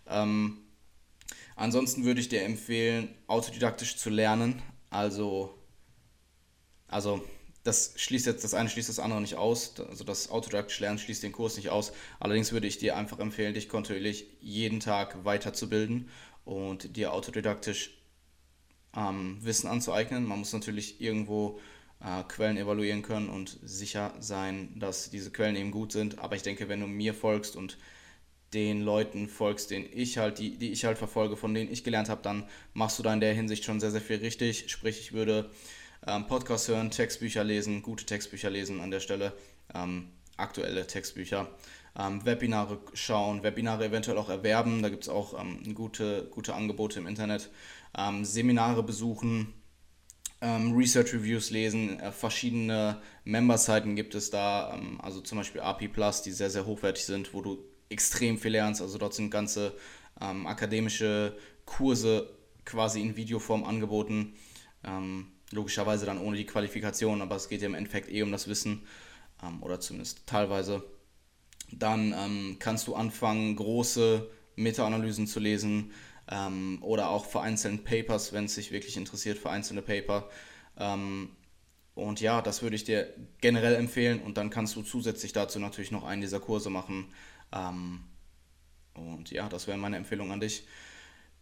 Ähm, 0.08 0.58
ansonsten 1.56 2.04
würde 2.06 2.22
ich 2.22 2.30
dir 2.30 2.44
empfehlen, 2.44 3.14
autodidaktisch 3.28 3.98
zu 3.98 4.10
lernen, 4.10 4.62
also, 4.90 5.58
also 6.88 7.24
das 7.64 7.94
schließt 7.96 8.26
jetzt 8.26 8.44
das 8.44 8.54
eine 8.54 8.70
schließt 8.70 8.90
das 8.90 9.00
andere 9.00 9.22
nicht 9.22 9.36
aus. 9.36 9.80
Also 9.80 10.04
das 10.04 10.30
autodidaktische 10.30 10.84
Lernen 10.84 11.00
schließt 11.00 11.24
den 11.24 11.32
Kurs 11.32 11.56
nicht 11.56 11.70
aus. 11.70 11.94
Allerdings 12.20 12.52
würde 12.52 12.68
ich 12.68 12.78
dir 12.78 12.98
einfach 12.98 13.20
empfehlen, 13.20 13.54
dich 13.54 13.70
kontinuierlich 13.70 14.28
jeden 14.42 14.80
Tag 14.80 15.24
weiterzubilden 15.24 16.10
und 16.46 16.98
dir 16.98 17.14
autodidaktisch 17.14 17.98
ähm, 18.96 19.38
Wissen 19.42 19.68
anzueignen. 19.68 20.26
Man 20.26 20.40
muss 20.40 20.52
natürlich 20.52 21.00
irgendwo 21.00 21.60
äh, 22.02 22.24
Quellen 22.24 22.58
evaluieren 22.58 23.02
können 23.02 23.30
und 23.30 23.58
sicher 23.64 24.14
sein, 24.20 24.78
dass 24.78 25.10
diese 25.10 25.32
Quellen 25.32 25.56
eben 25.56 25.72
gut 25.72 25.94
sind. 25.94 26.20
Aber 26.20 26.36
ich 26.36 26.44
denke, 26.44 26.68
wenn 26.68 26.82
du 26.82 26.88
mir 26.88 27.14
folgst 27.14 27.56
und 27.56 27.78
den 28.54 28.82
Leuten 28.82 29.28
folgst, 29.28 29.72
den 29.72 29.86
ich 29.92 30.18
halt, 30.18 30.40
die, 30.40 30.58
die 30.58 30.72
ich 30.72 30.86
halt 30.86 30.98
verfolge, 30.98 31.38
von 31.38 31.54
denen 31.54 31.72
ich 31.72 31.84
gelernt 31.84 32.10
habe, 32.10 32.22
dann 32.22 32.48
machst 32.74 33.00
du 33.00 33.04
da 33.04 33.14
in 33.14 33.20
der 33.20 33.34
Hinsicht 33.34 33.64
schon 33.64 33.80
sehr, 33.80 33.92
sehr 33.92 34.02
viel 34.02 34.18
richtig. 34.18 34.70
Sprich, 34.70 35.00
ich 35.00 35.14
würde 35.14 35.50
ähm, 36.08 36.28
Podcast 36.28 36.68
hören, 36.68 36.92
Textbücher 36.92 37.44
lesen, 37.44 37.82
gute 37.82 38.06
Textbücher 38.06 38.50
lesen 38.50 38.82
an 38.82 38.92
der 38.92 39.00
Stelle, 39.00 39.34
ähm, 39.74 40.10
aktuelle 40.38 40.86
Textbücher, 40.88 41.48
ähm, 41.98 42.26
Webinare 42.26 42.80
schauen, 42.94 43.44
Webinare 43.44 43.86
eventuell 43.86 44.18
auch 44.18 44.30
erwerben, 44.30 44.82
da 44.82 44.90
gibt 44.90 45.04
es 45.04 45.10
auch 45.10 45.40
ähm, 45.40 45.74
gute, 45.74 46.28
gute 46.32 46.56
Angebote 46.56 47.00
im 47.00 47.08
Internet, 47.08 47.50
ähm, 47.98 48.26
Seminare 48.26 48.84
besuchen, 48.84 49.54
ähm, 50.42 50.76
Research 50.76 51.14
Reviews 51.14 51.52
lesen, 51.52 52.00
äh, 52.00 52.12
verschiedene 52.12 53.02
Member-Seiten 53.24 53.96
gibt 53.96 54.16
es 54.16 54.30
da, 54.30 54.78
also 55.00 55.22
zum 55.22 55.38
Beispiel 55.38 55.62
AP 55.62 55.88
Plus, 55.88 56.22
die 56.22 56.32
sehr, 56.32 56.50
sehr 56.50 56.66
hochwertig 56.66 57.06
sind, 57.06 57.34
wo 57.34 57.42
du 57.42 57.64
extrem 57.94 58.38
viel 58.38 58.52
lernst, 58.52 58.82
also 58.82 58.98
dort 58.98 59.14
sind 59.14 59.30
ganze 59.30 59.74
akademische 60.16 61.36
Kurse 61.66 62.30
quasi 62.66 63.02
in 63.02 63.18
Videoform 63.18 63.64
angeboten. 63.64 64.36
Ähm, 64.84 65.34
Logischerweise 65.54 66.06
dann 66.06 66.20
ohne 66.20 66.36
die 66.36 66.46
Qualifikation, 66.46 67.22
aber 67.22 67.36
es 67.36 67.48
geht 67.48 67.62
ja 67.62 67.68
im 67.68 67.76
Endeffekt 67.76 68.10
eh 68.10 68.24
um 68.24 68.32
das 68.32 68.48
Wissen 68.48 68.88
ähm, 69.44 69.62
oder 69.62 69.80
zumindest 69.80 70.26
teilweise. 70.26 70.84
Dann 71.72 72.14
ähm, 72.18 72.58
kannst 72.60 72.88
du 72.88 72.96
anfangen, 72.96 73.56
große 73.56 74.30
Meta-Analysen 74.56 75.28
zu 75.28 75.40
lesen 75.40 75.92
ähm, 76.30 76.80
oder 76.82 77.10
auch 77.10 77.26
vereinzelte 77.26 77.84
Papers, 77.84 78.34
wenn 78.34 78.46
es 78.46 78.56
dich 78.56 78.72
wirklich 78.72 78.98
interessiert, 78.98 79.38
vereinzelte 79.38 79.84
Paper. 79.84 80.30
Ähm, 80.78 81.30
und 81.94 82.20
ja, 82.20 82.42
das 82.42 82.64
würde 82.64 82.76
ich 82.76 82.84
dir 82.84 83.14
generell 83.40 83.76
empfehlen 83.76 84.22
und 84.22 84.38
dann 84.38 84.50
kannst 84.50 84.76
du 84.76 84.82
zusätzlich 84.82 85.34
dazu 85.34 85.60
natürlich 85.60 85.92
noch 85.92 86.04
einen 86.04 86.22
dieser 86.22 86.40
Kurse 86.40 86.72
machen. 86.72 87.14
Ähm, 87.54 88.04
und 88.96 89.32
ja, 89.32 89.48
das 89.48 89.68
wäre 89.68 89.78
meine 89.78 89.98
Empfehlung 89.98 90.32
an 90.32 90.40
dich 90.40 90.66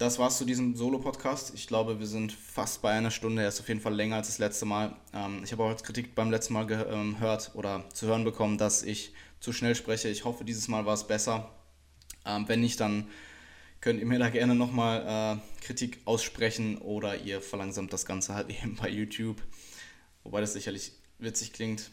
das 0.02 0.18
war's 0.18 0.40
zu 0.40 0.46
diesem 0.46 0.76
Solo-Podcast. 0.76 1.54
Ich 1.54 1.68
glaube, 1.68 2.00
wir 2.00 2.08
sind 2.08 2.32
fast 2.32 2.82
bei 2.82 2.92
einer 2.92 3.12
Stunde. 3.12 3.44
Er 3.44 3.50
ist 3.50 3.60
auf 3.60 3.68
jeden 3.68 3.82
Fall 3.82 3.94
länger 3.94 4.16
als 4.16 4.28
das 4.28 4.40
letzte 4.40 4.66
Mal. 4.66 4.96
Ähm, 5.14 5.42
ich 5.44 5.52
habe 5.52 5.64
auch 5.64 5.70
als 5.70 5.84
Kritik 5.84 6.16
beim 6.16 6.32
letzten 6.32 6.54
Mal 6.54 6.66
gehört 6.66 6.92
ähm, 6.92 7.16
oder 7.54 7.88
zu 7.94 8.08
hören 8.08 8.24
bekommen, 8.24 8.58
dass 8.58 8.82
ich 8.82 9.14
zu 9.40 9.54
schnell 9.54 9.76
spreche. 9.76 10.08
Ich 10.08 10.26
hoffe, 10.26 10.44
dieses 10.44 10.68
Mal 10.68 10.88
war 10.88 10.96
es 10.96 11.06
besser. 11.06 11.52
Ähm, 12.26 12.48
wenn 12.48 12.62
nicht, 12.62 12.80
dann 12.80 13.10
könnt 13.80 14.00
ihr 14.00 14.08
mir 14.08 14.18
da 14.18 14.30
gerne 14.30 14.56
nochmal 14.56 15.38
äh, 15.38 15.64
Kritik 15.64 16.00
aussprechen 16.06 16.80
oder 16.80 17.18
ihr 17.18 17.40
verlangsamt 17.40 17.94
das 17.94 18.08
Ganze 18.08 18.34
halt 18.34 18.50
eben 18.64 18.78
bei 18.78 18.90
YouTube. 18.90 19.40
Wobei 20.24 20.42
das 20.42 20.54
sicherlich 20.54 20.94
witzig 21.20 21.54
klingt. 21.54 21.92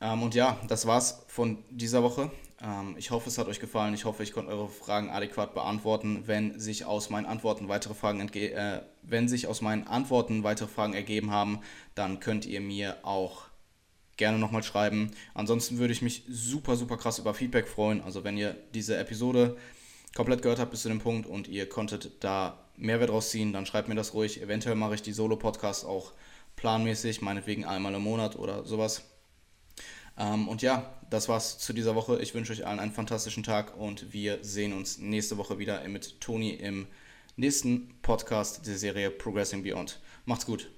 Ähm, 0.00 0.24
und 0.24 0.34
ja, 0.34 0.60
das 0.66 0.88
war's 0.88 1.22
von 1.28 1.62
dieser 1.70 2.02
Woche. 2.02 2.32
Ähm, 2.62 2.94
ich 2.96 3.10
hoffe, 3.10 3.28
es 3.28 3.38
hat 3.38 3.48
euch 3.48 3.60
gefallen. 3.60 3.94
Ich 3.94 4.04
hoffe, 4.04 4.22
ich 4.22 4.32
konnte 4.32 4.50
eure 4.50 4.68
Fragen 4.68 5.10
adäquat 5.10 5.54
beantworten. 5.54 6.22
Wenn 6.26 6.58
sich 6.58 6.84
aus 6.84 7.10
meinen 7.10 7.26
Antworten 7.26 7.68
weitere 7.68 7.94
Fragen 7.94 8.20
äh, 8.20 8.80
wenn 9.02 9.28
sich 9.28 9.46
aus 9.46 9.60
meinen 9.60 9.86
Antworten 9.86 10.44
weitere 10.44 10.68
Fragen 10.68 10.94
ergeben 10.94 11.30
haben, 11.30 11.60
dann 11.94 12.20
könnt 12.20 12.46
ihr 12.46 12.60
mir 12.60 12.98
auch 13.02 13.44
gerne 14.16 14.38
nochmal 14.38 14.62
schreiben. 14.62 15.10
Ansonsten 15.34 15.78
würde 15.78 15.92
ich 15.92 16.02
mich 16.02 16.22
super, 16.28 16.76
super 16.76 16.96
krass 16.96 17.18
über 17.18 17.34
Feedback 17.34 17.66
freuen. 17.66 18.02
Also 18.02 18.24
wenn 18.24 18.36
ihr 18.36 18.56
diese 18.74 18.96
Episode 18.96 19.56
komplett 20.14 20.42
gehört 20.42 20.58
habt 20.58 20.70
bis 20.70 20.82
zu 20.82 20.88
dem 20.88 21.00
Punkt 21.00 21.26
und 21.26 21.48
ihr 21.48 21.68
konntet 21.68 22.22
da 22.22 22.58
Mehrwert 22.76 23.10
draus 23.10 23.30
ziehen, 23.30 23.52
dann 23.52 23.66
schreibt 23.66 23.88
mir 23.88 23.94
das 23.94 24.14
ruhig. 24.14 24.40
Eventuell 24.40 24.76
mache 24.76 24.94
ich 24.94 25.02
die 25.02 25.12
Solo-Podcasts 25.12 25.84
auch 25.84 26.12
planmäßig, 26.56 27.22
meinetwegen 27.22 27.64
einmal 27.64 27.94
im 27.94 28.02
Monat 28.02 28.36
oder 28.36 28.64
sowas. 28.64 29.02
Ähm, 30.18 30.48
und 30.48 30.62
ja, 30.62 30.92
das 31.12 31.28
war's 31.28 31.58
zu 31.58 31.72
dieser 31.72 31.94
Woche. 31.94 32.20
Ich 32.22 32.34
wünsche 32.34 32.52
euch 32.52 32.66
allen 32.66 32.80
einen 32.80 32.92
fantastischen 32.92 33.42
Tag 33.42 33.76
und 33.76 34.12
wir 34.12 34.42
sehen 34.42 34.72
uns 34.72 34.98
nächste 34.98 35.36
Woche 35.36 35.58
wieder 35.58 35.86
mit 35.88 36.20
Toni 36.20 36.50
im 36.50 36.86
nächsten 37.36 37.94
Podcast 38.00 38.66
der 38.66 38.78
Serie 38.78 39.10
Progressing 39.10 39.62
Beyond. 39.62 40.00
Macht's 40.24 40.46
gut. 40.46 40.70